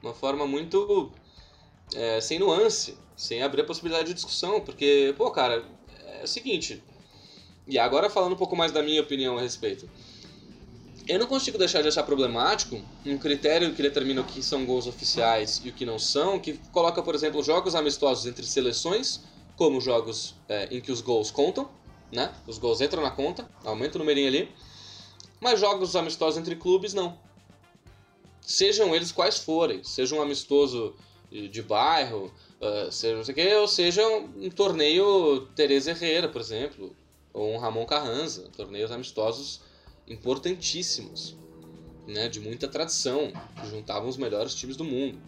Uma 0.00 0.14
forma 0.14 0.46
muito 0.46 1.10
é, 1.94 2.20
sem 2.20 2.38
nuance, 2.38 2.96
sem 3.16 3.42
abrir 3.42 3.62
a 3.62 3.64
possibilidade 3.64 4.08
de 4.08 4.14
discussão. 4.14 4.60
Porque, 4.60 5.14
pô, 5.18 5.30
cara, 5.30 5.64
é 6.20 6.22
o 6.22 6.28
seguinte. 6.28 6.82
E 7.66 7.78
agora 7.78 8.08
falando 8.08 8.34
um 8.34 8.36
pouco 8.36 8.54
mais 8.54 8.70
da 8.70 8.82
minha 8.82 9.00
opinião 9.00 9.36
a 9.36 9.40
respeito. 9.40 9.88
Eu 11.08 11.18
não 11.18 11.26
consigo 11.26 11.58
deixar 11.58 11.82
de 11.82 11.88
achar 11.88 12.04
problemático 12.04 12.80
um 13.04 13.18
critério 13.18 13.74
que 13.74 13.82
determina 13.82 14.20
o 14.20 14.24
que 14.24 14.40
são 14.40 14.64
gols 14.64 14.86
oficiais 14.86 15.60
e 15.64 15.70
o 15.70 15.72
que 15.72 15.84
não 15.84 15.98
são, 15.98 16.38
que 16.38 16.52
coloca, 16.70 17.02
por 17.02 17.12
exemplo, 17.12 17.42
jogos 17.42 17.74
amistosos 17.74 18.26
entre 18.26 18.46
seleções, 18.46 19.20
como 19.56 19.80
jogos 19.80 20.36
é, 20.48 20.68
em 20.70 20.80
que 20.80 20.92
os 20.92 21.00
gols 21.00 21.30
contam, 21.30 21.68
né? 22.12 22.32
Os 22.46 22.58
gols 22.58 22.80
entram 22.80 23.02
na 23.02 23.10
conta, 23.10 23.48
aumenta 23.64 23.96
o 23.96 23.98
numerinho 23.98 24.28
ali. 24.28 24.52
Mas 25.40 25.58
jogos 25.58 25.96
amistosos 25.96 26.38
entre 26.38 26.54
clubes, 26.54 26.94
não. 26.94 27.18
sejam 28.40 28.94
eles 28.94 29.10
quais 29.10 29.38
forem, 29.38 29.82
seja 29.82 30.14
um 30.14 30.22
amistoso 30.22 30.94
de, 31.30 31.48
de 31.48 31.62
bairro, 31.62 32.32
uh, 32.60 32.92
seja 32.92 33.16
não 33.16 33.24
sei 33.24 33.32
o 33.32 33.34
que, 33.36 33.54
ou 33.54 33.66
seja 33.66 34.06
um, 34.06 34.50
torneio 34.50 35.48
Teresa 35.56 35.90
Herrera, 35.90 36.28
por 36.28 36.40
exemplo, 36.40 36.94
ou 37.32 37.54
um 37.54 37.58
Ramon 37.58 37.86
Carranza, 37.86 38.48
torneios 38.56 38.92
amistosos 38.92 39.62
importantíssimos, 40.06 41.36
né, 42.06 42.28
de 42.28 42.38
muita 42.38 42.68
tradição, 42.68 43.32
que 43.60 43.68
juntavam 43.68 44.08
os 44.08 44.16
melhores 44.16 44.54
times 44.54 44.76
do 44.76 44.84
mundo. 44.84 45.18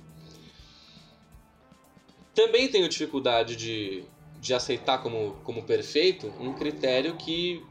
Também 2.35 2.69
tenho 2.69 2.89
dificuldade 2.89 3.57
de, 3.57 4.05
de 4.45 4.53
aceitar 4.53 4.99
como, 5.03 5.37
como 5.43 5.63
perfeito 5.63 6.27
um 6.39 6.53
critério 6.53 7.17
que 7.17 7.65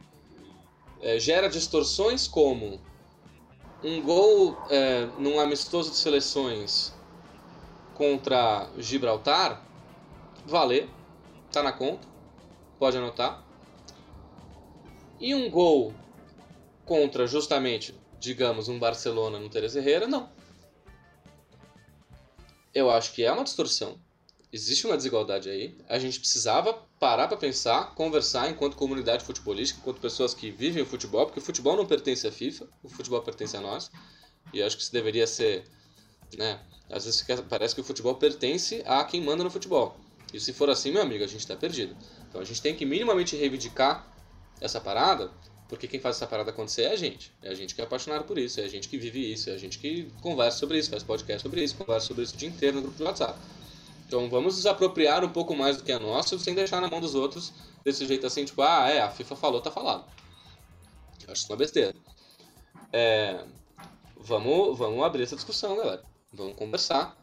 é, 1.01 1.19
gera 1.19 1.47
distorções 1.47 2.27
como 2.27 2.81
um 3.83 4.01
gol 4.01 4.57
é, 4.71 5.05
num 5.19 5.39
amistoso 5.39 5.91
de 5.91 5.97
seleções 5.97 6.91
contra 7.93 8.67
Gibraltar, 8.79 9.63
valer, 10.47 10.89
tá 11.51 11.61
na 11.61 11.71
conta, 11.71 12.07
pode 12.79 12.97
anotar. 12.97 13.45
E 15.19 15.35
um 15.35 15.51
gol 15.51 15.93
contra 16.85 17.27
justamente, 17.27 17.93
digamos, 18.19 18.67
um 18.67 18.79
Barcelona 18.79 19.37
no 19.37 19.47
Teresa 19.47 19.77
Herrera, 19.77 20.07
não. 20.07 20.27
Eu 22.73 22.89
acho 22.89 23.13
que 23.13 23.23
é 23.23 23.31
uma 23.31 23.43
distorção. 23.43 23.99
Existe 24.53 24.85
uma 24.85 24.95
desigualdade 24.95 25.49
aí. 25.49 25.75
A 25.89 25.97
gente 25.97 26.19
precisava 26.19 26.73
parar 26.99 27.27
para 27.27 27.35
pensar, 27.35 27.95
conversar 27.95 28.51
enquanto 28.51 28.75
comunidade 28.75 29.25
futebolística, 29.25 29.79
enquanto 29.81 29.99
pessoas 29.99 30.35
que 30.35 30.51
vivem 30.51 30.83
o 30.83 30.85
futebol, 30.85 31.25
porque 31.25 31.39
o 31.39 31.43
futebol 31.43 31.75
não 31.75 31.87
pertence 31.87 32.27
à 32.27 32.31
FIFA, 32.31 32.67
o 32.83 32.87
futebol 32.87 33.19
pertence 33.23 33.57
a 33.57 33.61
nós. 33.61 33.89
E 34.53 34.61
acho 34.61 34.77
que 34.77 34.83
isso 34.83 34.93
deveria 34.93 35.25
ser, 35.25 35.63
né? 36.37 36.59
Às 36.87 37.05
vezes 37.05 37.25
parece 37.49 37.73
que 37.73 37.81
o 37.81 37.83
futebol 37.83 38.13
pertence 38.13 38.83
a 38.85 39.03
quem 39.03 39.23
manda 39.23 39.43
no 39.43 39.49
futebol. 39.49 39.97
E 40.31 40.39
se 40.39 40.53
for 40.53 40.69
assim, 40.69 40.91
meu 40.91 41.01
amigo, 41.01 41.23
a 41.23 41.27
gente 41.27 41.39
está 41.39 41.55
perdido. 41.55 41.97
Então 42.29 42.39
a 42.39 42.43
gente 42.43 42.61
tem 42.61 42.75
que 42.75 42.85
minimamente 42.85 43.35
reivindicar 43.35 44.07
essa 44.61 44.79
parada 44.79 45.31
porque 45.67 45.87
quem 45.87 45.99
faz 45.99 46.17
essa 46.17 46.27
parada 46.27 46.51
acontecer 46.51 46.83
é 46.83 46.91
a 46.91 46.95
gente. 46.95 47.31
É 47.41 47.49
a 47.49 47.55
gente 47.55 47.73
que 47.73 47.81
é 47.81 47.83
apaixonado 47.83 48.25
por 48.25 48.37
isso, 48.37 48.59
é 48.59 48.65
a 48.65 48.67
gente 48.67 48.87
que 48.87 48.99
vive 48.99 49.33
isso, 49.33 49.49
é 49.49 49.53
a 49.53 49.57
gente 49.57 49.79
que 49.79 50.11
conversa 50.21 50.59
sobre 50.59 50.77
isso, 50.77 50.91
faz 50.91 51.01
podcast 51.01 51.41
sobre 51.41 51.63
isso, 51.63 51.75
conversa 51.75 52.05
sobre 52.05 52.21
isso 52.21 52.35
o 52.35 52.37
dia 52.37 52.49
inteiro 52.49 52.75
no 52.75 52.83
grupo 52.83 52.97
de 52.97 53.03
WhatsApp. 53.03 53.39
Então 54.13 54.29
vamos 54.29 54.57
nos 54.57 54.67
apropriar 54.67 55.25
um 55.25 55.29
pouco 55.29 55.55
mais 55.55 55.77
do 55.77 55.83
que 55.83 55.91
é 55.91 55.97
nosso 55.97 56.37
sem 56.37 56.53
deixar 56.53 56.79
na 56.79 56.87
mão 56.87 57.01
dos 57.01 57.15
outros 57.15 57.51
desse 57.83 58.05
jeito 58.05 58.27
assim, 58.27 58.45
tipo, 58.45 58.61
ah, 58.61 58.87
é, 58.87 59.01
a 59.01 59.09
FIFA 59.09 59.35
falou, 59.35 59.59
tá 59.59 59.71
falado. 59.71 60.05
Eu 61.25 61.31
acho 61.31 61.41
isso 61.41 61.51
uma 61.51 61.57
besteira. 61.57 61.95
É, 62.91 63.43
vamos, 64.15 64.77
vamos 64.77 65.03
abrir 65.03 65.23
essa 65.23 65.35
discussão, 65.35 65.75
galera. 65.75 66.03
Vamos 66.31 66.55
conversar. 66.55 67.17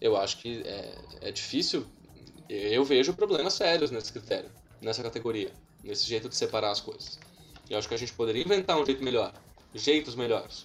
Eu 0.00 0.16
acho 0.16 0.38
que 0.38 0.62
é, 0.62 0.94
é 1.20 1.30
difícil. 1.30 1.86
Eu 2.48 2.86
vejo 2.86 3.12
problemas 3.12 3.52
sérios 3.52 3.90
nesse 3.90 4.10
critério, 4.10 4.50
nessa 4.80 5.02
categoria, 5.02 5.52
nesse 5.82 6.06
jeito 6.06 6.30
de 6.30 6.36
separar 6.36 6.70
as 6.70 6.80
coisas. 6.80 7.20
Eu 7.68 7.76
acho 7.76 7.86
que 7.86 7.94
a 7.94 7.98
gente 7.98 8.14
poderia 8.14 8.42
inventar 8.42 8.80
um 8.80 8.86
jeito 8.86 9.04
melhor. 9.04 9.30
Jeitos 9.74 10.14
melhores. 10.14 10.64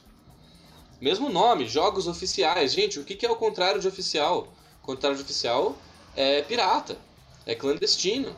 Mesmo 1.02 1.28
nome, 1.28 1.68
jogos 1.68 2.08
oficiais. 2.08 2.72
Gente, 2.72 2.98
o 2.98 3.04
que 3.04 3.26
é 3.26 3.30
o 3.30 3.36
contrário 3.36 3.82
de 3.82 3.90
oficial? 3.90 4.48
O 4.82 4.86
contrário 4.86 5.20
oficial 5.20 5.78
é 6.16 6.42
pirata, 6.42 6.98
é 7.46 7.56
clandestino. 7.56 8.36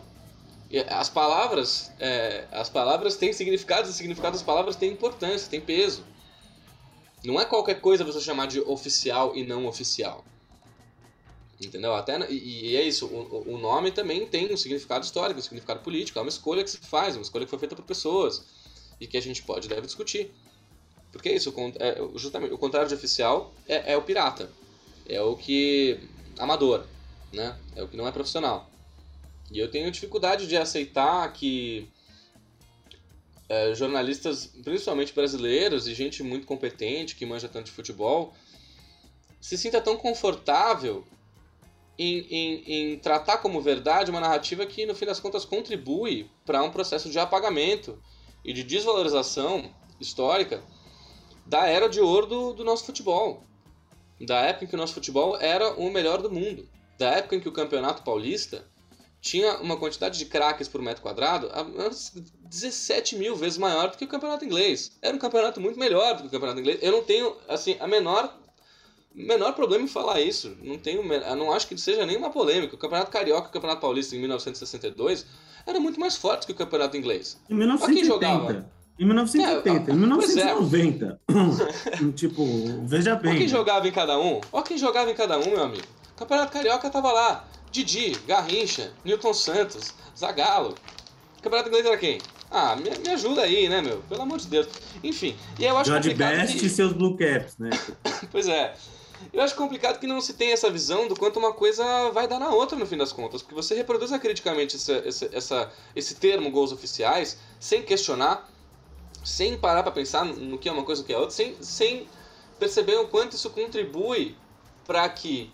As 0.90 1.10
palavras, 1.10 1.92
é, 2.00 2.48
as 2.52 2.70
palavras 2.70 3.18
têm 3.18 3.34
significados, 3.34 3.90
e 3.90 3.94
significados 3.94 4.40
das 4.40 4.46
palavras 4.46 4.76
têm 4.76 4.92
importância, 4.92 5.50
têm 5.50 5.60
peso. 5.60 6.04
Não 7.24 7.40
é 7.40 7.46
qualquer 7.46 7.82
coisa 7.82 8.04
você 8.04 8.20
chamar 8.22 8.48
de 8.48 8.60
oficial 8.62 9.36
e 9.36 9.44
não 9.46 9.66
oficial. 9.68 10.24
Entendeu? 11.60 11.94
Até, 11.94 12.32
e, 12.32 12.72
e 12.72 12.76
é 12.76 12.82
isso, 12.82 13.06
o, 13.06 13.54
o, 13.54 13.58
nome 13.58 13.92
também 13.92 14.26
tem 14.26 14.52
um 14.52 14.58
significado 14.58 15.06
histórico, 15.06 15.40
um 15.40 15.44
significado 15.44 15.82
político, 15.82 16.18
é 16.18 16.22
uma 16.22 16.30
escolha 16.30 16.64
que 16.64 16.72
se 16.72 16.78
faz, 16.78 17.16
uma 17.16 17.22
escolha 17.22 17.46
que 17.46 17.52
foi 17.52 17.60
feita 17.60 17.76
por 17.76 17.86
pessoas 17.86 18.44
e 19.00 19.06
que 19.06 19.16
a 19.16 19.22
gente 19.22 19.44
pode 19.44 19.68
deve 19.68 19.82
discutir. 19.82 20.32
Porque 21.12 21.30
é 21.30 21.36
isso, 21.36 21.54
é, 21.80 22.02
justamente 22.16 22.54
o 22.54 22.58
contrário 22.58 22.88
de 22.88 22.96
oficial 22.96 23.54
é, 23.68 23.94
é, 23.94 23.98
o 23.98 24.02
pirata, 24.02 24.50
é 25.08 25.22
o 25.22 25.36
que. 25.36 26.00
Amador, 26.42 26.86
né? 27.32 27.58
É 27.76 27.84
o 27.84 27.88
que 27.88 27.96
não 27.96 28.08
é 28.08 28.12
profissional. 28.12 28.70
E 29.52 29.60
eu 29.60 29.70
tenho 29.70 29.92
dificuldade 29.92 30.48
de 30.48 30.58
aceitar 30.58 31.32
que 31.32 31.88
é, 33.48 33.76
jornalistas, 33.76 34.48
principalmente 34.64 35.14
brasileiros 35.14 35.88
e 35.88 35.94
gente 35.94 36.24
muito 36.24 36.48
competente 36.48 37.16
que 37.16 37.26
manja 37.26 37.48
tanto 37.48 37.66
de 37.66 37.72
futebol, 37.72 38.34
se 39.40 39.58
sinta 39.58 39.82
tão 39.82 39.98
confortável 39.98 41.06
em, 41.98 42.20
em, 42.30 42.64
em, 42.66 43.00
tratar 43.00 43.38
como 43.38 43.62
verdade 43.62 44.10
uma 44.10 44.20
narrativa 44.20 44.66
que, 44.66 44.86
no 44.86 44.96
fim 44.96 45.06
das 45.06 45.20
contas, 45.20 45.46
contribui 45.46 46.30
para 46.46 46.64
um 46.64 46.72
processo 46.72 47.10
de 47.10 47.20
apagamento 47.20 48.02
e 48.44 48.54
de 48.54 48.64
desvalorização 48.64 49.72
histórica 50.00 50.64
da 51.46 51.68
era 51.68 51.88
de 51.90 52.00
ouro 52.00 52.26
do, 52.26 52.54
do 52.54 52.64
nosso 52.64 52.86
futebol. 52.86 53.44
Da 54.26 54.42
época 54.42 54.66
em 54.66 54.68
que 54.68 54.76
o 54.76 54.78
nosso 54.78 54.94
futebol 54.94 55.38
era 55.38 55.74
o 55.74 55.92
melhor 55.92 56.22
do 56.22 56.32
mundo. 56.32 56.68
Da 56.98 57.10
época 57.12 57.36
em 57.36 57.40
que 57.40 57.50
o 57.50 57.52
Campeonato 57.52 58.04
Paulista 58.04 58.66
tinha 59.22 59.58
uma 59.58 59.78
quantidade 59.78 60.18
de 60.18 60.26
craques 60.26 60.68
por 60.68 60.82
metro 60.82 61.04
quadrado 61.04 61.50
17 62.50 63.16
mil 63.16 63.36
vezes 63.36 63.58
maior 63.58 63.92
do 63.92 63.98
que 63.98 64.04
o 64.04 64.08
campeonato 64.08 64.44
inglês. 64.44 64.98
Era 65.00 65.16
um 65.16 65.20
campeonato 65.20 65.62
muito 65.62 65.80
melhor 65.80 66.16
do 66.16 66.24
que 66.24 66.28
o 66.28 66.32
campeonato 66.32 66.60
inglês. 66.60 66.80
Eu 66.82 66.92
não 66.92 67.04
tenho 67.04 67.36
assim 67.48 67.78
a 67.80 67.88
menor 67.88 68.36
menor 69.14 69.54
problema 69.54 69.84
em 69.84 69.88
falar 69.88 70.22
isso. 70.22 70.58
Não 70.64 70.78
tenho, 70.78 71.02
eu 71.02 71.36
não 71.36 71.52
acho 71.52 71.68
que 71.68 71.78
seja 71.78 72.06
nenhuma 72.06 72.32
polêmica. 72.32 72.76
O 72.76 72.78
Campeonato 72.78 73.12
Carioca 73.12 73.48
e 73.48 73.50
o 73.50 73.54
Campeonato 73.54 73.82
Paulista 73.82 74.16
em 74.16 74.20
1962 74.20 75.26
era 75.66 75.80
muito 75.80 76.00
mais 76.00 76.16
forte 76.16 76.46
que 76.46 76.54
o 76.54 76.56
Campeonato 76.56 76.98
Inglês. 76.98 77.40
Em 77.50 77.54
1980. 77.54 78.81
Em 79.02 79.06
1980, 79.06 79.90
é, 79.90 79.94
em 79.96 79.98
1990. 79.98 81.20
É. 81.28 82.12
tipo, 82.14 82.46
veja 82.86 83.16
bem. 83.16 83.32
Olha 83.32 83.40
quem 83.40 83.48
né? 83.48 83.52
jogava 83.52 83.88
em 83.88 83.92
cada 83.92 84.20
um. 84.20 84.40
Olha 84.52 84.64
quem 84.64 84.78
jogava 84.78 85.10
em 85.10 85.16
cada 85.16 85.40
um, 85.40 85.50
meu 85.50 85.64
amigo. 85.64 85.88
O 86.14 86.20
Campeonato 86.20 86.52
Carioca 86.52 86.88
tava 86.88 87.12
lá. 87.12 87.48
Didi, 87.72 88.12
Garrincha, 88.28 88.92
Newton 89.04 89.34
Santos, 89.34 89.96
Zagallo. 90.16 90.76
O 91.40 91.42
Campeonato 91.42 91.70
Inglês 91.70 91.86
era 91.88 91.98
quem? 91.98 92.20
Ah, 92.52 92.76
me, 92.76 92.92
me 93.00 93.10
ajuda 93.10 93.42
aí, 93.42 93.68
né, 93.68 93.82
meu? 93.82 94.04
Pelo 94.08 94.22
amor 94.22 94.38
de 94.38 94.48
Deus. 94.48 94.68
Enfim, 95.04 95.36
e 95.58 95.66
eu 95.66 95.76
acho 95.76 95.90
George 95.90 96.14
Best 96.14 96.60
que... 96.60 96.68
e 96.68 96.70
seus 96.70 96.94
Blue 96.94 97.18
Caps, 97.18 97.58
né? 97.58 97.72
pois 98.32 98.48
é. 98.48 98.76
Eu 99.34 99.42
acho 99.42 99.56
complicado 99.56 100.00
que 100.00 100.06
não 100.06 100.22
se 100.22 100.34
tenha 100.34 100.54
essa 100.54 100.70
visão 100.70 101.08
do 101.08 101.16
quanto 101.16 101.40
uma 101.40 101.54
coisa 101.54 101.84
vai 102.12 102.28
dar 102.28 102.40
na 102.40 102.50
outra 102.50 102.78
no 102.78 102.86
fim 102.86 102.98
das 102.98 103.12
contas, 103.12 103.42
porque 103.42 103.56
você 103.56 103.74
reproduz 103.74 104.12
acriticamente 104.12 104.76
essa, 104.76 104.94
essa, 104.94 105.30
essa, 105.32 105.72
esse 105.96 106.16
termo 106.16 106.52
gols 106.52 106.72
oficiais 106.72 107.38
sem 107.60 107.82
questionar, 107.82 108.51
sem 109.24 109.58
parar 109.58 109.84
para 109.84 109.92
pensar 109.92 110.26
no 110.26 110.58
que 110.58 110.70
é 110.70 110.72
uma 110.72 110.84
coisa 110.84 111.02
e 111.02 111.04
o 111.04 111.08
que 111.08 111.14
é 111.14 111.18
outra, 111.18 111.32
sem, 111.32 111.56
sem 111.62 112.08
perceber 112.60 112.96
o 112.98 113.08
quanto 113.08 113.36
isso 113.36 113.50
contribui 113.50 114.36
para 114.86 115.08
que 115.10 115.52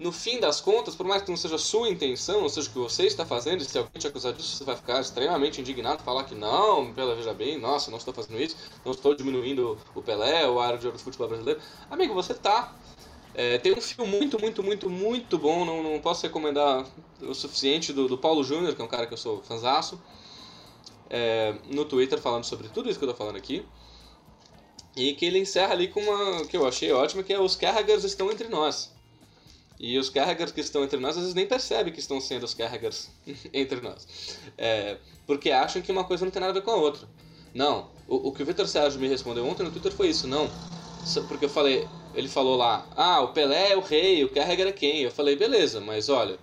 no 0.00 0.10
fim 0.10 0.40
das 0.40 0.62
contas, 0.62 0.94
por 0.94 1.06
mais 1.06 1.22
que 1.22 1.28
não 1.28 1.36
seja 1.36 1.58
sua 1.58 1.88
intenção, 1.88 2.40
não 2.40 2.48
seja 2.48 2.70
o 2.70 2.72
que 2.72 2.78
você 2.78 3.04
está 3.04 3.26
fazendo, 3.26 3.62
se 3.62 3.76
alguém 3.76 3.98
te 3.98 4.06
acusar 4.06 4.32
disso, 4.32 4.56
você 4.56 4.64
vai 4.64 4.74
ficar 4.74 4.98
extremamente 4.98 5.60
indignado, 5.60 6.02
falar 6.02 6.24
que 6.24 6.34
não, 6.34 6.90
pela 6.94 7.14
veja 7.14 7.34
bem, 7.34 7.58
nossa, 7.58 7.90
não 7.90 7.98
estou 7.98 8.14
fazendo 8.14 8.40
isso, 8.40 8.56
não 8.82 8.92
estou 8.92 9.14
diminuindo 9.14 9.78
o 9.94 10.00
Pelé, 10.00 10.48
o 10.48 10.58
área 10.58 10.78
de 10.78 10.90
futebol 11.02 11.28
brasileiro. 11.28 11.60
Amigo, 11.90 12.14
você 12.14 12.32
tá. 12.32 12.74
É, 13.34 13.58
tem 13.58 13.72
um 13.72 13.80
filme 13.80 14.10
muito, 14.10 14.40
muito, 14.40 14.62
muito, 14.62 14.90
muito 14.90 15.38
bom, 15.38 15.66
não, 15.66 15.82
não 15.82 16.00
posso 16.00 16.22
recomendar 16.22 16.86
o 17.20 17.34
suficiente, 17.34 17.92
do, 17.92 18.08
do 18.08 18.16
Paulo 18.16 18.42
Júnior, 18.42 18.74
que 18.74 18.80
é 18.80 18.84
um 18.84 18.88
cara 18.88 19.06
que 19.06 19.12
eu 19.12 19.18
sou 19.18 19.42
fanzaço, 19.42 20.00
é, 21.10 21.54
no 21.66 21.84
Twitter 21.84 22.18
falando 22.20 22.44
sobre 22.44 22.68
tudo 22.68 22.88
isso 22.88 22.98
que 22.98 23.04
eu 23.04 23.10
estou 23.10 23.18
falando 23.18 23.36
aqui. 23.36 23.66
E 24.96 25.12
que 25.14 25.24
ele 25.24 25.38
encerra 25.38 25.72
ali 25.72 25.88
com 25.88 26.00
uma 26.00 26.46
que 26.46 26.56
eu 26.56 26.66
achei 26.66 26.90
ótima, 26.92 27.22
que 27.22 27.32
é 27.32 27.40
Os 27.40 27.56
Carragers 27.56 28.04
estão 28.04 28.30
entre 28.30 28.48
nós. 28.48 28.92
E 29.82 29.98
os 29.98 30.10
carregers 30.10 30.52
que 30.52 30.60
estão 30.60 30.84
entre 30.84 31.00
nós 31.00 31.16
às 31.16 31.22
vezes 31.22 31.34
nem 31.34 31.46
percebem 31.46 31.90
que 31.90 32.00
estão 32.00 32.20
sendo 32.20 32.44
os 32.44 32.52
carregers 32.52 33.08
entre 33.50 33.80
nós. 33.80 34.36
É, 34.58 34.98
porque 35.26 35.50
acham 35.50 35.80
que 35.80 35.90
uma 35.90 36.04
coisa 36.04 36.22
não 36.22 36.30
tem 36.30 36.38
nada 36.38 36.50
a 36.50 36.54
ver 36.54 36.62
com 36.62 36.70
a 36.70 36.76
outra. 36.76 37.08
Não. 37.54 37.88
O, 38.06 38.28
o 38.28 38.32
que 38.32 38.42
o 38.42 38.46
Vitor 38.46 38.68
Sérgio 38.68 39.00
me 39.00 39.08
respondeu 39.08 39.46
ontem 39.46 39.62
no 39.62 39.70
Twitter 39.70 39.90
foi 39.90 40.08
isso. 40.08 40.28
Não. 40.28 40.50
Porque 41.26 41.46
eu 41.46 41.48
falei, 41.48 41.88
ele 42.14 42.28
falou 42.28 42.56
lá, 42.56 42.86
ah, 42.94 43.22
o 43.22 43.28
Pelé 43.28 43.72
é 43.72 43.76
o 43.76 43.80
rei, 43.80 44.22
o 44.22 44.28
carreger 44.28 44.66
é 44.66 44.72
quem? 44.72 45.00
Eu 45.00 45.10
falei, 45.10 45.34
beleza, 45.34 45.80
mas 45.80 46.10
olha, 46.10 46.38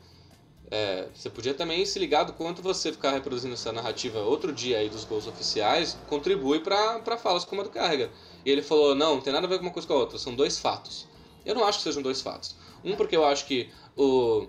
é, 0.69 1.09
você 1.13 1.29
podia 1.29 1.53
também 1.53 1.85
se 1.85 1.97
ligar 1.99 2.23
do 2.25 2.33
quanto 2.33 2.61
você 2.61 2.91
ficar 2.91 3.11
reproduzindo 3.11 3.53
essa 3.53 3.71
narrativa 3.71 4.19
outro 4.19 4.51
dia 4.53 4.79
aí 4.79 4.89
dos 4.89 5.05
gols 5.05 5.27
oficiais 5.27 5.97
contribui 6.05 6.59
para 6.59 7.17
falas 7.17 7.45
como 7.45 7.61
a 7.61 7.63
do 7.63 7.69
carreger. 7.69 8.11
E 8.45 8.51
ele 8.51 8.61
falou, 8.61 8.93
não, 8.95 9.15
não 9.15 9.21
tem 9.21 9.33
nada 9.33 9.45
a 9.45 9.49
ver 9.49 9.57
com 9.59 9.65
uma 9.65 9.71
coisa 9.71 9.87
com 9.87 9.93
a 9.93 9.97
outra, 9.97 10.17
são 10.19 10.35
dois 10.35 10.59
fatos. 10.59 11.07
Eu 11.45 11.55
não 11.55 11.63
acho 11.65 11.79
que 11.79 11.83
sejam 11.85 12.01
dois 12.01 12.21
fatos. 12.21 12.55
Um, 12.83 12.95
porque 12.95 13.15
eu 13.15 13.25
acho 13.25 13.45
que 13.45 13.71
o, 13.95 14.47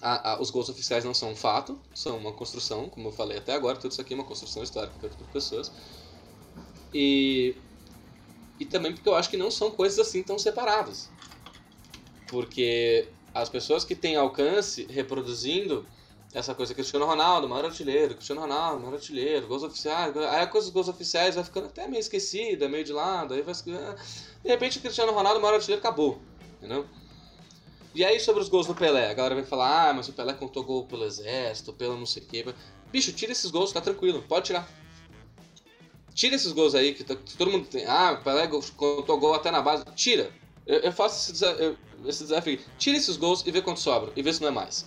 a, 0.00 0.32
a, 0.34 0.40
os 0.40 0.50
gols 0.50 0.68
oficiais 0.68 1.04
não 1.04 1.14
são 1.14 1.30
um 1.32 1.36
fato, 1.36 1.80
são 1.94 2.16
uma 2.16 2.32
construção, 2.32 2.88
como 2.88 3.08
eu 3.08 3.12
falei 3.12 3.38
até 3.38 3.52
agora, 3.54 3.78
tudo 3.78 3.92
isso 3.92 4.00
aqui 4.00 4.14
é 4.14 4.16
uma 4.16 4.24
construção 4.24 4.62
histórica 4.62 4.98
feita 5.00 5.16
por 5.16 5.28
pessoas. 5.28 5.72
E 6.92 7.56
E 8.58 8.64
também 8.66 8.92
porque 8.94 9.08
eu 9.08 9.14
acho 9.14 9.30
que 9.30 9.36
não 9.36 9.50
são 9.50 9.70
coisas 9.70 9.98
assim 9.98 10.22
tão 10.22 10.38
separadas. 10.38 11.12
Porque 12.26 13.12
as 13.42 13.50
pessoas 13.50 13.84
que 13.84 13.94
têm 13.94 14.16
alcance 14.16 14.86
reproduzindo 14.90 15.86
essa 16.32 16.54
coisa 16.54 16.74
Cristiano 16.74 17.04
Ronaldo, 17.04 17.48
maior 17.48 17.66
artilheiro, 17.66 18.14
Cristiano 18.14 18.40
Ronaldo, 18.40 18.80
maior 18.80 18.94
artilheiro, 18.94 19.46
gols 19.46 19.62
oficiais, 19.62 20.16
aí 20.16 20.42
a 20.42 20.46
coisa 20.46 20.66
dos 20.66 20.72
gols 20.72 20.88
oficiais 20.88 21.34
vai 21.34 21.44
ficando 21.44 21.66
até 21.66 21.86
meio 21.86 22.00
esquecida, 22.00 22.68
meio 22.68 22.82
de 22.82 22.92
lado, 22.92 23.34
aí 23.34 23.42
vai 23.42 23.54
de 23.54 24.48
repente 24.48 24.80
Cristiano 24.80 25.12
Ronaldo, 25.12 25.40
maior 25.40 25.54
artilheiro, 25.54 25.80
acabou, 25.80 26.18
entendeu? 26.56 26.86
E 27.94 28.04
aí 28.04 28.18
sobre 28.18 28.42
os 28.42 28.48
gols 28.48 28.66
do 28.66 28.74
Pelé, 28.74 29.10
a 29.10 29.14
galera 29.14 29.34
vai 29.34 29.44
falar, 29.44 29.90
ah, 29.90 29.94
mas 29.94 30.08
o 30.08 30.12
Pelé 30.12 30.32
contou 30.32 30.64
gol 30.64 30.86
pelo 30.86 31.04
exército, 31.04 31.72
pelo 31.72 31.96
não 31.96 32.06
sei 32.06 32.22
o 32.22 32.26
quê. 32.26 32.44
Bicho, 32.90 33.12
tira 33.12 33.32
esses 33.32 33.50
gols, 33.50 33.72
tá 33.72 33.80
tranquilo, 33.80 34.22
pode 34.26 34.46
tirar. 34.46 34.68
Tira 36.14 36.34
esses 36.34 36.52
gols 36.52 36.74
aí, 36.74 36.94
que, 36.94 37.04
tá, 37.04 37.14
todo 37.36 37.50
mundo 37.50 37.66
tem. 37.66 37.84
Ah, 37.86 38.12
o 38.12 38.24
Pelé 38.24 38.48
contou 38.48 39.18
gol 39.18 39.34
até 39.34 39.50
na 39.50 39.60
base. 39.60 39.84
Tira. 39.94 40.30
Eu, 40.66 40.80
eu 40.80 40.92
faço 40.92 41.32
esse, 41.32 41.44
eu, 41.44 41.76
esse 42.04 42.24
desafio. 42.24 42.58
Tira 42.78 42.96
esses 42.96 43.16
gols 43.16 43.44
e 43.46 43.50
vê 43.50 43.62
quanto 43.62 43.80
sobra. 43.80 44.12
E 44.16 44.22
vê 44.22 44.32
se 44.32 44.40
não 44.40 44.48
é 44.48 44.52
mais. 44.52 44.86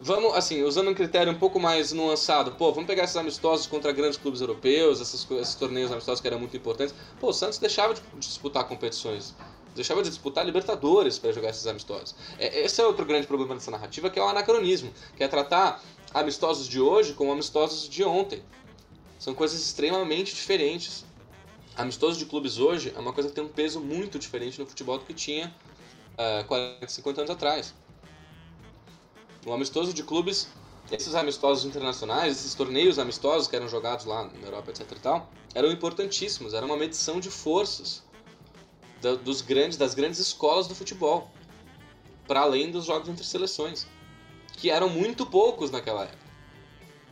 Vamos, 0.00 0.34
assim, 0.34 0.62
usando 0.62 0.90
um 0.90 0.94
critério 0.94 1.32
um 1.32 1.38
pouco 1.38 1.58
mais 1.58 1.92
nuançado, 1.92 2.52
pô, 2.52 2.70
vamos 2.70 2.86
pegar 2.86 3.02
esses 3.02 3.16
amistosos 3.16 3.66
contra 3.66 3.90
grandes 3.90 4.16
clubes 4.16 4.40
europeus, 4.40 5.00
esses, 5.00 5.28
esses 5.28 5.54
torneios 5.56 5.90
amistosos 5.90 6.20
que 6.20 6.28
eram 6.28 6.38
muito 6.38 6.56
importantes. 6.56 6.94
Pô, 7.18 7.30
o 7.30 7.32
Santos 7.32 7.58
deixava 7.58 7.94
de, 7.94 8.00
disputar 8.16 8.62
competições, 8.68 9.34
deixava 9.74 10.00
de 10.00 10.08
disputar 10.08 10.46
Libertadores 10.46 11.18
para 11.18 11.32
jogar 11.32 11.50
esses 11.50 11.66
amistosos. 11.66 12.14
É, 12.38 12.60
esse 12.60 12.80
é 12.80 12.86
outro 12.86 13.04
grande 13.04 13.26
problema 13.26 13.54
dessa 13.54 13.72
narrativa, 13.72 14.08
que 14.08 14.20
é 14.20 14.22
o 14.22 14.28
anacronismo, 14.28 14.92
que 15.16 15.24
é 15.24 15.26
tratar 15.26 15.82
amistosos 16.14 16.68
de 16.68 16.80
hoje 16.80 17.14
como 17.14 17.32
amistosos 17.32 17.88
de 17.88 18.04
ontem. 18.04 18.40
São 19.18 19.34
coisas 19.34 19.60
extremamente 19.60 20.32
diferentes. 20.32 21.04
Amistoso 21.78 22.18
de 22.18 22.26
clubes 22.26 22.58
hoje 22.58 22.92
é 22.92 22.98
uma 22.98 23.12
coisa 23.12 23.28
que 23.28 23.36
tem 23.36 23.44
um 23.44 23.48
peso 23.48 23.78
muito 23.78 24.18
diferente 24.18 24.58
no 24.58 24.66
futebol 24.66 24.98
do 24.98 25.04
que 25.04 25.14
tinha 25.14 25.54
uh, 26.14 26.44
40, 26.48 26.88
50 26.88 27.20
anos 27.20 27.30
atrás. 27.30 27.72
O 29.46 29.52
amistoso 29.52 29.94
de 29.94 30.02
clubes, 30.02 30.48
esses 30.90 31.14
amistosos 31.14 31.64
internacionais, 31.64 32.36
esses 32.36 32.52
torneios 32.52 32.98
amistosos 32.98 33.46
que 33.46 33.54
eram 33.54 33.68
jogados 33.68 34.06
lá 34.06 34.24
na 34.24 34.48
Europa, 34.48 34.72
etc 34.72 34.90
e 34.90 34.98
tal, 34.98 35.30
eram 35.54 35.70
importantíssimos, 35.70 36.52
era 36.52 36.66
uma 36.66 36.76
medição 36.76 37.20
de 37.20 37.30
forças 37.30 38.02
da, 39.00 39.14
dos 39.14 39.40
grandes, 39.40 39.78
das 39.78 39.94
grandes 39.94 40.18
escolas 40.18 40.66
do 40.66 40.74
futebol, 40.74 41.30
para 42.26 42.40
além 42.40 42.72
dos 42.72 42.86
jogos 42.86 43.08
entre 43.08 43.24
seleções, 43.24 43.86
que 44.54 44.68
eram 44.68 44.88
muito 44.88 45.24
poucos 45.24 45.70
naquela 45.70 46.02
época. 46.02 46.27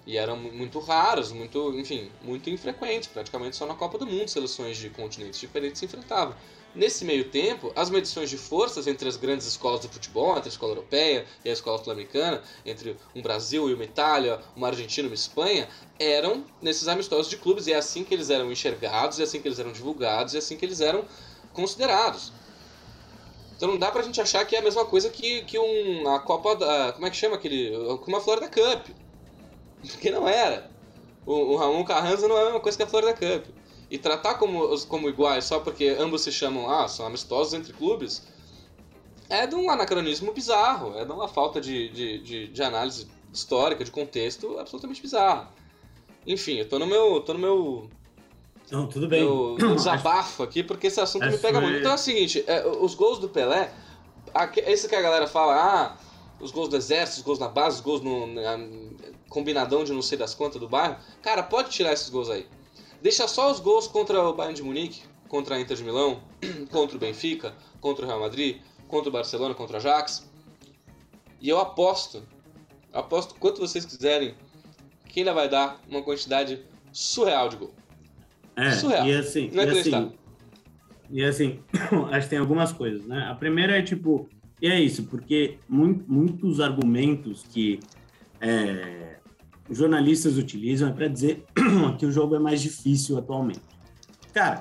E 0.06 0.16
eram 0.16 0.36
muito 0.36 0.78
raros, 0.78 1.32
muito, 1.32 1.76
enfim, 1.76 2.10
muito 2.22 2.48
infrequentes, 2.48 3.08
praticamente 3.08 3.56
só 3.56 3.66
na 3.66 3.74
Copa 3.74 3.98
do 3.98 4.06
Mundo 4.06 4.28
seleções 4.28 4.76
de 4.76 4.88
continentes 4.88 5.40
diferentes 5.40 5.80
se 5.80 5.84
enfrentavam. 5.84 6.34
Nesse 6.76 7.04
meio 7.04 7.30
tempo, 7.30 7.72
as 7.74 7.88
medições 7.88 8.28
de 8.28 8.36
forças 8.36 8.86
entre 8.86 9.08
as 9.08 9.16
grandes 9.16 9.46
escolas 9.46 9.80
do 9.80 9.88
futebol, 9.88 10.36
entre 10.36 10.48
a 10.48 10.52
escola 10.52 10.72
europeia 10.72 11.24
e 11.42 11.48
a 11.48 11.52
escola 11.52 11.82
sul-americana, 11.82 12.42
entre 12.66 12.96
um 13.14 13.22
Brasil 13.22 13.68
e 13.70 13.74
uma 13.74 13.82
Itália, 13.82 14.40
uma 14.54 14.68
Argentina 14.68 15.06
e 15.06 15.10
uma 15.10 15.14
Espanha, 15.14 15.68
eram 15.98 16.44
nesses 16.60 16.86
amistosos 16.86 17.28
de 17.28 17.38
clubes, 17.38 17.66
e 17.66 17.72
é 17.72 17.76
assim 17.76 18.04
que 18.04 18.12
eles 18.12 18.28
eram 18.28 18.52
enxergados, 18.52 19.18
é 19.18 19.22
assim 19.22 19.40
que 19.40 19.48
eles 19.48 19.58
eram 19.58 19.72
divulgados, 19.72 20.34
é 20.34 20.38
assim 20.38 20.56
que 20.56 20.66
eles 20.66 20.82
eram 20.82 21.04
considerados. 21.52 22.30
Então 23.56 23.70
não 23.70 23.78
dá 23.78 23.90
pra 23.90 24.02
gente 24.02 24.20
achar 24.20 24.44
que 24.44 24.54
é 24.54 24.58
a 24.58 24.62
mesma 24.62 24.84
coisa 24.84 25.08
que, 25.08 25.42
que 25.42 25.58
um, 25.58 26.08
a 26.14 26.20
Copa 26.20 26.54
da. 26.54 26.92
Como 26.92 27.06
é 27.06 27.10
que 27.10 27.16
chama 27.16 27.36
aquele. 27.36 27.72
Como 28.04 28.16
a 28.16 28.20
Florida 28.20 28.48
Cup. 28.48 28.88
Porque 29.90 30.10
não 30.10 30.28
era. 30.28 30.70
O, 31.24 31.32
o 31.32 31.56
Ramon 31.56 31.84
Carranza 31.84 32.28
não 32.28 32.36
é 32.36 32.42
a 32.42 32.44
mesma 32.46 32.60
coisa 32.60 32.76
que 32.76 32.84
a 32.84 32.86
Florida 32.86 33.14
Cup 33.14 33.46
e 33.90 33.98
tratar 33.98 34.34
como, 34.34 34.78
como 34.86 35.08
iguais 35.08 35.44
só 35.44 35.60
porque 35.60 35.96
ambos 35.98 36.22
se 36.22 36.32
chamam, 36.32 36.70
ah, 36.70 36.88
são 36.88 37.06
amistosos 37.06 37.54
entre 37.54 37.72
clubes, 37.72 38.26
é 39.28 39.46
de 39.46 39.54
um 39.54 39.70
anacronismo 39.70 40.32
bizarro, 40.32 40.96
é 40.98 41.04
de 41.04 41.12
uma 41.12 41.28
falta 41.28 41.60
de, 41.60 41.88
de, 41.90 42.18
de, 42.18 42.48
de 42.48 42.62
análise 42.62 43.08
histórica, 43.32 43.84
de 43.84 43.90
contexto 43.90 44.58
absolutamente 44.58 45.02
bizarro. 45.02 45.48
Enfim, 46.26 46.54
eu 46.54 46.68
tô 46.68 46.78
no 46.78 46.86
meu. 46.86 47.20
tô 47.20 47.34
no 47.34 47.38
meu. 47.38 47.90
Não, 48.70 48.88
tudo 48.88 49.06
bem. 49.06 49.22
Meu, 49.22 49.56
desabafo 49.74 50.42
aqui, 50.42 50.62
porque 50.62 50.88
esse 50.88 51.00
assunto 51.00 51.26
me 51.26 51.38
pega 51.38 51.60
muito. 51.60 51.78
Então 51.78 51.92
é 51.92 51.94
o 51.94 51.98
seguinte, 51.98 52.42
é, 52.46 52.66
os 52.66 52.94
gols 52.94 53.18
do 53.18 53.28
Pelé, 53.28 53.72
esse 54.66 54.88
que 54.88 54.96
a 54.96 55.02
galera 55.02 55.28
fala, 55.28 55.54
ah, 55.54 55.96
os 56.40 56.50
gols 56.50 56.68
do 56.68 56.76
exército, 56.76 57.18
os 57.18 57.24
gols 57.24 57.38
na 57.38 57.48
base, 57.48 57.76
os 57.76 57.82
gols 57.82 58.00
no 58.00 58.26
na, 58.26 58.58
combinadão 59.36 59.84
de 59.84 59.92
não 59.92 60.00
sei 60.00 60.16
das 60.16 60.34
contas 60.34 60.58
do 60.58 60.66
bairro, 60.66 60.96
cara, 61.20 61.42
pode 61.42 61.68
tirar 61.68 61.92
esses 61.92 62.08
gols 62.08 62.30
aí. 62.30 62.46
Deixa 63.02 63.28
só 63.28 63.52
os 63.52 63.60
gols 63.60 63.86
contra 63.86 64.18
o 64.22 64.32
Bayern 64.32 64.56
de 64.56 64.62
Munique, 64.62 65.02
contra 65.28 65.56
a 65.56 65.60
Inter 65.60 65.76
de 65.76 65.84
Milão, 65.84 66.22
contra 66.72 66.96
o 66.96 66.98
Benfica, 66.98 67.52
contra 67.78 68.06
o 68.06 68.08
Real 68.08 68.20
Madrid, 68.20 68.62
contra 68.88 69.10
o 69.10 69.12
Barcelona, 69.12 69.54
contra 69.54 69.74
o 69.74 69.76
Ajax. 69.76 70.26
E 71.38 71.50
eu 71.50 71.58
aposto, 71.58 72.22
aposto 72.94 73.34
quanto 73.34 73.60
vocês 73.60 73.84
quiserem, 73.84 74.34
que 75.06 75.20
ainda 75.20 75.34
vai 75.34 75.50
dar 75.50 75.82
uma 75.86 76.02
quantidade 76.02 76.64
surreal 76.90 77.50
de 77.50 77.56
gol. 77.56 77.74
É, 78.56 78.70
surreal. 78.70 79.06
E 79.06 79.14
assim, 79.14 79.50
Não 79.52 79.64
é 79.64 79.66
e 79.66 79.78
assim, 79.78 80.12
e 81.10 81.22
assim, 81.22 81.60
acho 82.10 82.22
que 82.22 82.30
tem 82.30 82.38
algumas 82.38 82.72
coisas, 82.72 83.04
né? 83.04 83.28
A 83.30 83.34
primeira 83.34 83.76
é 83.76 83.82
tipo, 83.82 84.30
e 84.62 84.66
é 84.66 84.80
isso, 84.80 85.04
porque 85.04 85.58
muitos 85.68 86.58
argumentos 86.58 87.44
que 87.52 87.78
é, 88.40 89.16
jornalistas 89.70 90.36
utilizam 90.36 90.88
é 90.88 90.92
para 90.92 91.08
dizer 91.08 91.44
que 91.98 92.06
o 92.06 92.12
jogo 92.12 92.36
é 92.36 92.38
mais 92.38 92.60
difícil 92.60 93.18
atualmente. 93.18 93.60
Cara, 94.32 94.60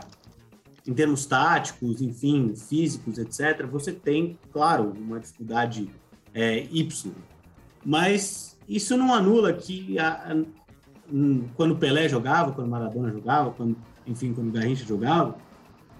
em 0.87 0.93
termos 0.93 1.25
táticos, 1.25 2.01
enfim, 2.01 2.53
físicos, 2.55 3.17
etc., 3.17 3.65
você 3.65 3.91
tem, 3.91 4.37
claro, 4.51 4.93
uma 4.97 5.19
dificuldade 5.19 5.89
é, 6.33 6.67
Y. 6.71 7.13
Mas 7.83 8.57
isso 8.67 8.95
não 8.97 9.13
anula 9.13 9.53
que 9.53 9.97
a, 9.99 10.09
a, 10.13 10.45
quando 11.55 11.75
Pelé 11.75 12.07
jogava, 12.09 12.51
quando 12.51 12.69
Maradona 12.69 13.11
jogava, 13.11 13.51
quando, 13.51 13.75
enfim, 14.05 14.33
quando 14.33 14.51
Garrincha 14.51 14.85
jogava, 14.85 15.37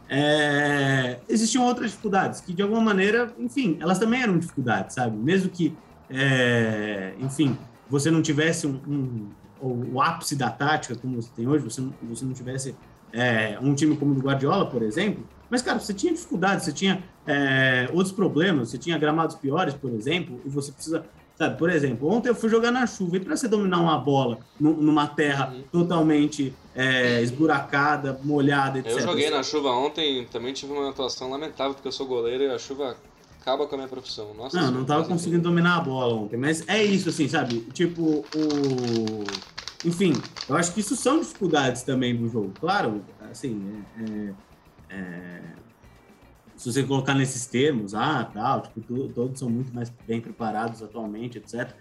é, 0.08 1.20
existiam 1.28 1.66
outras 1.66 1.92
dificuldades 1.92 2.42
que, 2.42 2.54
de 2.54 2.62
alguma 2.62 2.82
maneira, 2.82 3.34
enfim, 3.40 3.78
elas 3.80 3.98
também 3.98 4.22
eram 4.22 4.38
dificuldades, 4.38 4.96
sabe? 4.96 5.18
Mesmo 5.18 5.50
que, 5.50 5.76
é, 6.10 7.16
enfim, 7.20 7.58
você 7.90 8.10
não 8.12 8.22
tivesse 8.22 8.68
um, 8.68 8.80
um 8.88 9.30
o, 9.62 10.02
ápice 10.02 10.36
da 10.36 10.50
tática 10.50 10.96
como 10.96 11.22
você 11.22 11.30
tem 11.36 11.48
hoje, 11.48 11.64
você 11.64 11.82
não, 11.82 11.94
você 12.04 12.26
não 12.26 12.34
tivesse 12.34 12.76
é, 13.14 13.58
um 13.62 13.74
time 13.74 13.96
como 13.96 14.12
o 14.12 14.16
do 14.16 14.22
Guardiola, 14.22 14.66
por 14.66 14.82
exemplo, 14.84 15.26
mas, 15.50 15.62
cara, 15.62 15.80
você 15.80 15.94
tinha 15.94 16.14
dificuldades, 16.14 16.66
você 16.66 16.74
tinha 16.74 17.04
é, 17.26 17.88
outros 17.94 18.12
problemas, 18.12 18.70
você 18.70 18.78
tinha 18.78 18.98
gramados 18.98 19.36
piores, 19.36 19.74
por 19.74 19.92
exemplo, 19.92 20.42
e 20.44 20.50
você 20.50 20.72
precisa, 20.72 21.06
sabe, 21.38 21.58
por 21.58 21.70
exemplo, 21.70 22.10
ontem 22.10 22.30
eu 22.30 22.36
fui 22.36 22.50
jogar 22.50 22.72
na 22.72 22.88
chuva, 22.88 23.18
e 23.18 23.20
para 23.20 23.36
você 23.36 23.48
dominar 23.48 23.80
uma 23.80 23.98
bola 23.98 24.40
numa 24.60 25.08
terra 25.08 25.54
uhum. 25.54 25.64
totalmente 25.72 26.54
é, 26.76 27.22
esburacada, 27.22 28.20
molhada, 28.24 28.80
etc. 28.80 28.92
Eu 28.92 29.02
joguei 29.02 29.30
na 29.30 29.44
chuva 29.44 29.70
ontem, 29.70 30.26
também 30.26 30.54
tive 30.54 30.74
uma 30.74 30.90
atuação 30.90 31.30
lamentável, 31.30 31.74
porque 31.74 31.88
eu 31.88 31.92
sou 31.92 32.08
goleiro 32.08 32.44
e 32.44 32.50
a 32.50 32.58
chuva 32.58 32.98
acaba 33.46 33.68
com 33.68 33.76
a 33.76 33.78
minha 33.78 33.88
profissão. 33.88 34.34
Nossa, 34.34 34.60
não, 34.60 34.72
não 34.72 34.86
tava 34.86 35.08
conseguindo 35.08 35.44
dominar 35.44 35.78
a 35.78 35.82
bola 35.82 36.16
ontem, 36.16 36.36
mas 36.36 36.68
é 36.68 36.84
isso, 36.84 37.10
assim, 37.10 37.28
sabe? 37.28 37.60
Tipo, 37.72 38.26
o. 38.36 39.24
Enfim, 39.88 40.14
eu 40.50 40.56
acho 40.56 40.74
que 40.74 40.80
isso 40.80 40.96
são 40.96 41.20
dificuldades 41.20 41.84
também 41.84 42.16
do 42.16 42.28
jogo. 42.28 42.52
Claro, 42.60 43.06
assim, 43.30 43.84
é, 44.00 44.02
é, 44.02 44.98
é... 44.98 45.42
se 46.56 46.74
você 46.74 46.82
colocar 46.82 47.14
nesses 47.14 47.46
termos, 47.46 47.94
ah, 47.94 48.28
tal, 48.34 48.62
tipo, 48.62 49.08
todos 49.10 49.38
são 49.38 49.48
muito 49.48 49.72
mais 49.76 49.92
bem 50.08 50.20
preparados 50.20 50.82
atualmente, 50.82 51.38
etc. 51.38 51.72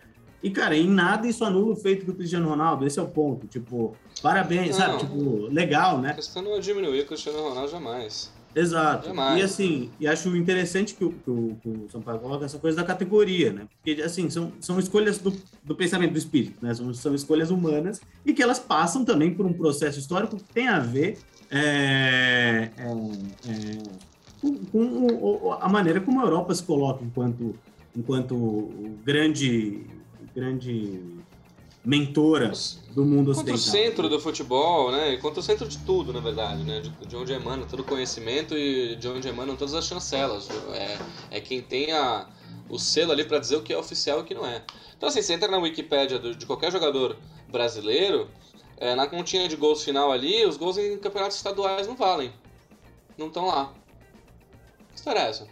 E, 0.42 0.50
cara, 0.50 0.76
em 0.76 0.86
nada 0.86 1.26
isso 1.26 1.42
anula 1.46 1.72
o 1.72 1.76
feito 1.76 2.04
do 2.04 2.12
Cristiano 2.12 2.46
Ronaldo, 2.46 2.86
esse 2.86 2.98
é 2.98 3.02
o 3.02 3.08
ponto. 3.08 3.46
Tipo, 3.46 3.96
parabéns, 4.20 4.78
não, 4.78 4.86
sabe? 4.86 4.98
Tipo, 4.98 5.46
legal, 5.46 5.98
né? 5.98 6.10
A 6.10 6.14
questão 6.14 6.42
não 6.42 6.54
é 6.56 6.60
diminuir 6.60 7.00
o 7.00 7.06
Cristiano 7.06 7.40
Ronaldo 7.40 7.70
jamais. 7.70 8.30
Exato. 8.54 9.08
Demais. 9.08 9.40
E 9.40 9.42
assim, 9.42 9.90
e 9.98 10.06
acho 10.06 10.34
interessante 10.36 10.94
que 10.94 11.04
o, 11.04 11.12
que 11.12 11.30
o, 11.30 11.56
que 11.60 11.68
o 11.68 11.88
São 11.90 12.00
Paulo 12.00 12.20
coloca 12.20 12.44
essa 12.44 12.58
coisa 12.58 12.76
da 12.76 12.84
categoria, 12.84 13.52
né? 13.52 13.66
Porque, 13.82 14.00
assim, 14.02 14.30
são, 14.30 14.52
são 14.60 14.78
escolhas 14.78 15.18
do, 15.18 15.32
do 15.62 15.74
pensamento 15.74 16.12
do 16.12 16.18
espírito, 16.18 16.64
né? 16.64 16.72
São, 16.74 16.92
são 16.94 17.14
escolhas 17.14 17.50
humanas 17.50 18.00
e 18.24 18.32
que 18.32 18.42
elas 18.42 18.58
passam 18.58 19.04
também 19.04 19.34
por 19.34 19.44
um 19.44 19.52
processo 19.52 19.98
histórico 19.98 20.36
que 20.36 20.44
tem 20.44 20.68
a 20.68 20.78
ver 20.78 21.18
é, 21.50 22.70
é, 22.76 22.86
é, 23.48 23.82
com, 24.40 24.56
com, 24.66 25.52
a 25.52 25.68
maneira 25.68 26.00
como 26.00 26.20
a 26.20 26.24
Europa 26.24 26.54
se 26.54 26.62
coloca 26.62 27.04
enquanto, 27.04 27.54
enquanto 27.96 28.70
grande, 29.04 29.86
grande 30.34 31.00
mentora 31.84 32.50
do 32.92 33.04
mundo 33.04 33.30
ocidental. 33.30 33.54
Quanto 33.54 33.54
o 33.54 33.58
centro 33.58 34.08
do 34.08 34.20
futebol, 34.20 34.90
né? 34.90 35.16
Quanto 35.18 35.40
o 35.40 35.42
centro 35.42 35.68
de 35.68 35.78
tudo, 35.78 36.12
na 36.12 36.20
verdade, 36.20 36.62
né? 36.64 36.80
De, 36.80 36.90
de 36.90 37.16
onde 37.16 37.32
emana 37.32 37.66
todo 37.66 37.80
o 37.80 37.84
conhecimento 37.84 38.56
e 38.56 38.96
de 38.96 39.06
onde 39.08 39.28
emanam 39.28 39.54
todas 39.54 39.74
as 39.74 39.84
chancelas. 39.84 40.48
É, 40.72 40.98
é 41.36 41.40
quem 41.40 41.60
tem 41.60 41.92
a, 41.92 42.26
o 42.68 42.78
selo 42.78 43.12
ali 43.12 43.24
para 43.24 43.38
dizer 43.38 43.56
o 43.56 43.62
que 43.62 43.72
é 43.72 43.76
oficial 43.76 44.18
e 44.18 44.22
o 44.22 44.24
que 44.24 44.34
não 44.34 44.46
é. 44.46 44.62
Então, 44.96 45.08
assim, 45.08 45.20
você 45.20 45.34
entra 45.34 45.48
na 45.48 45.58
Wikipédia 45.58 46.18
de 46.18 46.46
qualquer 46.46 46.72
jogador 46.72 47.16
brasileiro, 47.50 48.28
é, 48.78 48.94
na 48.94 49.06
continha 49.06 49.46
de 49.46 49.56
gols 49.56 49.84
final 49.84 50.10
ali, 50.10 50.46
os 50.46 50.56
gols 50.56 50.78
em 50.78 50.96
campeonatos 50.98 51.36
estaduais 51.36 51.86
não 51.86 51.96
valem. 51.96 52.32
Não 53.18 53.26
estão 53.26 53.46
lá. 53.46 53.72
Que 54.90 54.96
história 54.96 55.20
é 55.20 55.28
essa? 55.28 55.46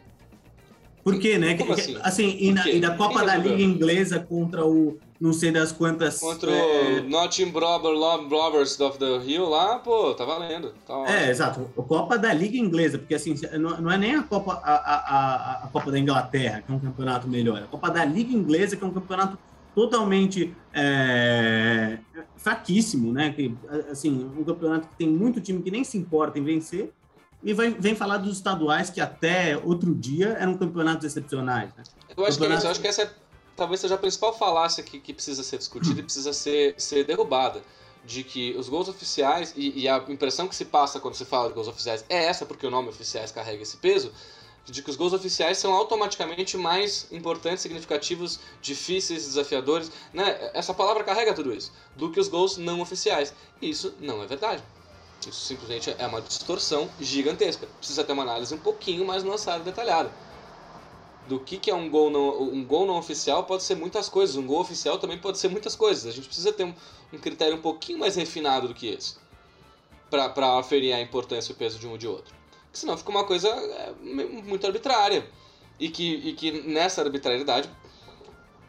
Por 1.05 1.19
quê, 1.19 1.37
né? 1.37 1.57
Como 1.57 1.73
assim? 1.73 1.97
assim, 2.01 2.37
e, 2.41 2.53
na, 2.53 2.69
e 2.69 2.81
da 2.81 2.97
Copa 2.97 3.19
Quem 3.19 3.27
da 3.27 3.33
tá 3.33 3.39
Liga? 3.39 3.63
Inglesa 3.63 4.21
contra 4.21 4.65
o 4.65 4.99
não 5.23 5.33
sei 5.33 5.53
das 5.53 5.71
quantas. 5.71 6.19
Contra 6.19 6.51
é, 6.51 6.99
o 6.99 7.09
Nottingham 7.09 7.53
Brobber, 7.53 7.93
Robbers 8.29 8.79
of 8.81 8.99
the 8.99 9.19
Hill 9.25 9.49
lá, 9.49 9.79
pô, 9.79 10.13
tá 10.15 10.25
valendo. 10.25 10.75
Tá. 10.85 11.05
É, 11.07 11.31
exato. 11.31 11.71
A 11.79 11.83
Copa 11.83 12.19
da 12.19 12.35
Liga 12.35 12.57
Inglesa, 12.59 12.99
porque 12.99 13.15
assim, 13.15 13.37
não, 13.57 13.89
é 13.89 13.97
nem 13.97 14.17
a 14.17 14.25
Copa, 14.25 14.55
a, 14.65 14.75
a, 14.75 15.65
a, 15.65 15.69
Copa 15.69 15.93
da 15.93 15.99
Inglaterra, 15.99 16.63
que 16.67 16.73
é 16.73 16.75
um 16.75 16.81
campeonato 16.81 17.29
melhor. 17.29 17.59
É 17.61 17.63
a 17.63 17.67
Copa 17.69 17.89
da 17.89 18.05
Liga 18.05 18.35
Inglesa, 18.35 18.77
que 18.77 18.83
é 18.83 18.87
um 18.87 18.93
campeonato 18.93 19.39
totalmente 19.77 20.53
é, 20.75 21.99
fraquíssimo, 22.37 23.13
né? 23.13 23.31
Que, 23.31 23.55
assim, 23.93 24.29
um 24.37 24.43
campeonato 24.43 24.89
que 24.89 24.97
tem 24.97 25.09
muito 25.09 25.41
time 25.41 25.63
que 25.63 25.71
nem 25.71 25.85
se 25.85 25.97
importa 25.97 26.37
em 26.37 26.43
vencer. 26.43 26.93
E 27.45 27.53
vai, 27.53 27.71
vem 27.71 27.95
falar 27.95 28.19
dos 28.19 28.37
estaduais, 28.37 28.91
que 28.91 29.01
até 29.01 29.57
outro 29.57 29.95
dia 29.95 30.37
eram 30.39 30.57
campeonatos 30.57 31.05
excepcionais. 31.05 31.71
Né? 31.77 31.83
Eu 32.17 32.25
acho 32.25 32.39
que 32.39 32.45
é 32.45 32.49
Campeonato- 32.49 32.59
isso, 32.59 32.67
eu 32.67 32.71
acho 32.71 32.81
que 32.81 32.89
essa 32.89 33.03
é, 33.03 33.11
talvez 33.57 33.81
seja 33.81 33.95
a 33.95 33.99
principal 33.99 34.37
falácia 34.37 34.83
que, 34.83 34.99
que 34.99 35.13
precisa 35.13 35.43
ser 35.43 35.59
discutida 35.59 36.01
e 36.01 36.03
precisa 36.03 36.33
ser, 36.33 36.75
ser 36.79 37.05
derrubada. 37.05 37.63
De 38.05 38.25
que 38.25 38.53
os 38.59 38.69
gols 38.69 38.89
oficiais, 38.89 39.55
e, 39.57 39.83
e 39.83 39.89
a 39.89 39.99
impressão 40.09 40.49
que 40.49 40.57
se 40.57 40.65
passa 40.65 40.99
quando 40.99 41.15
se 41.15 41.25
fala 41.25 41.49
de 41.49 41.55
gols 41.55 41.69
oficiais 41.69 42.05
é 42.09 42.25
essa, 42.25 42.45
porque 42.45 42.67
o 42.67 42.71
nome 42.71 42.89
oficiais 42.89 43.31
carrega 43.31 43.63
esse 43.63 43.77
peso, 43.77 44.13
de 44.65 44.83
que 44.83 44.91
os 44.91 44.97
gols 44.97 45.13
oficiais 45.13 45.59
são 45.59 45.73
automaticamente 45.73 46.57
mais 46.57 47.07
importantes, 47.13 47.63
significativos, 47.63 48.41
difíceis, 48.61 49.25
desafiadores, 49.25 49.93
né? 50.13 50.51
Essa 50.53 50.75
palavra 50.75 51.05
carrega 51.05 51.33
tudo 51.33 51.53
isso, 51.53 51.73
do 51.95 52.11
que 52.11 52.19
os 52.19 52.27
gols 52.27 52.57
não 52.57 52.81
oficiais. 52.81 53.33
E 53.61 53.71
isso 53.71 53.95
não 54.01 54.21
é 54.21 54.27
verdade. 54.27 54.63
Isso 55.21 55.47
simplesmente 55.47 55.95
é 55.97 56.07
uma 56.07 56.21
distorção 56.21 56.91
gigantesca. 57.01 57.69
Precisa 57.79 58.03
ter 58.03 58.13
uma 58.13 58.25
análise 58.25 58.53
um 58.53 58.59
pouquinho 58.59 59.07
mais 59.07 59.23
lançada 59.23 59.61
e 59.61 59.65
detalhada 59.65 60.11
do 61.29 61.39
que, 61.41 61.57
que 61.57 61.71
é 61.71 61.75
um 61.75 61.89
gol, 61.89 62.11
não, 62.11 62.43
um 62.43 62.65
gol 62.65 62.87
não 62.87 62.99
oficial 62.99 63.45
pode 63.45 63.63
ser 63.63 63.77
muitas 63.77 64.09
coisas, 64.09 64.37
um 64.37 64.47
gol 64.47 64.61
oficial 64.61 64.99
também 64.99 65.19
pode 65.19 65.39
ser 65.39 65.49
muitas 65.49 65.77
coisas. 65.77 66.07
A 66.07 66.11
gente 66.11 66.27
precisa 66.27 66.53
ter 66.53 66.65
um, 66.65 66.75
um 67.13 67.19
critério 67.19 67.57
um 67.57 67.61
pouquinho 67.61 67.99
mais 67.99 68.17
refinado 68.17 68.69
do 68.69 68.75
que 68.75 68.89
esse 68.89 69.17
para 70.11 70.59
aferir 70.59 70.95
a 70.95 71.01
importância 71.01 71.53
e 71.53 71.55
o 71.55 71.57
peso 71.57 71.79
de 71.79 71.87
um 71.87 71.93
ou 71.93 71.99
de 71.99 72.07
outro. 72.07 72.35
Porque 72.65 72.79
senão 72.79 72.97
fica 72.99 73.11
uma 73.11 73.25
coisa 73.25 73.49
é, 73.49 73.95
muito 74.03 74.67
arbitrária. 74.67 75.27
E 75.81 75.89
que, 75.89 76.15
e 76.15 76.33
que 76.35 76.53
nessa 76.69 77.03
arbitrariedade 77.03 77.69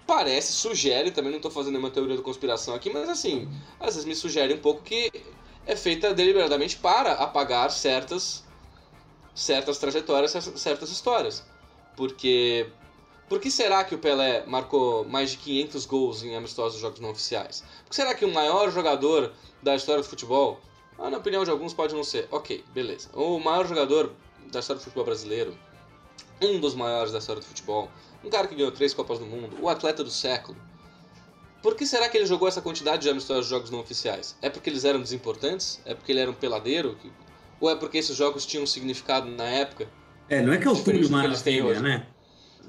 parece, 0.08 0.54
sugere, 0.54 1.12
também 1.12 1.32
não 1.32 1.38
estou 1.38 1.52
fazendo 1.52 1.74
nenhuma 1.74 1.92
teoria 1.92 2.16
da 2.16 2.24
conspiração 2.24 2.74
aqui, 2.74 2.90
mas 2.90 3.08
assim, 3.08 3.48
às 3.80 3.96
vezes 3.96 4.06
me 4.06 4.16
sugere 4.16 4.54
um 4.54 4.60
pouco 4.60 4.82
que 4.82 5.12
é 5.66 5.76
feita 5.76 6.14
deliberadamente 6.14 6.78
para 6.78 7.14
apagar 7.14 7.72
certas, 7.72 8.44
certas 9.36 9.78
trajetórias, 9.78 10.32
certas 10.32 10.90
histórias. 10.90 11.44
Porque 11.96 12.68
por 13.30 13.40
que 13.40 13.50
será 13.50 13.84
que 13.84 13.96
o 13.96 13.98
Pelé 13.98 14.46
marcou 14.46 15.06
mais 15.06 15.32
de 15.32 15.38
500 15.38 15.86
gols 15.86 16.24
em 16.24 16.36
amistosos 16.36 16.80
jogos 16.80 17.00
não 17.00 17.10
oficiais? 17.10 17.64
Por 17.84 17.90
que 17.90 17.96
será 17.96 18.14
que 18.14 18.26
o 18.26 18.32
maior 18.32 18.72
jogador 18.72 19.32
da 19.62 19.76
história 19.76 20.02
do 20.02 20.08
futebol, 20.08 20.60
ah, 20.98 21.10
na 21.10 21.18
opinião 21.18 21.44
de 21.44 21.50
alguns 21.50 21.74
pode 21.74 21.96
não 21.96 22.04
ser, 22.04 22.28
ok, 22.30 22.64
beleza. 22.74 23.10
O 23.14 23.40
maior 23.40 23.68
jogador 23.68 24.12
da 24.52 24.60
história 24.60 24.80
do 24.80 24.84
futebol 24.84 25.06
brasileiro, 25.06 25.58
um 26.42 26.60
dos 26.60 26.76
maiores 26.76 27.12
da 27.12 27.20
história 27.20 27.42
do 27.42 27.46
futebol, 27.48 27.90
um 28.24 28.30
cara 28.30 28.48
que 28.48 28.56
ganhou 28.56 28.72
três 28.72 28.94
Copas 28.94 29.20
do 29.20 29.26
Mundo, 29.26 29.58
o 29.62 29.70
atleta 29.70 30.04
do 30.04 30.12
século. 30.12 30.58
Por 31.62 31.76
que 31.76 31.86
será 31.86 32.10
que 32.10 32.18
ele 32.18 32.26
jogou 32.26 32.48
essa 32.48 32.62
quantidade 32.62 33.04
de 33.04 33.10
amistosos 33.10 33.48
jogos 33.48 33.70
não 33.70 33.80
oficiais? 33.80 34.36
É 34.42 34.50
porque 34.50 34.70
eles 34.70 34.84
eram 34.84 35.02
desimportantes? 35.02 35.80
É 35.86 35.94
porque 35.94 36.12
ele 36.12 36.20
era 36.20 36.30
um 36.30 36.34
peladeiro? 36.34 36.98
Ou 37.60 37.70
é 37.70 37.76
porque 37.76 37.98
esses 37.98 38.16
jogos 38.16 38.46
tinham 38.46 38.68
significado 38.68 39.30
na 39.30 39.46
época? 39.46 39.90
É, 40.34 40.42
não 40.42 40.54
é 40.54 40.58
que 40.58 40.68
é 40.68 40.72
o 40.72 40.74
Diferente 40.76 41.08
Túlio 41.08 41.12
Maravilha, 41.12 41.80
né? 41.82 42.06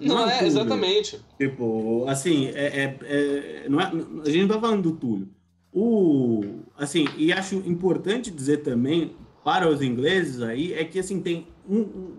Não, 0.00 0.16
o 0.24 0.28
é, 0.28 0.34
Túlio. 0.34 0.46
exatamente. 0.46 1.20
Tipo, 1.38 2.04
assim, 2.08 2.46
é, 2.48 2.66
é- 2.66 2.98
é- 3.02 3.68
não 3.68 3.80
é, 3.80 3.84
a 3.84 4.30
gente 4.30 4.42
não 4.46 4.48
tá 4.54 4.60
falando 4.60 4.82
do 4.82 4.92
Túlio. 4.92 5.28
O, 5.72 6.42
assim, 6.78 7.06
e 7.16 7.32
acho 7.32 7.56
importante 7.66 8.30
dizer 8.30 8.58
também 8.58 9.16
para 9.44 9.68
os 9.68 9.82
ingleses 9.82 10.40
aí 10.40 10.72
é 10.72 10.84
que 10.84 10.98
assim 10.98 11.20
tem 11.20 11.48
um, 11.68 11.78
um- 11.80 12.12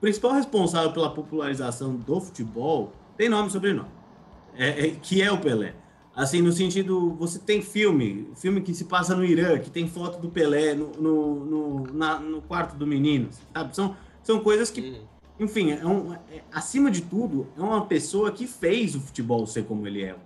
principal 0.00 0.32
responsável 0.32 0.90
pela 0.92 1.10
popularização 1.10 1.94
do 1.96 2.20
futebol 2.20 2.92
tem 3.16 3.28
nome 3.28 3.48
e 3.48 3.52
sobrenome, 3.52 3.88
é, 4.56 4.86
é- 4.86 4.90
que 4.90 5.20
é 5.22 5.30
o 5.30 5.38
Pelé. 5.38 5.74
Assim, 6.16 6.40
no 6.40 6.52
sentido, 6.52 7.10
você 7.18 7.38
tem 7.40 7.60
filme, 7.60 8.28
filme 8.36 8.60
que 8.60 8.72
se 8.72 8.84
passa 8.84 9.16
no 9.16 9.24
Irã, 9.24 9.58
que 9.58 9.68
tem 9.70 9.86
foto 9.88 10.20
do 10.20 10.28
Pelé 10.28 10.74
no, 10.74 10.92
no, 10.92 11.44
no, 11.44 11.92
na- 11.92 12.20
no 12.20 12.40
quarto 12.40 12.76
do 12.76 12.86
menino, 12.86 13.28
sabe? 13.52 13.74
São, 13.74 13.96
são 14.24 14.40
coisas 14.40 14.70
que 14.70 14.80
Uhum. 14.80 15.00
enfim, 15.46 15.70
é 15.70 15.86
um- 15.86 16.14
é- 16.14 16.42
acima 16.52 16.90
de 16.90 17.02
tudo, 17.02 17.46
é 17.56 17.60
uma 17.60 17.86
pessoa 17.86 18.32
que 18.32 18.46
fez 18.46 18.96
o 18.96 19.00
futebol 19.00 19.46
ser 19.46 19.64
como 19.64 19.86
ele 19.86 20.02
é. 20.02 20.16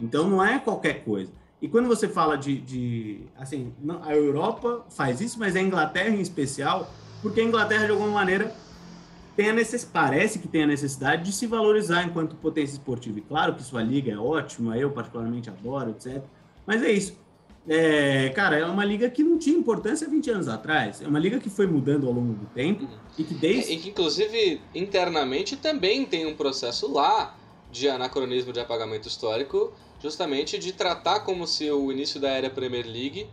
Então 0.00 0.28
não 0.28 0.42
é 0.44 0.58
qualquer 0.58 1.04
coisa. 1.04 1.30
E 1.60 1.68
quando 1.68 1.86
você 1.88 2.06
fala 2.08 2.36
de. 2.36 2.58
de 2.60 3.20
assim, 3.38 3.72
não- 3.82 4.02
a 4.04 4.14
Europa 4.14 4.84
faz 4.90 5.20
isso, 5.20 5.38
mas 5.38 5.56
a 5.56 5.60
Inglaterra 5.60 6.10
em 6.10 6.20
especial, 6.20 6.90
porque 7.22 7.40
a 7.40 7.44
Inglaterra, 7.44 7.86
de 7.86 7.92
alguma 7.92 8.10
maneira, 8.10 8.54
tem 9.34 9.48
a 9.50 9.52
necess... 9.54 9.84
parece 9.84 10.38
que 10.38 10.48
tem 10.48 10.62
a 10.64 10.66
necessidade 10.66 11.24
de 11.24 11.32
se 11.32 11.46
valorizar 11.46 12.02
enquanto 12.04 12.36
potência 12.36 12.74
esportiva. 12.74 13.18
E 13.18 13.22
claro 13.22 13.54
que 13.54 13.62
sua 13.62 13.82
liga 13.82 14.12
é 14.12 14.18
ótima, 14.18 14.76
eu 14.78 14.90
particularmente 14.90 15.48
adoro, 15.50 15.90
etc. 15.90 16.22
Mas 16.66 16.82
é 16.82 16.90
isso. 16.92 17.16
É, 17.68 18.28
cara, 18.30 18.58
é 18.58 18.64
uma 18.64 18.84
liga 18.84 19.10
que 19.10 19.24
não 19.24 19.38
tinha 19.38 19.56
importância 19.56 20.08
20 20.08 20.30
anos 20.30 20.48
atrás. 20.48 21.02
É 21.02 21.06
uma 21.06 21.18
liga 21.18 21.40
que 21.40 21.50
foi 21.50 21.66
mudando 21.66 22.06
ao 22.06 22.12
longo 22.12 22.34
do 22.34 22.46
tempo 22.46 22.88
e 23.18 23.24
que 23.24 23.34
desde. 23.34 23.72
E 23.72 23.78
que, 23.78 23.88
inclusive, 23.88 24.60
internamente 24.74 25.56
também 25.56 26.06
tem 26.06 26.26
um 26.26 26.36
processo 26.36 26.92
lá 26.92 27.36
de 27.70 27.88
anacronismo 27.88 28.52
de 28.52 28.60
apagamento 28.60 29.08
histórico, 29.08 29.72
justamente 30.00 30.58
de 30.58 30.72
tratar 30.72 31.20
como 31.20 31.46
se 31.46 31.68
o 31.70 31.90
início 31.90 32.20
da 32.20 32.28
era 32.28 32.48
Premier 32.48 32.86
League 32.86 33.28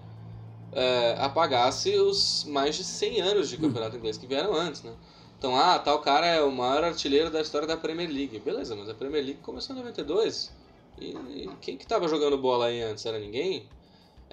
é, 0.71 1.15
apagasse 1.19 1.95
os 1.95 2.43
mais 2.45 2.75
de 2.75 2.83
100 2.83 3.21
anos 3.21 3.49
de 3.49 3.57
campeonato 3.57 3.95
inglês 3.95 4.17
que 4.17 4.25
vieram 4.25 4.53
antes, 4.53 4.81
né? 4.81 4.93
Então, 5.37 5.55
ah, 5.55 5.77
tal 5.77 5.99
cara 5.99 6.25
é 6.25 6.41
o 6.41 6.51
maior 6.51 6.85
artilheiro 6.85 7.29
da 7.29 7.41
história 7.41 7.67
da 7.67 7.77
Premier 7.77 8.09
League. 8.09 8.39
Beleza, 8.39 8.75
mas 8.75 8.89
a 8.89 8.93
Premier 8.93 9.23
League 9.23 9.41
começou 9.41 9.75
em 9.75 9.79
92. 9.79 10.51
E, 10.97 11.09
e 11.11 11.49
quem 11.59 11.77
que 11.77 11.85
tava 11.85 12.07
jogando 12.07 12.37
bola 12.37 12.67
aí 12.67 12.81
antes? 12.81 13.05
Era 13.05 13.19
ninguém? 13.19 13.67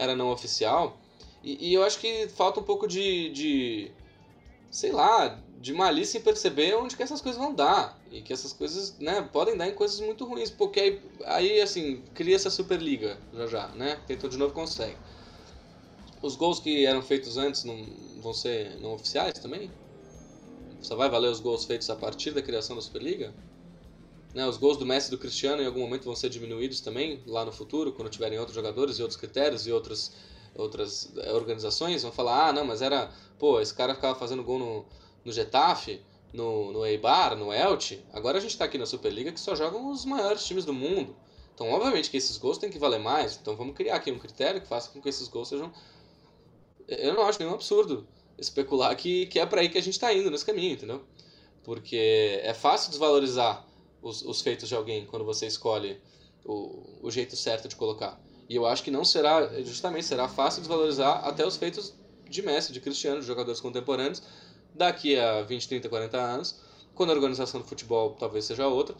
Era 0.00 0.16
não 0.16 0.30
oficial? 0.30 0.96
E, 1.44 1.68
e 1.68 1.74
eu 1.74 1.84
acho 1.84 1.98
que 1.98 2.26
falta 2.28 2.58
um 2.58 2.62
pouco 2.62 2.88
de, 2.88 3.28
de 3.28 3.90
sei 4.70 4.90
lá, 4.92 5.38
de 5.60 5.74
malícia 5.74 6.16
em 6.16 6.22
perceber 6.22 6.74
onde 6.74 6.96
que 6.96 7.02
essas 7.02 7.20
coisas 7.20 7.38
vão 7.38 7.52
dar. 7.54 8.00
E 8.10 8.22
que 8.22 8.32
essas 8.32 8.50
coisas, 8.54 8.98
né, 8.98 9.20
podem 9.30 9.58
dar 9.58 9.68
em 9.68 9.74
coisas 9.74 10.00
muito 10.00 10.24
ruins. 10.24 10.50
Porque 10.50 10.80
aí, 10.80 11.00
aí 11.26 11.60
assim, 11.60 12.02
cria 12.14 12.34
essa 12.34 12.48
Superliga 12.48 13.18
já 13.34 13.46
já, 13.46 13.68
né? 13.68 13.98
Tentou 14.06 14.30
de 14.30 14.38
novo, 14.38 14.54
consegue. 14.54 14.96
Os 16.22 16.34
gols 16.34 16.60
que 16.60 16.86
eram 16.86 17.02
feitos 17.02 17.36
antes 17.36 17.64
não 17.64 17.84
vão 18.22 18.32
ser 18.32 18.80
não 18.80 18.94
oficiais 18.94 19.38
também? 19.38 19.70
Só 20.80 20.96
vai 20.96 21.10
valer 21.10 21.28
os 21.28 21.40
gols 21.40 21.66
feitos 21.66 21.90
a 21.90 21.96
partir 21.96 22.30
da 22.30 22.40
criação 22.40 22.74
da 22.74 22.80
Superliga? 22.80 23.34
Né, 24.32 24.46
os 24.46 24.56
gols 24.56 24.76
do 24.76 24.86
Messi 24.86 25.08
e 25.08 25.10
do 25.10 25.18
Cristiano 25.18 25.60
em 25.60 25.66
algum 25.66 25.80
momento 25.80 26.04
vão 26.04 26.14
ser 26.14 26.28
diminuídos 26.28 26.80
também, 26.80 27.20
lá 27.26 27.44
no 27.44 27.50
futuro, 27.50 27.92
quando 27.92 28.08
tiverem 28.08 28.38
outros 28.38 28.54
jogadores 28.54 28.98
e 28.98 29.02
outros 29.02 29.18
critérios 29.18 29.66
e 29.66 29.72
outras, 29.72 30.12
outras 30.54 31.12
eh, 31.16 31.32
organizações. 31.32 32.02
Vão 32.02 32.12
falar, 32.12 32.48
ah, 32.48 32.52
não, 32.52 32.64
mas 32.64 32.80
era 32.80 33.10
pô, 33.40 33.60
esse 33.60 33.74
cara 33.74 33.94
ficava 33.94 34.16
fazendo 34.16 34.44
gol 34.44 34.58
no, 34.58 34.84
no 35.24 35.32
Getafe, 35.32 36.00
no, 36.32 36.70
no 36.72 36.86
Eibar, 36.86 37.34
no 37.34 37.52
Elche. 37.52 38.04
Agora 38.12 38.38
a 38.38 38.40
gente 38.40 38.56
tá 38.56 38.66
aqui 38.66 38.78
na 38.78 38.86
Superliga 38.86 39.32
que 39.32 39.40
só 39.40 39.56
jogam 39.56 39.90
os 39.90 40.04
maiores 40.04 40.44
times 40.44 40.64
do 40.64 40.72
mundo. 40.72 41.16
Então, 41.54 41.70
obviamente 41.72 42.10
que 42.10 42.16
esses 42.16 42.36
gols 42.36 42.58
têm 42.58 42.70
que 42.70 42.78
valer 42.78 43.00
mais. 43.00 43.38
Então, 43.40 43.56
vamos 43.56 43.74
criar 43.74 43.96
aqui 43.96 44.12
um 44.12 44.18
critério 44.18 44.60
que 44.60 44.68
faça 44.68 44.90
com 44.90 45.00
que 45.00 45.08
esses 45.08 45.26
gols 45.26 45.48
sejam. 45.48 45.72
Eu 46.86 47.14
não 47.14 47.26
acho 47.26 47.38
nenhum 47.38 47.54
absurdo 47.54 48.06
especular 48.38 48.94
que, 48.96 49.26
que 49.26 49.38
é 49.38 49.46
para 49.46 49.60
aí 49.60 49.68
que 49.68 49.78
a 49.78 49.82
gente 49.82 49.98
tá 49.98 50.12
indo 50.12 50.30
nesse 50.30 50.44
caminho, 50.44 50.72
entendeu? 50.72 51.02
Porque 51.62 52.40
é 52.42 52.54
fácil 52.54 52.90
desvalorizar 52.90 53.66
os, 54.02 54.22
os 54.22 54.40
feitos 54.40 54.68
de 54.68 54.74
alguém 54.74 55.06
quando 55.06 55.24
você 55.24 55.46
escolhe 55.46 56.00
o, 56.44 57.00
o 57.02 57.10
jeito 57.10 57.36
certo 57.36 57.68
de 57.68 57.76
colocar. 57.76 58.20
E 58.48 58.56
eu 58.56 58.66
acho 58.66 58.82
que 58.82 58.90
não 58.90 59.04
será, 59.04 59.62
justamente, 59.62 60.06
será 60.06 60.28
fácil 60.28 60.60
desvalorizar 60.60 61.24
até 61.24 61.46
os 61.46 61.56
feitos 61.56 61.94
de 62.28 62.42
Messi, 62.42 62.72
de 62.72 62.80
Cristiano, 62.80 63.20
de 63.20 63.26
jogadores 63.26 63.60
contemporâneos, 63.60 64.22
daqui 64.74 65.18
a 65.18 65.42
20, 65.42 65.68
30, 65.68 65.88
40 65.88 66.16
anos, 66.16 66.60
quando 66.94 67.10
a 67.10 67.12
organização 67.12 67.60
do 67.60 67.66
futebol 67.66 68.16
talvez 68.18 68.44
seja 68.44 68.66
outra, 68.66 68.96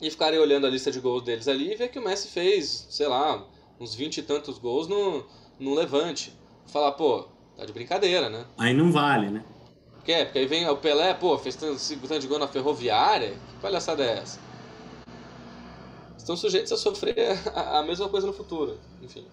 e 0.00 0.10
ficarem 0.10 0.38
olhando 0.38 0.66
a 0.66 0.70
lista 0.70 0.90
de 0.90 1.00
gols 1.00 1.22
deles 1.22 1.48
ali 1.48 1.72
e 1.72 1.76
ver 1.76 1.88
que 1.88 1.98
o 1.98 2.02
Messi 2.02 2.28
fez, 2.28 2.86
sei 2.90 3.06
lá, 3.06 3.46
uns 3.78 3.94
20 3.94 4.18
e 4.18 4.22
tantos 4.22 4.58
gols 4.58 4.88
no, 4.88 5.24
no 5.58 5.74
Levante. 5.74 6.36
Falar, 6.66 6.92
pô, 6.92 7.28
tá 7.56 7.64
de 7.64 7.72
brincadeira, 7.72 8.28
né? 8.28 8.44
Aí 8.58 8.74
não 8.74 8.90
vale, 8.90 9.30
né? 9.30 9.44
Por 10.04 10.12
quê? 10.12 10.22
Porque 10.26 10.38
aí 10.38 10.46
vem 10.46 10.68
o 10.68 10.76
Pelé, 10.76 11.14
pô, 11.14 11.38
fez 11.38 11.56
tanto, 11.56 11.80
de 12.20 12.26
gol 12.26 12.38
na 12.38 12.46
ferroviária. 12.46 13.30
Que 13.30 13.62
palhaçada 13.62 14.04
é 14.04 14.18
essa? 14.18 14.38
Estão 16.18 16.36
sujeitos 16.36 16.70
a 16.72 16.76
sofrer 16.76 17.16
a, 17.54 17.78
a 17.78 17.82
mesma 17.82 18.06
coisa 18.10 18.26
no 18.26 18.34
futuro. 18.34 18.78
Enfim. 19.02 19.26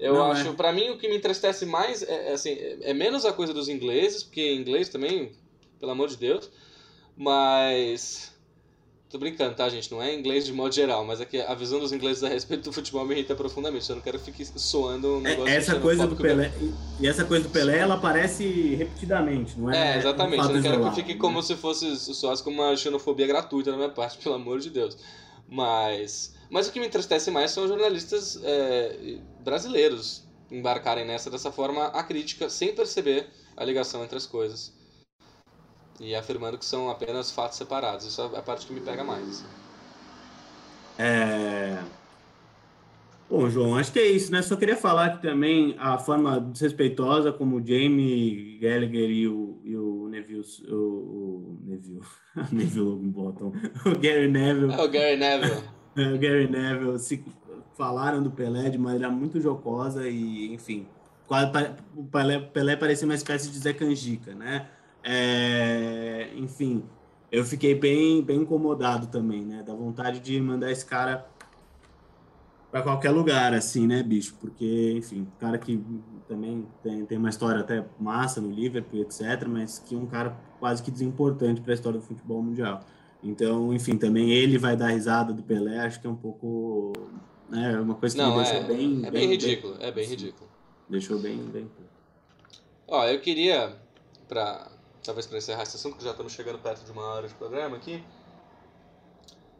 Eu 0.00 0.14
Não, 0.14 0.32
acho, 0.32 0.48
é. 0.48 0.52
pra 0.54 0.72
mim, 0.72 0.90
o 0.90 0.98
que 0.98 1.06
me 1.06 1.16
entristece 1.16 1.64
mais 1.64 2.02
é, 2.02 2.30
é, 2.30 2.32
assim, 2.32 2.50
é 2.50 2.90
é 2.90 2.92
menos 2.92 3.24
a 3.24 3.32
coisa 3.32 3.54
dos 3.54 3.68
ingleses, 3.68 4.24
porque 4.24 4.52
inglês 4.52 4.88
também, 4.88 5.30
pelo 5.78 5.92
amor 5.92 6.08
de 6.08 6.16
Deus, 6.16 6.50
mas. 7.16 8.33
Tô 9.14 9.18
brincando, 9.18 9.54
tá, 9.54 9.68
gente? 9.68 9.92
Não 9.92 10.02
é 10.02 10.12
inglês 10.12 10.44
de 10.44 10.52
modo 10.52 10.74
geral, 10.74 11.04
mas 11.04 11.20
é 11.20 11.24
que 11.24 11.40
a 11.40 11.54
visão 11.54 11.78
dos 11.78 11.92
ingleses 11.92 12.24
a 12.24 12.28
respeito 12.28 12.64
do 12.64 12.72
futebol 12.72 13.06
me 13.06 13.14
irrita 13.14 13.32
profundamente. 13.32 13.88
Eu 13.88 13.94
não 13.94 14.02
quero 14.02 14.18
que 14.18 14.24
fique 14.24 14.44
soando 14.58 15.18
um 15.18 15.20
É, 15.20 15.30
negócio 15.30 15.54
essa 15.54 15.78
coisa 15.78 16.04
do 16.08 16.16
Pelé. 16.16 16.52
E 16.98 17.06
essa 17.06 17.24
coisa 17.24 17.44
do 17.44 17.50
Pelé, 17.50 17.78
ela 17.78 17.94
aparece 17.94 18.74
repetidamente, 18.74 19.56
não 19.56 19.70
é? 19.70 19.94
É, 19.94 19.98
exatamente. 19.98 20.40
um 20.40 20.48
Eu 20.48 20.54
não 20.56 20.62
quero 20.62 20.74
isolado, 20.74 20.96
que 20.96 21.00
fique 21.00 21.14
né? 21.14 21.20
como 21.20 21.40
se 21.44 21.54
fosse 21.54 21.96
soasse 22.12 22.42
como 22.42 22.60
uma 22.60 22.76
xenofobia 22.76 23.28
gratuita 23.28 23.70
da 23.70 23.76
minha 23.76 23.88
parte, 23.88 24.18
pelo 24.24 24.34
amor 24.34 24.58
de 24.58 24.68
Deus. 24.68 24.98
Mas, 25.48 26.34
mas 26.50 26.66
o 26.66 26.72
que 26.72 26.80
me 26.80 26.86
entristece 26.86 27.30
mais 27.30 27.52
são 27.52 27.62
os 27.62 27.70
jornalistas 27.70 28.40
é, 28.42 29.18
brasileiros 29.44 30.24
embarcarem 30.50 31.06
nessa 31.06 31.30
dessa 31.30 31.52
forma 31.52 31.84
a 31.84 32.02
crítica, 32.02 32.50
sem 32.50 32.74
perceber 32.74 33.28
a 33.56 33.64
ligação 33.64 34.02
entre 34.02 34.16
as 34.16 34.26
coisas. 34.26 34.73
E 36.00 36.14
afirmando 36.14 36.58
que 36.58 36.64
são 36.64 36.90
apenas 36.90 37.30
fatos 37.30 37.56
separados. 37.56 38.04
Isso 38.04 38.20
é 38.20 38.38
a 38.38 38.42
parte 38.42 38.66
que 38.66 38.72
me 38.72 38.80
pega 38.80 39.04
mais. 39.04 39.28
assim. 39.28 39.44
É... 40.98 41.78
Bom, 43.28 43.48
João, 43.48 43.76
acho 43.76 43.92
que 43.92 43.98
é 43.98 44.06
isso, 44.06 44.30
né? 44.30 44.42
Só 44.42 44.54
queria 44.54 44.76
falar 44.76 45.16
que 45.16 45.22
também 45.22 45.74
a 45.78 45.98
forma 45.98 46.38
desrespeitosa 46.38 47.32
como 47.32 47.56
o 47.56 47.66
Jamie 47.66 48.58
Gallagher 48.60 49.10
e 49.10 49.26
o, 49.26 49.60
e 49.64 49.76
o 49.76 50.08
Neville, 50.08 50.44
o, 50.68 50.74
o 50.74 51.58
Neville, 51.64 52.00
Neville 52.52 52.96
Bottom, 52.96 53.52
o 53.86 53.98
Gary 53.98 54.30
Neville, 54.30 54.72
É 54.72 54.82
o 54.82 54.88
Gary 54.88 55.16
Neville. 55.16 55.62
o 56.14 56.18
Gary 56.18 56.48
Neville 56.48 56.98
se 56.98 57.24
falaram 57.76 58.22
do 58.22 58.30
Pelé 58.30 58.68
de 58.68 58.78
maneira 58.78 59.10
muito 59.10 59.40
jocosa 59.40 60.06
e, 60.06 60.52
enfim, 60.52 60.86
quase 61.26 61.50
o 61.96 62.04
Pelé, 62.04 62.38
Pelé 62.38 62.76
parecia 62.76 63.06
uma 63.06 63.14
espécie 63.14 63.50
de 63.50 63.58
Zé 63.58 63.72
Canjica, 63.72 64.34
né? 64.34 64.68
É, 65.04 66.30
enfim, 66.34 66.82
eu 67.30 67.44
fiquei 67.44 67.74
bem, 67.74 68.22
bem 68.22 68.38
incomodado 68.38 69.08
também, 69.08 69.44
né? 69.44 69.62
Da 69.62 69.74
vontade 69.74 70.18
de 70.20 70.40
mandar 70.40 70.70
esse 70.70 70.86
cara 70.86 71.26
para 72.70 72.82
qualquer 72.82 73.10
lugar, 73.10 73.54
assim, 73.54 73.86
né, 73.86 74.02
bicho? 74.02 74.34
Porque, 74.40 74.94
enfim, 74.96 75.28
cara 75.38 75.58
que 75.58 75.80
também 76.26 76.66
tem, 76.82 77.04
tem 77.06 77.18
uma 77.18 77.28
história 77.28 77.60
até 77.60 77.84
massa 78.00 78.40
no 78.40 78.50
Liverpool, 78.50 79.02
etc., 79.02 79.46
mas 79.46 79.78
que 79.78 79.94
é 79.94 79.98
um 79.98 80.06
cara 80.06 80.36
quase 80.58 80.82
que 80.82 80.90
desimportante 80.90 81.60
para 81.60 81.72
a 81.72 81.74
história 81.74 82.00
do 82.00 82.04
futebol 82.04 82.42
mundial. 82.42 82.80
Então, 83.22 83.72
enfim, 83.72 83.96
também 83.96 84.30
ele 84.30 84.58
vai 84.58 84.76
dar 84.76 84.88
risada 84.88 85.32
do 85.32 85.42
Pelé, 85.42 85.78
acho 85.80 86.00
que 86.00 86.06
é 86.06 86.10
um 86.10 86.16
pouco. 86.16 86.92
Né, 87.48 87.78
uma 87.78 87.94
coisa 87.94 88.16
que 88.16 88.22
Não, 88.22 88.36
me 88.36 88.42
é, 88.42 88.44
deixou 88.44 88.66
bem. 88.66 89.02
é 89.04 89.10
bem 89.10 89.28
ridículo. 89.28 89.76
É 89.78 89.92
bem 89.92 90.06
ridículo. 90.06 90.50
Deixou 90.88 91.18
bem. 91.18 91.38
bem... 91.44 91.70
Ó, 92.88 93.04
eu 93.06 93.20
queria, 93.20 93.76
pra, 94.26 94.70
talvez 95.04 95.26
para 95.26 95.38
encerrar 95.38 95.62
esse 95.62 95.76
assunto, 95.76 95.96
que 95.96 96.04
já 96.04 96.10
estamos 96.10 96.32
chegando 96.32 96.58
perto 96.58 96.84
de 96.84 96.90
uma 96.90 97.02
hora 97.02 97.28
de 97.28 97.34
programa 97.34 97.76
aqui, 97.76 98.02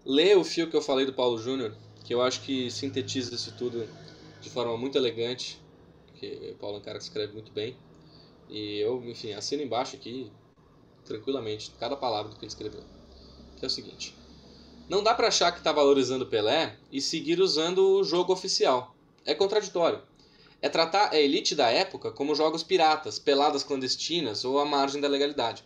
ler 0.04 0.36
o 0.36 0.42
fio 0.42 0.68
que 0.70 0.76
eu 0.76 0.82
falei 0.82 1.04
do 1.04 1.12
Paulo 1.12 1.38
Júnior, 1.38 1.76
que 2.02 2.14
eu 2.14 2.22
acho 2.22 2.40
que 2.40 2.70
sintetiza 2.70 3.34
isso 3.34 3.54
tudo 3.56 3.86
de 4.40 4.50
forma 4.50 4.76
muito 4.76 4.96
elegante, 4.96 5.62
que 6.14 6.52
o 6.54 6.58
Paulo 6.58 6.76
é 6.76 6.80
um 6.80 6.82
cara 6.82 6.98
que 6.98 7.04
escreve 7.04 7.34
muito 7.34 7.52
bem, 7.52 7.76
e 8.48 8.78
eu, 8.78 9.02
enfim, 9.04 9.32
assino 9.32 9.62
embaixo 9.62 9.96
aqui, 9.96 10.32
tranquilamente, 11.04 11.72
cada 11.78 11.96
palavra 11.96 12.30
do 12.30 12.36
que 12.36 12.44
ele 12.44 12.50
escreveu. 12.50 12.82
Que 13.56 13.64
é 13.64 13.68
o 13.68 13.70
seguinte, 13.70 14.14
não 14.88 15.02
dá 15.02 15.14
pra 15.14 15.28
achar 15.28 15.52
que 15.52 15.62
tá 15.62 15.72
valorizando 15.72 16.26
Pelé 16.26 16.76
e 16.90 17.00
seguir 17.00 17.40
usando 17.40 17.78
o 17.78 18.04
jogo 18.04 18.32
oficial. 18.32 18.94
É 19.24 19.34
contraditório 19.34 20.02
é 20.64 20.68
tratar 20.70 21.10
a 21.12 21.20
elite 21.20 21.54
da 21.54 21.68
época 21.68 22.10
como 22.10 22.34
jogos 22.34 22.62
piratas, 22.62 23.18
peladas 23.18 23.62
clandestinas 23.62 24.46
ou 24.46 24.58
à 24.58 24.64
margem 24.64 24.98
da 24.98 25.06
legalidade. 25.06 25.62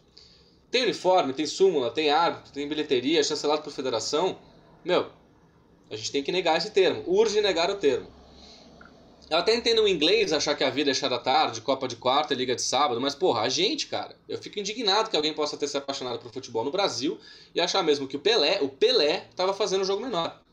Tem 0.72 0.82
uniforme, 0.82 1.32
tem 1.32 1.46
súmula, 1.46 1.88
tem 1.88 2.10
árbitro, 2.10 2.52
tem 2.52 2.66
bilheteria, 2.66 3.22
chancelado 3.22 3.62
por 3.62 3.72
federação. 3.72 4.36
Meu, 4.84 5.06
a 5.88 5.94
gente 5.94 6.10
tem 6.10 6.20
que 6.20 6.32
negar 6.32 6.58
esse 6.58 6.72
termo. 6.72 7.04
Urge 7.06 7.40
negar 7.40 7.70
o 7.70 7.76
termo. 7.76 8.08
Eu 9.30 9.38
até 9.38 9.54
entendo 9.54 9.82
o 9.82 9.88
inglês 9.88 10.32
achar 10.32 10.56
que 10.56 10.64
a 10.64 10.70
vida 10.70 10.90
é 10.90 10.94
chá 10.94 11.08
da 11.08 11.20
tarde, 11.20 11.60
Copa 11.60 11.86
de 11.86 11.94
quarta 11.94 12.34
Liga 12.34 12.56
de 12.56 12.62
sábado, 12.62 13.00
mas 13.00 13.14
porra, 13.14 13.42
a 13.42 13.48
gente, 13.48 13.86
cara, 13.86 14.16
eu 14.28 14.36
fico 14.36 14.58
indignado 14.58 15.10
que 15.10 15.16
alguém 15.16 15.32
possa 15.32 15.56
ter 15.56 15.68
se 15.68 15.76
apaixonado 15.76 16.18
por 16.18 16.32
futebol 16.32 16.64
no 16.64 16.72
Brasil 16.72 17.20
e 17.54 17.60
achar 17.60 17.84
mesmo 17.84 18.08
que 18.08 18.16
o 18.16 18.20
Pelé, 18.20 18.58
o 18.62 18.68
Pelé, 18.68 19.28
estava 19.30 19.54
fazendo 19.54 19.82
um 19.82 19.84
jogo 19.84 20.02
menor. 20.02 20.47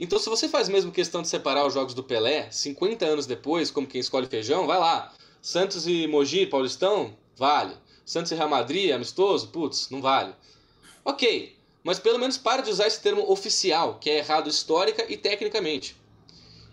Então, 0.00 0.18
se 0.18 0.30
você 0.30 0.48
faz 0.48 0.66
mesmo 0.66 0.90
questão 0.90 1.20
de 1.20 1.28
separar 1.28 1.66
os 1.66 1.74
jogos 1.74 1.92
do 1.92 2.02
Pelé, 2.02 2.50
50 2.50 3.04
anos 3.04 3.26
depois, 3.26 3.70
como 3.70 3.86
quem 3.86 4.00
escolhe 4.00 4.26
feijão, 4.26 4.66
vai 4.66 4.78
lá. 4.78 5.12
Santos 5.42 5.86
e 5.86 6.06
Mogi, 6.06 6.46
Paulistão, 6.46 7.14
vale. 7.36 7.74
Santos 8.02 8.32
e 8.32 8.34
Real 8.34 8.48
Madrid, 8.48 8.92
amistoso, 8.92 9.48
putz, 9.48 9.90
não 9.90 10.00
vale. 10.00 10.34
Ok, 11.04 11.54
mas 11.84 11.98
pelo 11.98 12.18
menos 12.18 12.38
pare 12.38 12.62
de 12.62 12.70
usar 12.70 12.86
esse 12.86 12.98
termo 13.02 13.30
oficial, 13.30 13.98
que 13.98 14.08
é 14.08 14.16
errado 14.16 14.48
histórica 14.48 15.04
e 15.06 15.18
tecnicamente. 15.18 15.94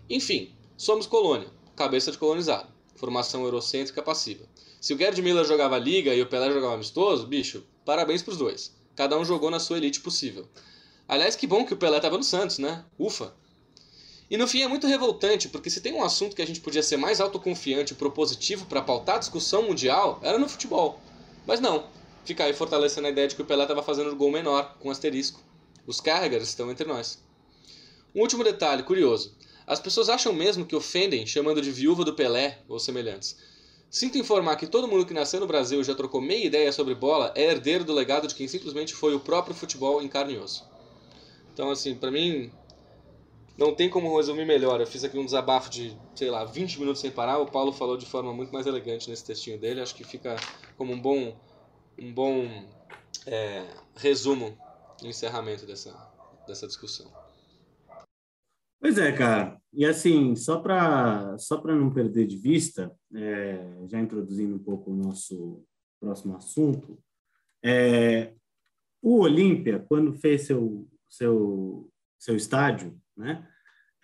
Enfim, 0.08 0.50
somos 0.74 1.06
colônia, 1.06 1.48
cabeça 1.76 2.10
de 2.10 2.16
colonizado, 2.16 2.72
formação 2.96 3.44
eurocêntrica 3.44 4.02
passiva. 4.02 4.46
Se 4.80 4.94
o 4.94 4.98
Gerd 4.98 5.20
Miller 5.20 5.44
jogava 5.44 5.76
liga 5.76 6.14
e 6.14 6.22
o 6.22 6.26
Pelé 6.26 6.50
jogava 6.50 6.72
amistoso, 6.72 7.26
bicho, 7.26 7.62
parabéns 7.84 8.22
pros 8.22 8.38
dois. 8.38 8.74
Cada 8.96 9.18
um 9.18 9.24
jogou 9.24 9.50
na 9.50 9.60
sua 9.60 9.76
elite 9.76 10.00
possível. 10.00 10.48
Aliás, 11.08 11.34
que 11.34 11.46
bom 11.46 11.64
que 11.64 11.72
o 11.72 11.76
Pelé 11.78 11.98
tava 12.00 12.18
no 12.18 12.22
Santos, 12.22 12.58
né? 12.58 12.84
Ufa. 12.98 13.32
E 14.30 14.36
no 14.36 14.46
fim 14.46 14.60
é 14.60 14.68
muito 14.68 14.86
revoltante, 14.86 15.48
porque 15.48 15.70
se 15.70 15.80
tem 15.80 15.94
um 15.94 16.04
assunto 16.04 16.36
que 16.36 16.42
a 16.42 16.46
gente 16.46 16.60
podia 16.60 16.82
ser 16.82 16.98
mais 16.98 17.18
autoconfiante 17.18 17.94
e 17.94 17.96
propositivo 17.96 18.66
para 18.66 18.82
pautar 18.82 19.16
a 19.16 19.18
discussão 19.18 19.62
mundial, 19.62 20.20
era 20.22 20.38
no 20.38 20.46
futebol. 20.46 21.00
Mas 21.46 21.60
não. 21.60 21.86
Fica 22.26 22.44
aí 22.44 22.52
fortalecendo 22.52 23.06
a 23.06 23.10
ideia 23.10 23.26
de 23.26 23.34
que 23.34 23.40
o 23.40 23.44
Pelé 23.46 23.62
estava 23.62 23.82
fazendo 23.82 24.14
gol 24.14 24.30
menor, 24.30 24.76
com 24.80 24.90
asterisco. 24.90 25.40
Os 25.86 25.98
Carragers 25.98 26.50
estão 26.50 26.70
entre 26.70 26.86
nós. 26.86 27.18
Um 28.14 28.20
último 28.20 28.44
detalhe 28.44 28.82
curioso. 28.82 29.34
As 29.66 29.80
pessoas 29.80 30.10
acham 30.10 30.34
mesmo 30.34 30.66
que 30.66 30.76
ofendem 30.76 31.26
chamando 31.26 31.62
de 31.62 31.70
viúva 31.70 32.04
do 32.04 32.12
Pelé 32.12 32.58
ou 32.68 32.78
semelhantes. 32.78 33.34
Sinto 33.88 34.18
informar 34.18 34.56
que 34.56 34.66
todo 34.66 34.86
mundo 34.86 35.06
que 35.06 35.14
nasceu 35.14 35.40
no 35.40 35.46
Brasil 35.46 35.80
e 35.80 35.84
já 35.84 35.94
trocou 35.94 36.20
meia 36.20 36.44
ideia 36.44 36.70
sobre 36.70 36.94
bola 36.94 37.32
é 37.34 37.44
herdeiro 37.44 37.82
do 37.82 37.94
legado 37.94 38.28
de 38.28 38.34
quem 38.34 38.46
simplesmente 38.46 38.92
foi 38.92 39.14
o 39.14 39.20
próprio 39.20 39.56
futebol 39.56 40.02
em 40.02 40.08
carne 40.08 40.34
e 40.34 40.38
osso. 40.38 40.68
Então, 41.58 41.72
assim, 41.72 41.96
pra 41.96 42.08
mim, 42.08 42.52
não 43.58 43.74
tem 43.74 43.90
como 43.90 44.16
resumir 44.16 44.44
melhor. 44.44 44.80
Eu 44.80 44.86
fiz 44.86 45.02
aqui 45.02 45.18
um 45.18 45.24
desabafo 45.24 45.68
de, 45.68 45.98
sei 46.14 46.30
lá, 46.30 46.44
20 46.44 46.78
minutos 46.78 47.00
sem 47.00 47.10
parar. 47.10 47.38
O 47.38 47.50
Paulo 47.50 47.72
falou 47.72 47.96
de 47.96 48.06
forma 48.06 48.32
muito 48.32 48.52
mais 48.52 48.64
elegante 48.64 49.10
nesse 49.10 49.26
textinho 49.26 49.58
dele. 49.58 49.80
Acho 49.80 49.92
que 49.92 50.04
fica 50.04 50.36
como 50.76 50.92
um 50.92 51.02
bom, 51.02 51.36
um 52.00 52.14
bom 52.14 52.44
é, 53.26 53.66
resumo 53.96 54.56
e 55.02 55.08
encerramento 55.08 55.66
dessa, 55.66 55.92
dessa 56.46 56.64
discussão. 56.68 57.12
Pois 58.80 58.96
é, 58.96 59.10
cara. 59.10 59.60
E 59.72 59.84
assim, 59.84 60.36
só 60.36 60.60
para 60.60 61.36
só 61.38 61.56
para 61.56 61.74
não 61.74 61.92
perder 61.92 62.28
de 62.28 62.36
vista, 62.36 62.96
é, 63.12 63.58
já 63.88 63.98
introduzindo 63.98 64.54
um 64.54 64.60
pouco 64.60 64.92
o 64.92 64.96
nosso 64.96 65.64
próximo 65.98 66.36
assunto, 66.36 66.96
é, 67.64 68.32
o 69.02 69.18
Olímpia, 69.18 69.84
quando 69.88 70.12
fez 70.12 70.42
seu, 70.42 70.86
seu, 71.08 71.90
seu 72.18 72.36
estádio, 72.36 72.98
né? 73.16 73.46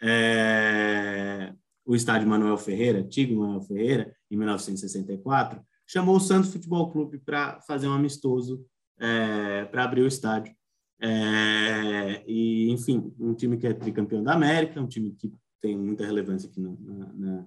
É, 0.02 1.54
o 1.84 1.94
estádio 1.94 2.28
Manuel 2.28 2.56
Ferreira, 2.56 2.98
antigo 2.98 3.40
Manuel 3.40 3.62
Ferreira, 3.62 4.14
em 4.30 4.36
1964, 4.36 5.60
chamou 5.86 6.16
o 6.16 6.20
Santos 6.20 6.52
Futebol 6.52 6.90
Clube 6.90 7.18
para 7.18 7.60
fazer 7.62 7.88
um 7.88 7.92
amistoso 7.92 8.64
é, 8.98 9.64
para 9.66 9.84
abrir 9.84 10.02
o 10.02 10.06
estádio. 10.06 10.54
É, 11.00 12.24
e, 12.26 12.70
enfim, 12.70 13.12
um 13.18 13.34
time 13.34 13.56
que 13.56 13.66
é 13.66 13.74
tricampeão 13.74 14.22
da 14.22 14.32
América, 14.32 14.80
um 14.80 14.86
time 14.86 15.12
que 15.12 15.32
tem 15.60 15.76
muita 15.76 16.04
relevância 16.04 16.48
aqui 16.48 16.60
no, 16.60 16.78
na, 16.80 17.12
na, 17.12 17.46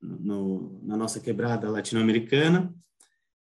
no, 0.00 0.80
na 0.82 0.96
nossa 0.96 1.20
quebrada 1.20 1.70
latino-americana. 1.70 2.74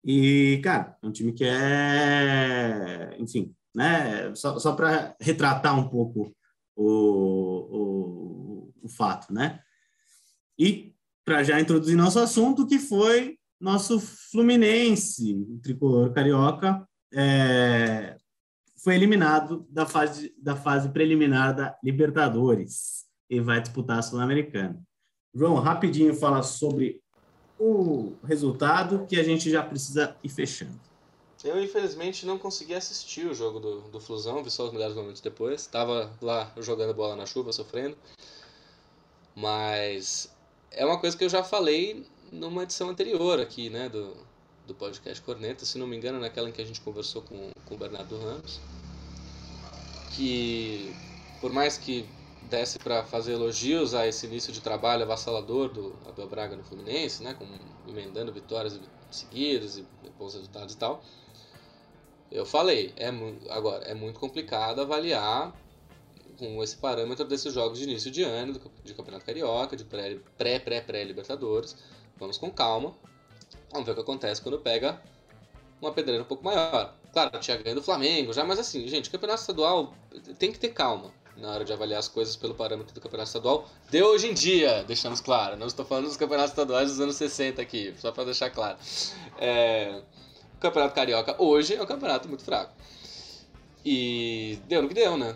E, 0.03 0.59
cara, 0.63 0.97
é 1.01 1.07
um 1.07 1.11
time 1.11 1.33
que 1.33 1.43
é, 1.43 3.15
enfim, 3.19 3.55
né? 3.75 4.33
Só, 4.35 4.57
só 4.59 4.73
para 4.73 5.15
retratar 5.19 5.77
um 5.77 5.87
pouco 5.87 6.33
o, 6.75 6.89
o, 7.71 8.73
o 8.83 8.89
fato, 8.89 9.33
né? 9.33 9.59
E 10.57 10.93
para 11.23 11.43
já 11.43 11.59
introduzir 11.59 11.97
nosso 11.97 12.19
assunto, 12.19 12.67
que 12.67 12.79
foi 12.79 13.37
nosso 13.59 13.99
Fluminense, 13.99 15.33
o 15.33 15.59
tricolor 15.59 16.13
carioca, 16.13 16.87
é, 17.13 18.17
foi 18.83 18.95
eliminado 18.95 19.65
da 19.69 19.85
fase, 19.85 20.33
da 20.37 20.55
fase 20.55 20.89
preliminar 20.89 21.55
da 21.55 21.75
Libertadores 21.83 23.05
e 23.29 23.39
vai 23.39 23.59
disputar 23.59 23.99
a 23.99 24.01
Sul-Americana. 24.01 24.79
João, 25.33 25.55
rapidinho 25.55 26.13
fala 26.13 26.43
sobre 26.43 27.01
o 27.57 28.13
resultado 28.23 29.05
que 29.07 29.19
a 29.19 29.23
gente 29.23 29.49
já 29.49 29.63
precisa 29.63 30.15
ir 30.23 30.29
fechando. 30.29 30.79
Eu, 31.45 31.63
infelizmente, 31.63 32.25
não 32.25 32.39
consegui 32.39 32.73
assistir 32.73 33.27
o 33.27 33.33
jogo 33.33 33.59
do, 33.59 33.81
do 33.81 33.99
Flusão, 33.99 34.43
vi 34.43 34.49
só 34.49 34.65
os 34.65 34.73
melhores 34.73 34.95
momentos 34.95 35.21
depois. 35.21 35.67
Tava 35.67 36.11
lá 36.19 36.51
jogando 36.57 36.91
bola 36.91 37.15
na 37.15 37.27
chuva, 37.27 37.53
sofrendo. 37.53 37.95
Mas 39.35 40.27
é 40.71 40.83
uma 40.83 40.99
coisa 40.99 41.15
que 41.15 41.23
eu 41.23 41.29
já 41.29 41.43
falei 41.43 42.03
numa 42.31 42.63
edição 42.63 42.89
anterior 42.89 43.39
aqui, 43.39 43.69
né, 43.69 43.87
do, 43.89 44.17
do 44.65 44.73
podcast 44.73 45.23
Corneta, 45.23 45.65
se 45.65 45.77
não 45.77 45.85
me 45.85 45.95
engano, 45.95 46.19
naquela 46.19 46.49
em 46.49 46.51
que 46.51 46.61
a 46.61 46.65
gente 46.65 46.81
conversou 46.81 47.21
com, 47.21 47.51
com 47.65 47.75
o 47.75 47.77
Bernardo 47.77 48.17
Ramos, 48.17 48.59
que 50.15 50.93
por 51.39 51.53
mais 51.53 51.77
que 51.77 52.07
desse 52.49 52.79
para 52.79 53.03
fazer 53.03 53.33
elogios 53.33 53.93
a 53.93 54.07
esse 54.07 54.25
início 54.25 54.51
de 54.51 54.61
trabalho 54.61 55.03
avassalador 55.03 55.69
do 55.69 55.95
Abel 56.07 56.27
Braga 56.27 56.55
no 56.55 56.63
Fluminense, 56.63 57.23
né, 57.23 57.35
com, 57.35 57.45
emendando 57.87 58.31
vitórias 58.33 58.79
seguidas 59.11 59.77
e 59.77 59.85
bons 60.17 60.33
resultados 60.33 60.73
e 60.73 60.77
tal, 60.77 61.03
eu 62.31 62.45
falei, 62.45 62.93
é 62.97 63.09
agora 63.49 63.83
é 63.85 63.93
muito 63.93 64.19
complicado 64.19 64.81
avaliar 64.81 65.53
com 66.37 66.61
esse 66.63 66.75
parâmetro 66.75 67.25
desses 67.25 67.53
jogos 67.53 67.79
de 67.79 67.85
início 67.85 68.11
de 68.11 68.23
ano, 68.23 68.59
de 68.83 68.93
Campeonato 68.93 69.25
Carioca, 69.25 69.75
de 69.75 69.85
pré-pré-pré-Libertadores. 69.85 71.77
Vamos 72.17 72.37
com 72.37 72.51
calma. 72.51 72.93
Vamos 73.71 73.85
ver 73.85 73.93
o 73.93 73.95
que 73.95 74.01
acontece 74.01 74.41
quando 74.41 74.59
pega 74.59 75.01
uma 75.81 75.91
pedreira 75.91 76.23
um 76.23 76.25
pouco 76.25 76.43
maior. 76.43 76.95
Claro, 77.13 77.39
tinha 77.39 77.57
ganho 77.57 77.75
do 77.75 77.83
Flamengo 77.83 78.33
já, 78.33 78.43
mas 78.43 78.59
assim, 78.59 78.87
gente, 78.87 79.09
campeonato 79.09 79.41
estadual 79.41 79.93
tem 80.37 80.51
que 80.51 80.59
ter 80.59 80.69
calma 80.69 81.13
na 81.37 81.51
hora 81.51 81.65
de 81.65 81.73
avaliar 81.73 81.99
as 81.99 82.07
coisas 82.07 82.35
pelo 82.35 82.55
parâmetro 82.55 82.93
do 82.93 83.01
campeonato 83.01 83.27
estadual 83.27 83.67
de 83.89 84.01
hoje 84.01 84.27
em 84.27 84.33
dia, 84.33 84.83
deixamos 84.85 85.19
claro. 85.21 85.57
Não 85.57 85.67
estou 85.67 85.85
falando 85.85 86.05
dos 86.05 86.17
campeonatos 86.17 86.51
estaduais 86.51 86.89
dos 86.89 86.99
anos 86.99 87.15
60 87.15 87.61
aqui, 87.61 87.93
só 87.97 88.11
para 88.11 88.25
deixar 88.25 88.49
claro. 88.49 88.77
É, 89.37 90.01
campeonato 90.67 90.95
carioca 90.95 91.35
hoje 91.41 91.75
é 91.75 91.81
um 91.81 91.85
campeonato 91.85 92.27
muito 92.27 92.43
fraco. 92.43 92.73
E 93.85 94.57
deu 94.67 94.81
no 94.81 94.87
que 94.87 94.93
deu, 94.93 95.15
né? 95.17 95.35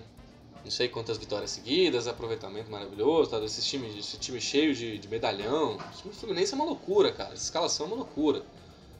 Não 0.63 0.71
sei 0.71 0.87
quantas 0.87 1.17
vitórias 1.17 1.51
seguidas, 1.51 2.07
aproveitamento 2.07 2.69
maravilhoso, 2.69 3.29
tá? 3.29 3.37
esse, 3.39 3.61
time, 3.61 3.97
esse 3.97 4.17
time 4.17 4.41
cheio 4.41 4.73
de, 4.73 4.97
de 4.97 5.07
medalhão. 5.07 5.77
O 5.77 6.01
time 6.01 6.13
Fluminense 6.13 6.53
é 6.53 6.55
uma 6.55 6.65
loucura, 6.65 7.11
cara. 7.11 7.33
Essa 7.33 7.43
escalação 7.43 7.85
é 7.85 7.89
uma 7.89 7.97
loucura. 7.97 8.43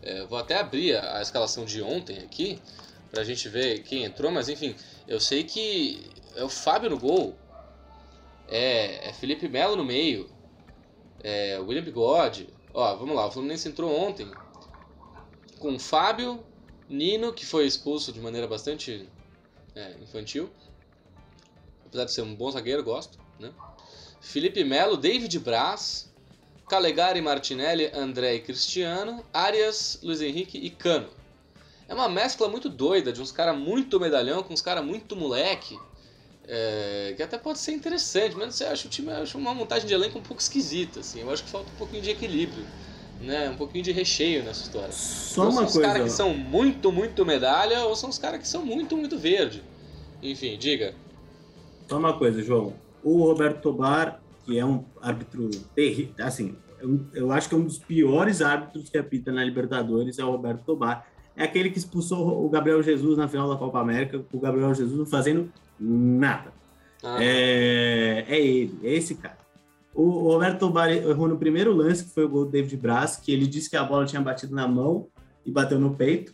É, 0.01 0.23
vou 0.25 0.37
até 0.37 0.57
abrir 0.57 0.95
a, 0.95 1.17
a 1.17 1.21
escalação 1.21 1.65
de 1.65 1.81
ontem 1.81 2.19
aqui, 2.19 2.61
pra 3.11 3.23
gente 3.23 3.49
ver 3.49 3.83
quem 3.83 4.03
entrou, 4.03 4.31
mas 4.31 4.47
enfim, 4.47 4.75
eu 5.07 5.19
sei 5.19 5.43
que 5.43 6.09
é 6.35 6.43
o 6.43 6.49
Fábio 6.49 6.89
no 6.89 6.97
gol, 6.97 7.35
é, 8.47 9.09
é 9.09 9.13
Felipe 9.13 9.49
Melo 9.49 9.75
no 9.75 9.83
meio, 9.83 10.29
é 11.21 11.59
William 11.59 11.83
Bigode. 11.83 12.47
Ó, 12.73 12.95
vamos 12.95 13.15
lá, 13.15 13.27
o 13.27 13.31
Fluminense 13.31 13.67
entrou 13.67 13.93
ontem 13.93 14.31
com 15.59 15.77
Fábio, 15.77 16.43
Nino, 16.87 17.33
que 17.33 17.45
foi 17.45 17.67
expulso 17.67 18.11
de 18.11 18.19
maneira 18.19 18.47
bastante 18.47 19.07
é, 19.75 19.95
infantil, 20.01 20.49
apesar 21.85 22.05
de 22.05 22.11
ser 22.13 22.21
um 22.21 22.33
bom 22.33 22.49
zagueiro, 22.49 22.83
gosto, 22.83 23.19
né? 23.39 23.51
Felipe 24.21 24.63
Melo, 24.63 24.97
David 24.97 25.37
Braz, 25.39 26.11
Calegari, 26.67 27.21
Martinelli, 27.21 27.89
André 27.93 28.35
e 28.35 28.39
Cristiano, 28.39 29.23
Arias, 29.33 29.99
Luiz 30.03 30.21
Henrique 30.21 30.57
e 30.57 30.69
Cano. 30.69 31.09
É 31.87 31.93
uma 31.93 32.07
mescla 32.07 32.47
muito 32.47 32.69
doida 32.69 33.11
de 33.11 33.21
uns 33.21 33.31
caras 33.31 33.57
muito 33.57 33.99
medalhão 33.99 34.43
com 34.43 34.53
uns 34.53 34.61
caras 34.61 34.85
muito 34.85 35.15
moleque. 35.15 35.79
É, 36.51 37.13
que 37.15 37.21
até 37.21 37.37
pode 37.37 37.59
ser 37.59 37.73
interessante, 37.73 38.35
mas 38.35 38.55
você 38.55 38.65
acha 38.65 38.87
o 38.87 38.89
time 38.89 39.11
acho 39.11 39.37
uma 39.37 39.53
montagem 39.53 39.87
de 39.87 39.93
elenco 39.93 40.17
um 40.17 40.21
pouco 40.21 40.41
esquisita, 40.41 40.99
assim. 40.99 41.19
Eu 41.21 41.29
acho 41.31 41.43
que 41.43 41.49
falta 41.49 41.71
um 41.71 41.75
pouquinho 41.75 42.01
de 42.01 42.09
equilíbrio, 42.09 42.67
né? 43.21 43.49
Um 43.49 43.55
pouquinho 43.55 43.83
de 43.83 43.91
recheio 43.91 44.43
nessa 44.43 44.63
história. 44.63 44.91
Só 44.91 45.43
uma 45.43 45.51
são 45.51 45.63
coisa. 45.63 45.79
os 45.79 45.85
caras 45.85 46.03
que 46.03 46.09
são 46.09 46.33
muito, 46.33 46.91
muito 46.91 47.25
medalha 47.25 47.83
ou 47.85 47.95
são 47.95 48.09
os 48.09 48.17
caras 48.17 48.39
que 48.39 48.47
são 48.47 48.65
muito, 48.65 48.95
muito 48.95 49.17
verde. 49.17 49.63
Enfim, 50.21 50.57
diga. 50.57 50.93
Só 51.87 51.97
uma 51.97 52.17
coisa, 52.17 52.41
João. 52.41 52.73
O 53.03 53.23
Roberto 53.23 53.61
Tobar, 53.61 54.21
que 54.45 54.57
é 54.57 54.65
um 54.65 54.83
árbitro 55.01 55.49
terrível, 55.75 56.13
assim, 56.19 56.55
eu, 56.79 56.99
eu 57.13 57.31
acho 57.31 57.47
que 57.47 57.55
é 57.55 57.57
um 57.57 57.63
dos 57.63 57.77
piores 57.77 58.41
árbitros 58.41 58.89
que 58.89 58.97
apita 58.97 59.31
na 59.31 59.43
Libertadores 59.43 60.19
é 60.19 60.23
o 60.23 60.31
Roberto 60.31 60.63
Tobar. 60.63 61.07
É 61.35 61.43
aquele 61.43 61.69
que 61.69 61.77
expulsou 61.77 62.45
o 62.45 62.49
Gabriel 62.49 62.83
Jesus 62.83 63.17
na 63.17 63.27
final 63.27 63.49
da 63.49 63.55
Copa 63.55 63.79
América, 63.79 64.21
o 64.31 64.39
Gabriel 64.39 64.73
Jesus 64.73 64.97
não 64.97 65.05
fazendo 65.05 65.51
Nada. 65.79 66.51
Ah. 67.01 67.17
É, 67.23 68.25
é 68.27 68.39
ele, 68.39 68.77
é 68.83 68.93
esse 68.93 69.15
cara. 69.15 69.37
O 69.93 70.31
Roberto 70.31 70.59
Tobar 70.59 70.91
errou 70.91 71.27
no 71.27 71.37
primeiro 71.37 71.73
lance, 71.73 72.05
que 72.05 72.11
foi 72.11 72.25
o 72.25 72.29
gol 72.29 72.45
do 72.45 72.51
David 72.51 72.77
Braz, 72.77 73.17
que 73.17 73.31
ele 73.31 73.47
disse 73.47 73.69
que 73.69 73.75
a 73.75 73.83
bola 73.83 74.05
tinha 74.05 74.21
batido 74.21 74.55
na 74.55 74.67
mão 74.67 75.07
e 75.45 75.51
bateu 75.51 75.79
no 75.79 75.95
peito, 75.95 76.33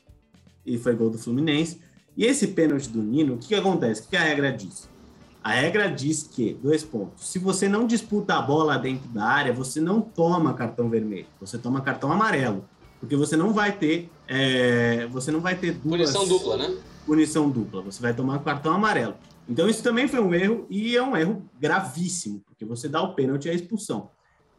e 0.65 0.77
foi 0.77 0.95
gol 0.95 1.09
do 1.09 1.17
Fluminense. 1.17 1.81
E 2.17 2.25
esse 2.25 2.47
pênalti 2.47 2.89
do 2.89 3.01
Nino, 3.01 3.35
o 3.35 3.37
que, 3.37 3.49
que 3.49 3.55
acontece? 3.55 4.01
O 4.01 4.03
que, 4.05 4.09
que 4.11 4.17
a 4.17 4.23
regra 4.23 4.51
diz? 4.51 4.89
A 5.43 5.51
regra 5.51 5.87
diz 5.87 6.23
que, 6.23 6.53
dois 6.55 6.83
pontos, 6.83 7.27
se 7.27 7.37
você 7.37 7.69
não 7.69 7.85
disputa 7.85 8.33
a 8.35 8.41
bola 8.41 8.77
dentro 8.77 9.07
da 9.09 9.25
área, 9.25 9.53
você 9.53 9.79
não 9.79 10.01
toma 10.01 10.53
cartão 10.53 10.89
vermelho, 10.89 11.27
você 11.39 11.57
toma 11.57 11.81
cartão 11.81 12.11
amarelo, 12.11 12.65
porque 12.99 13.15
você 13.15 13.35
não 13.37 13.53
vai 13.53 13.71
ter, 13.71 14.09
é, 14.27 15.05
você 15.07 15.31
não 15.31 15.41
vai 15.41 15.55
ter 15.55 15.73
duas... 15.73 16.11
Punição 16.11 16.27
dupla, 16.27 16.57
né? 16.57 16.75
Punição 17.05 17.49
dupla, 17.49 17.83
você 17.83 18.01
vai 18.01 18.11
tomar 18.11 18.39
cartão 18.39 18.73
amarelo. 18.73 19.13
Então 19.47 19.69
isso 19.69 19.83
também 19.83 20.07
foi 20.07 20.19
um 20.19 20.33
erro 20.33 20.65
e 20.69 20.95
é 20.95 21.03
um 21.03 21.15
erro 21.15 21.47
gravíssimo, 21.59 22.41
porque 22.45 22.65
você 22.65 22.89
dá 22.89 23.01
o 23.01 23.13
pênalti 23.13 23.45
e 23.45 23.49
a 23.49 23.53
expulsão. 23.53 24.09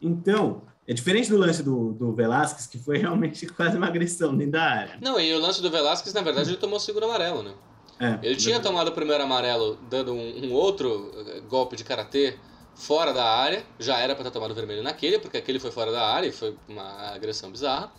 Então, 0.01 0.63
é 0.87 0.93
diferente 0.93 1.29
do 1.29 1.37
lance 1.37 1.61
do, 1.61 1.91
do 1.91 2.13
Velasquez, 2.13 2.67
que 2.67 2.77
foi 2.77 2.97
realmente 2.97 3.45
quase 3.53 3.75
uma 3.75 3.87
agressão 3.87 4.35
dentro 4.35 4.53
da 4.53 4.63
área. 4.63 4.97
Não, 5.01 5.19
e 5.19 5.33
o 5.33 5.39
lance 5.39 5.61
do 5.61 5.69
Velasquez, 5.69 6.13
na 6.13 6.21
verdade, 6.21 6.49
ele 6.49 6.57
tomou 6.57 6.77
o 6.77 6.79
segundo 6.79 7.03
amarelo, 7.03 7.43
né? 7.43 7.53
É, 7.99 8.19
ele 8.21 8.35
tinha 8.35 8.59
tomado 8.59 8.89
o 8.89 8.91
primeiro 8.91 9.23
amarelo 9.23 9.77
dando 9.89 10.13
um, 10.13 10.45
um 10.45 10.53
outro 10.53 11.11
eh, 11.15 11.39
golpe 11.49 11.75
de 11.75 11.83
karatê 11.83 12.37
fora 12.75 13.11
da 13.11 13.25
área, 13.25 13.63
já 13.79 13.97
era 13.97 14.13
para 14.13 14.25
ter 14.25 14.29
tomado 14.29 14.51
o 14.51 14.53
vermelho 14.53 14.83
naquele, 14.83 15.17
porque 15.17 15.35
aquele 15.35 15.59
foi 15.59 15.71
fora 15.71 15.91
da 15.91 16.05
área 16.05 16.27
e 16.27 16.31
foi 16.31 16.55
uma 16.67 16.83
agressão 17.11 17.51
bizarra. 17.51 17.91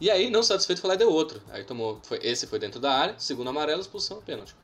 E 0.00 0.10
aí, 0.10 0.28
não 0.28 0.42
satisfeito, 0.42 0.80
foi 0.80 0.88
lá 0.88 0.94
e 0.94 0.98
deu 0.98 1.10
outro. 1.10 1.40
Aí 1.50 1.62
tomou, 1.62 2.00
foi, 2.02 2.18
esse 2.22 2.48
foi 2.48 2.58
dentro 2.58 2.80
da 2.80 2.92
área, 2.92 3.14
segundo 3.16 3.48
amarelo, 3.48 3.80
expulsão, 3.80 4.20
pênalti. 4.20 4.56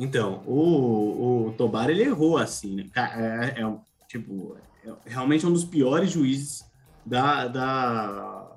Então, 0.00 0.42
o, 0.46 1.48
o 1.48 1.54
Tobar 1.58 1.90
ele 1.90 2.02
errou 2.02 2.38
assim, 2.38 2.74
né? 2.74 2.86
É, 2.96 3.60
é, 3.60 3.74
tipo, 4.08 4.56
é 4.82 4.90
realmente 5.04 5.46
um 5.46 5.52
dos 5.52 5.62
piores 5.62 6.10
juízes 6.10 6.64
da, 7.04 7.46
da, 7.46 8.50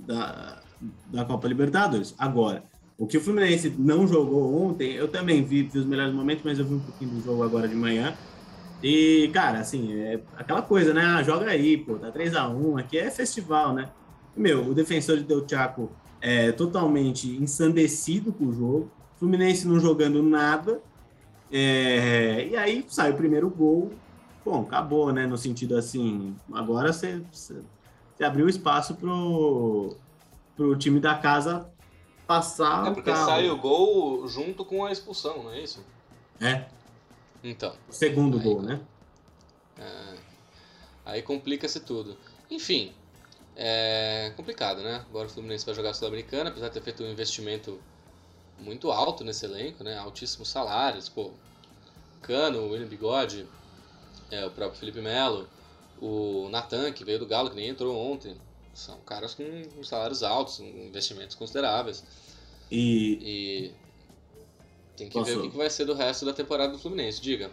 da, 0.00 0.62
da 1.06 1.24
Copa 1.24 1.46
Libertadores. 1.46 2.16
Agora, 2.18 2.64
o 2.98 3.06
que 3.06 3.16
o 3.16 3.20
Fluminense 3.20 3.72
não 3.78 4.08
jogou 4.08 4.60
ontem, 4.60 4.92
eu 4.94 5.06
também 5.06 5.44
vi, 5.44 5.62
vi 5.62 5.78
os 5.78 5.86
melhores 5.86 6.12
momentos, 6.12 6.42
mas 6.44 6.58
eu 6.58 6.64
vi 6.64 6.74
um 6.74 6.80
pouquinho 6.80 7.12
do 7.12 7.22
jogo 7.22 7.44
agora 7.44 7.68
de 7.68 7.76
manhã. 7.76 8.12
E, 8.82 9.30
cara, 9.32 9.60
assim, 9.60 9.94
é 9.94 10.20
aquela 10.36 10.62
coisa, 10.62 10.92
né? 10.92 11.00
Ah, 11.00 11.22
joga 11.22 11.48
aí, 11.48 11.76
pô, 11.76 11.94
tá 11.94 12.10
3x1, 12.10 12.80
aqui 12.80 12.98
é 12.98 13.08
festival, 13.08 13.72
né? 13.72 13.88
Meu, 14.36 14.68
o 14.68 14.74
defensor 14.74 15.16
de 15.16 15.22
Del 15.22 15.46
Chaco 15.48 15.92
é 16.20 16.50
totalmente 16.50 17.28
ensandecido 17.36 18.32
com 18.32 18.46
o 18.46 18.52
jogo. 18.52 18.90
Fluminense 19.18 19.66
não 19.66 19.80
jogando 19.80 20.22
nada. 20.22 20.80
É, 21.50 22.46
e 22.50 22.56
aí 22.56 22.84
sai 22.88 23.12
o 23.12 23.16
primeiro 23.16 23.48
gol. 23.48 23.92
Bom, 24.44 24.62
acabou, 24.62 25.12
né? 25.12 25.26
No 25.26 25.36
sentido 25.36 25.76
assim, 25.76 26.36
agora 26.52 26.92
você, 26.92 27.20
você 27.32 28.24
abriu 28.24 28.48
espaço 28.48 28.94
pro, 28.94 29.96
pro 30.56 30.76
time 30.76 31.00
da 31.00 31.16
casa 31.16 31.68
passar. 32.26 32.88
É 32.88 32.94
porque 32.94 33.10
o 33.10 33.16
sai 33.16 33.48
o 33.48 33.56
gol 33.56 34.26
junto 34.28 34.64
com 34.64 34.84
a 34.84 34.92
expulsão, 34.92 35.44
não 35.44 35.52
é 35.52 35.60
isso? 35.60 35.84
É. 36.40 36.66
Então. 37.42 37.74
Segundo 37.88 38.38
aí, 38.38 38.44
gol, 38.44 38.62
né? 38.62 38.80
É, 39.78 40.14
aí 41.04 41.22
complica-se 41.22 41.80
tudo. 41.80 42.16
Enfim, 42.50 42.92
é 43.54 44.32
complicado, 44.36 44.82
né? 44.82 45.04
Agora 45.08 45.26
o 45.26 45.30
Fluminense 45.30 45.64
vai 45.64 45.74
jogar 45.74 45.90
a 45.90 45.94
Sul-Americana, 45.94 46.50
apesar 46.50 46.68
de 46.68 46.74
ter 46.74 46.82
feito 46.82 47.02
um 47.02 47.10
investimento 47.10 47.80
muito 48.58 48.90
alto 48.90 49.24
nesse 49.24 49.44
elenco, 49.44 49.84
né? 49.84 49.98
Altíssimos 49.98 50.48
salários, 50.48 51.08
pô. 51.08 51.30
Cano, 52.22 52.60
o 52.60 52.70
William 52.70 52.88
Bigode, 52.88 53.46
é, 54.30 54.44
o 54.44 54.50
próprio 54.50 54.78
Felipe 54.78 55.00
Melo, 55.00 55.48
o 56.00 56.48
Natan, 56.50 56.92
que 56.92 57.04
veio 57.04 57.18
do 57.18 57.26
Galo, 57.26 57.50
que 57.50 57.56
nem 57.56 57.68
entrou 57.68 57.96
ontem. 57.96 58.36
São 58.74 58.98
caras 59.00 59.34
com 59.34 59.82
salários 59.82 60.22
altos, 60.22 60.60
investimentos 60.60 61.36
consideráveis. 61.36 62.04
E. 62.70 63.18
e 63.22 63.74
tem 64.96 65.08
que 65.08 65.14
Posso... 65.14 65.30
ver 65.30 65.46
o 65.46 65.50
que 65.50 65.56
vai 65.56 65.70
ser 65.70 65.84
do 65.84 65.94
resto 65.94 66.24
da 66.24 66.32
temporada 66.32 66.72
do 66.72 66.78
Fluminense, 66.78 67.20
diga. 67.20 67.50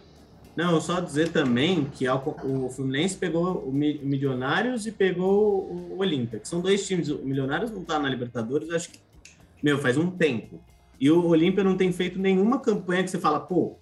Não, 0.56 0.80
só 0.80 1.00
dizer 1.00 1.32
também 1.32 1.86
que 1.86 2.06
o 2.08 2.70
Fluminense 2.70 3.16
pegou 3.16 3.58
o 3.58 3.72
Milionários 3.72 4.86
e 4.86 4.92
pegou 4.92 5.64
o 5.64 5.98
Olímpia, 5.98 6.38
que 6.38 6.46
são 6.46 6.60
dois 6.60 6.86
times. 6.86 7.08
O 7.08 7.18
Milionários 7.18 7.72
não 7.72 7.84
tá 7.84 7.98
na 7.98 8.08
Libertadores, 8.08 8.70
acho 8.70 8.90
que, 8.90 9.00
meu, 9.62 9.78
faz 9.78 9.96
um 9.96 10.10
tempo. 10.10 10.60
E 11.00 11.10
o 11.10 11.26
Olímpia 11.26 11.64
não 11.64 11.76
tem 11.76 11.92
feito 11.92 12.18
nenhuma 12.18 12.58
campanha 12.60 13.02
que 13.02 13.10
você 13.10 13.18
fala, 13.18 13.40
pô. 13.40 13.76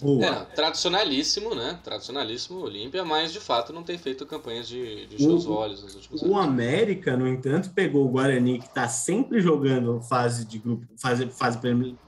Boa. 0.00 0.26
É, 0.26 0.44
tradicionalíssimo, 0.56 1.54
né? 1.54 1.78
Tradicionalíssimo 1.84 2.58
o 2.58 2.62
Olímpia, 2.64 3.04
mas 3.04 3.32
de 3.32 3.38
fato 3.38 3.72
não 3.72 3.84
tem 3.84 3.96
feito 3.96 4.26
campanhas 4.26 4.66
de, 4.66 5.06
de 5.06 5.22
seus 5.22 5.46
olhos 5.46 5.82
nos 5.84 5.94
últimos 5.94 6.22
anos. 6.22 6.34
O 6.34 6.38
América, 6.38 7.16
no 7.16 7.28
entanto, 7.28 7.70
pegou 7.70 8.04
o 8.04 8.08
Guarani, 8.08 8.58
que 8.58 8.66
está 8.66 8.88
sempre 8.88 9.40
jogando 9.40 10.00
fase 10.00 10.44
de 10.44 10.58
grupo, 10.58 10.84
fase, 10.98 11.26
fase 11.28 11.58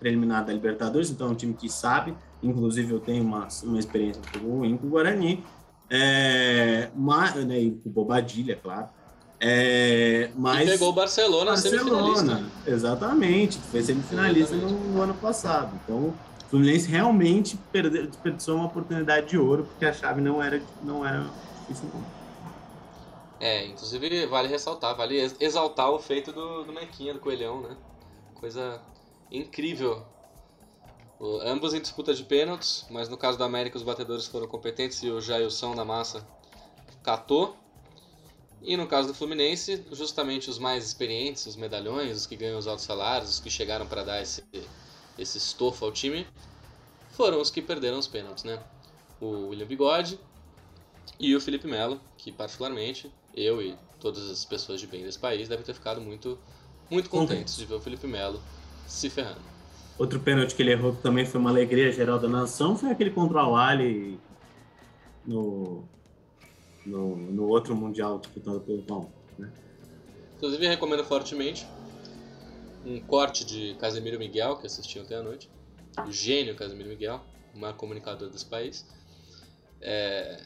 preliminar 0.00 0.44
da 0.44 0.52
Libertadores, 0.52 1.08
então 1.08 1.28
é 1.28 1.30
um 1.30 1.36
time 1.36 1.54
que 1.54 1.68
sabe. 1.68 2.14
Inclusive, 2.42 2.92
eu 2.92 3.00
tenho 3.00 3.22
uma, 3.22 3.46
uma 3.62 3.78
experiência 3.78 4.20
ruim 4.42 4.76
com 4.76 4.88
o 4.88 4.90
Guarani. 4.90 5.44
É, 5.88 6.90
mas, 6.96 7.34
né, 7.44 7.60
e 7.60 7.70
com 7.70 7.90
Bobadilha, 7.90 8.56
claro. 8.56 8.88
É, 9.46 10.30
mas 10.34 10.66
e 10.66 10.72
pegou 10.72 10.88
o 10.88 10.92
Barcelona, 10.94 11.50
Barcelona 11.50 12.16
semifinalista. 12.16 12.70
Exatamente, 12.70 13.58
foi 13.58 13.82
semifinalista 13.82 14.56
no, 14.56 14.70
no, 14.70 15.02
ano 15.02 15.12
passado. 15.12 15.78
Então, 15.84 15.98
o 15.98 16.14
Fluminense 16.48 16.88
realmente 16.88 17.58
perdeu, 17.70 18.06
desperdiçou 18.06 18.56
uma 18.56 18.64
oportunidade 18.64 19.26
de 19.28 19.36
ouro, 19.36 19.64
porque 19.64 19.84
a 19.84 19.92
chave 19.92 20.22
não 20.22 20.42
era, 20.42 20.62
não 20.82 21.06
era 21.06 21.26
difícil. 21.68 21.90
É, 23.38 23.66
inclusive 23.66 24.24
vale 24.24 24.48
ressaltar, 24.48 24.96
vale 24.96 25.18
exaltar 25.38 25.90
o 25.90 25.98
feito 25.98 26.32
do, 26.32 26.64
do 26.64 26.72
Mequinha, 26.72 27.12
do 27.12 27.20
Coelhão, 27.20 27.60
né? 27.60 27.76
Coisa 28.36 28.80
incrível. 29.30 30.06
O, 31.20 31.40
ambos 31.42 31.74
em 31.74 31.82
disputa 31.82 32.14
de 32.14 32.24
pênaltis, 32.24 32.86
mas 32.88 33.10
no 33.10 33.18
caso 33.18 33.36
do 33.36 33.44
América 33.44 33.76
os 33.76 33.82
batedores 33.82 34.24
foram 34.24 34.48
competentes 34.48 35.02
e 35.02 35.10
o 35.10 35.20
Jailson 35.20 35.74
da 35.74 35.84
Massa 35.84 36.26
catou. 37.02 37.62
E 38.64 38.78
no 38.78 38.86
caso 38.86 39.08
do 39.08 39.14
Fluminense, 39.14 39.84
justamente 39.92 40.48
os 40.48 40.58
mais 40.58 40.86
experientes, 40.86 41.44
os 41.44 41.54
medalhões, 41.54 42.16
os 42.16 42.26
que 42.26 42.34
ganham 42.34 42.58
os 42.58 42.66
altos 42.66 42.84
salários, 42.84 43.30
os 43.30 43.40
que 43.40 43.50
chegaram 43.50 43.86
para 43.86 44.02
dar 44.02 44.22
esse, 44.22 44.42
esse 45.18 45.36
estofo 45.36 45.84
ao 45.84 45.92
time, 45.92 46.26
foram 47.10 47.42
os 47.42 47.50
que 47.50 47.60
perderam 47.60 47.98
os 47.98 48.08
pênaltis, 48.08 48.42
né? 48.44 48.58
O 49.20 49.48
William 49.48 49.66
Bigode 49.66 50.18
e 51.20 51.36
o 51.36 51.40
Felipe 51.40 51.66
Melo, 51.66 52.00
que 52.16 52.32
particularmente 52.32 53.12
eu 53.34 53.60
e 53.60 53.76
todas 54.00 54.30
as 54.30 54.46
pessoas 54.46 54.80
de 54.80 54.86
bem 54.86 55.02
desse 55.02 55.18
país 55.18 55.46
devem 55.46 55.64
ter 55.64 55.74
ficado 55.74 56.00
muito, 56.00 56.38
muito 56.90 57.10
contentes 57.10 57.56
de 57.56 57.66
ver 57.66 57.74
o 57.74 57.80
Felipe 57.80 58.06
Melo 58.06 58.40
se 58.86 59.10
ferrando. 59.10 59.42
Outro 59.98 60.18
pênalti 60.20 60.54
que 60.54 60.62
ele 60.62 60.72
errou 60.72 60.94
que 60.94 61.02
também 61.02 61.26
foi 61.26 61.38
uma 61.38 61.50
alegria 61.50 61.92
geral 61.92 62.18
da 62.18 62.28
nação 62.28 62.76
foi 62.76 62.90
aquele 62.90 63.10
contra 63.10 63.46
o 63.46 63.54
Ali 63.54 64.18
no, 65.24 65.84
no, 66.84 67.16
no 67.16 67.48
outro 67.48 67.74
Mundial 67.74 68.18
disputado 68.18 68.60
pelo 68.60 68.82
Palmeiras. 68.82 69.14
Né? 69.38 69.52
Inclusive, 70.36 70.66
recomendo 70.66 71.04
fortemente 71.04 71.66
um 72.84 73.00
corte 73.00 73.44
de 73.44 73.74
Casemiro 73.74 74.18
Miguel, 74.18 74.56
que 74.56 74.66
assisti 74.66 74.98
ontem 74.98 75.14
à 75.14 75.22
noite. 75.22 75.50
O 76.06 76.12
gênio 76.12 76.54
Casemiro 76.54 76.88
Miguel, 76.88 77.20
o 77.54 77.58
maior 77.58 77.74
comunicador 77.74 78.28
desse 78.28 78.44
país. 78.44 78.86
É, 79.80 80.42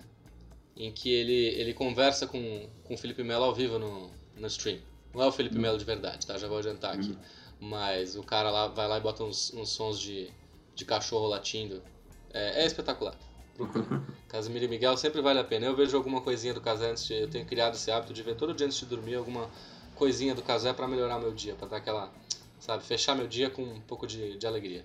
em 0.76 0.92
que 0.92 1.10
ele, 1.10 1.46
ele 1.60 1.74
conversa 1.74 2.26
com, 2.26 2.68
com 2.84 2.94
o 2.94 2.96
Felipe 2.96 3.22
Melo 3.24 3.44
ao 3.44 3.54
vivo 3.54 3.78
no, 3.78 4.10
no 4.36 4.46
stream. 4.46 4.78
Não 5.12 5.22
é 5.22 5.26
o 5.26 5.32
Felipe 5.32 5.58
Melo 5.58 5.76
de 5.76 5.84
verdade, 5.84 6.26
tá? 6.26 6.38
Já 6.38 6.46
vou 6.46 6.58
adiantar 6.58 6.94
aqui. 6.94 7.18
Mas 7.60 8.14
o 8.14 8.22
cara 8.22 8.50
lá 8.50 8.68
vai 8.68 8.86
lá 8.86 8.98
e 8.98 9.00
bota 9.00 9.24
uns, 9.24 9.52
uns 9.52 9.70
sons 9.70 9.98
de, 9.98 10.30
de 10.76 10.84
cachorro 10.84 11.26
latindo. 11.26 11.82
É, 12.32 12.62
é 12.62 12.66
espetacular. 12.66 13.16
Casimiro 14.28 14.64
e 14.64 14.68
Miguel 14.68 14.96
sempre 14.96 15.20
vale 15.20 15.38
a 15.38 15.44
pena. 15.44 15.66
Eu 15.66 15.76
vejo 15.76 15.96
alguma 15.96 16.20
coisinha 16.20 16.54
do 16.54 16.60
Casé 16.60 16.90
antes 16.90 17.06
de. 17.06 17.14
Eu 17.14 17.28
tenho 17.28 17.46
criado 17.46 17.74
esse 17.74 17.90
hábito 17.90 18.12
de 18.12 18.22
ver 18.22 18.36
todo 18.36 18.54
dia 18.54 18.66
antes 18.66 18.78
de 18.78 18.86
dormir 18.86 19.16
alguma 19.16 19.48
coisinha 19.94 20.34
do 20.34 20.42
Casé 20.42 20.72
para 20.72 20.86
melhorar 20.86 21.18
meu 21.18 21.32
dia, 21.32 21.54
para 21.54 21.68
dar 21.68 21.76
aquela. 21.78 22.12
Sabe, 22.60 22.82
fechar 22.82 23.14
meu 23.14 23.26
dia 23.26 23.50
com 23.50 23.62
um 23.62 23.80
pouco 23.80 24.06
de, 24.06 24.36
de 24.36 24.46
alegria. 24.46 24.84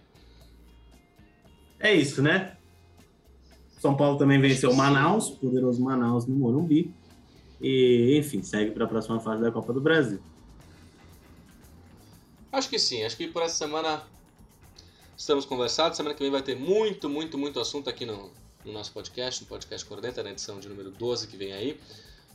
É 1.80 1.94
isso, 1.94 2.22
né? 2.22 2.56
São 3.80 3.98
Paulo 3.98 4.18
também 4.18 4.40
venceu 4.40 4.74
Manaus, 4.74 5.32
poderoso 5.32 5.82
Manaus 5.84 6.26
no 6.26 6.36
Morumbi. 6.36 6.94
E, 7.60 8.18
enfim, 8.18 8.42
segue 8.44 8.72
para 8.72 8.86
a 8.86 8.88
próxima 8.88 9.20
fase 9.20 9.42
da 9.42 9.52
Copa 9.52 9.74
do 9.74 9.82
Brasil. 9.82 10.20
Acho 12.52 12.70
que 12.70 12.78
sim, 12.78 13.04
acho 13.04 13.18
que 13.18 13.28
por 13.28 13.42
essa 13.42 13.56
semana 13.56 14.04
estamos 15.18 15.46
conversados. 15.46 15.98
Semana 15.98 16.14
que 16.14 16.22
vem 16.22 16.32
vai 16.32 16.44
ter 16.44 16.56
muito, 16.56 17.10
muito, 17.10 17.38
muito 17.38 17.60
assunto 17.60 17.90
aqui 17.90 18.06
no, 18.06 18.32
no 18.66 18.72
nosso 18.72 18.92
podcast, 18.92 19.42
no 19.42 19.48
podcast 19.48 19.86
Cordenta, 19.88 20.24
na 20.24 20.32
edição 20.32 20.60
de 20.60 20.68
número 20.68 20.92
12 20.92 21.28
que 21.28 21.38
vem 21.38 21.54
aí. 21.54 21.80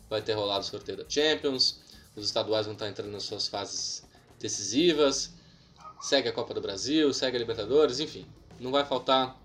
Vai 0.08 0.22
ter 0.22 0.32
rolado 0.34 0.60
o 0.60 0.66
sorteio 0.66 0.98
da 0.98 1.04
Champions, 1.08 1.80
os 2.16 2.24
estaduais 2.24 2.66
vão 2.66 2.72
estar 2.72 2.88
entrando 2.88 3.10
nas 3.10 3.22
suas 3.24 3.46
fases 3.46 4.02
decisivas, 4.38 5.32
segue 6.00 6.28
a 6.28 6.32
Copa 6.32 6.54
do 6.54 6.60
Brasil, 6.60 7.12
segue 7.12 7.36
a 7.36 7.40
Libertadores, 7.40 8.00
enfim, 8.00 8.26
não 8.58 8.70
vai 8.70 8.84
faltar 8.84 9.38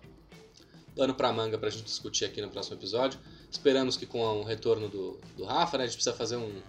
pano 0.95 1.13
para 1.13 1.33
manga 1.33 1.57
para 1.57 1.67
a 1.67 1.71
gente 1.71 1.85
discutir 1.85 2.25
aqui 2.25 2.41
no 2.41 2.49
próximo 2.49 2.77
episódio. 2.77 3.19
Esperamos 3.51 3.97
que 3.97 4.05
com 4.05 4.19
o 4.19 4.43
retorno 4.43 4.87
do, 4.87 5.19
do 5.35 5.43
Rafa, 5.43 5.77
né, 5.77 5.83
a 5.83 5.87
gente 5.87 5.95
precisa 5.95 6.15
fazer 6.15 6.37
um, 6.37 6.61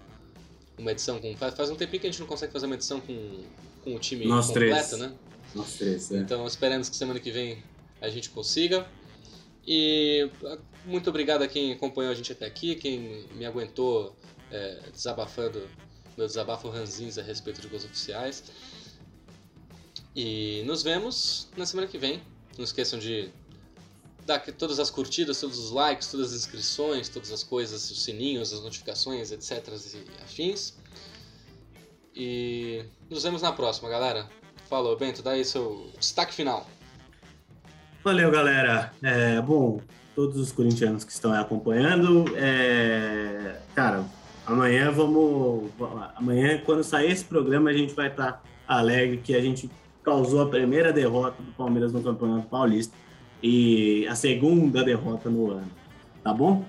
uma 0.79 0.93
edição 0.93 1.19
com. 1.19 1.35
Faz, 1.37 1.55
faz 1.55 1.71
um 1.71 1.77
tempinho 1.77 2.01
que 2.01 2.07
a 2.07 2.11
gente 2.11 2.21
não 2.21 2.27
consegue 2.27 2.53
fazer 2.53 2.67
uma 2.67 2.75
edição 2.75 3.01
com, 3.01 3.43
com 3.83 3.95
o 3.95 3.99
time 3.99 4.27
Nós 4.27 4.47
completo, 4.47 4.89
três. 4.89 5.01
né? 5.01 5.13
Nós 5.55 5.75
três, 5.75 6.11
é. 6.11 6.19
Então 6.19 6.47
esperamos 6.47 6.89
que 6.89 6.97
semana 6.97 7.21
que 7.21 7.31
vem 7.31 7.63
a 8.01 8.09
gente 8.09 8.31
consiga. 8.31 8.87
E 9.67 10.31
muito 10.85 11.09
obrigado 11.09 11.43
a 11.43 11.49
quem 11.49 11.73
acompanhou 11.73 12.13
a 12.13 12.15
gente 12.15 12.33
até 12.33 12.47
aqui, 12.47 12.75
quem 12.75 13.27
me 13.35 13.47
aguentou 13.47 14.15
é, 14.51 14.81
desabafando 14.93 15.67
meu 16.17 16.27
desabafo 16.27 16.69
ranzins 16.69 17.19
a 17.19 17.23
respeito 17.23 17.61
de 17.61 17.69
gols 17.69 17.85
oficiais. 17.85 18.45
E 20.15 20.63
nos 20.65 20.83
vemos 20.83 21.49
na 21.57 21.67
semana 21.67 21.89
que 21.89 21.99
vem. 21.99 22.23
Não 22.57 22.65
esqueçam 22.65 22.99
de 22.99 23.31
dar 24.25 24.39
todas 24.53 24.79
as 24.79 24.91
curtidas, 24.91 25.41
todos 25.41 25.59
os 25.59 25.71
likes, 25.71 26.09
todas 26.09 26.33
as 26.33 26.39
inscrições, 26.39 27.09
todas 27.09 27.33
as 27.33 27.43
coisas, 27.43 27.91
os 27.91 28.05
sininhos, 28.05 28.53
as 28.53 28.61
notificações, 28.63 29.33
etc. 29.33 29.69
e 29.95 30.23
afins. 30.23 30.75
E 32.15 32.85
nos 33.11 33.25
vemos 33.25 33.43
na 33.43 33.53
próxima, 33.53 33.89
galera. 33.89 34.29
Falou, 34.69 34.97
Bento, 34.97 35.21
dá 35.21 35.33
aí 35.33 35.45
seu 35.45 35.91
destaque 35.99 36.33
final. 36.33 36.67
Valeu, 38.05 38.31
galera. 38.31 38.93
É, 39.03 39.41
bom, 39.41 39.81
todos 40.15 40.37
os 40.37 40.53
corintianos 40.53 41.05
que 41.05 41.11
estão 41.11 41.33
aí 41.33 41.41
acompanhando, 41.41 42.27
é, 42.37 43.57
cara, 43.75 44.05
amanhã 44.47 44.91
vamos. 44.91 45.71
Amanhã, 46.15 46.61
quando 46.67 46.85
sair 46.85 47.11
esse 47.11 47.25
programa, 47.25 47.71
a 47.71 47.73
gente 47.73 47.95
vai 47.95 48.09
estar 48.09 48.43
alegre 48.69 49.17
que 49.17 49.35
a 49.35 49.41
gente 49.41 49.71
causou 50.03 50.43
a 50.43 50.47
primeira 50.47 50.93
derrota 50.93 51.43
do 51.43 51.51
Palmeiras 51.53 51.95
no 51.95 52.03
Campeonato 52.03 52.47
Paulista 52.47 52.95
e 53.43 54.07
a 54.07 54.15
segunda 54.15 54.85
derrota 54.85 55.31
no 55.31 55.51
ano. 55.51 55.71
Tá 56.23 56.35
bom? 56.35 56.63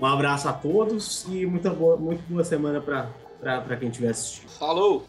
Um 0.00 0.06
abraço 0.06 0.48
a 0.48 0.52
todos 0.52 1.26
e 1.28 1.44
muita 1.46 1.70
boa, 1.70 1.96
muito 1.96 2.22
boa 2.28 2.44
semana 2.44 2.80
para 2.80 3.76
quem 3.76 3.88
estiver 3.88 4.10
assistindo. 4.10 4.50
Falou! 4.50 5.04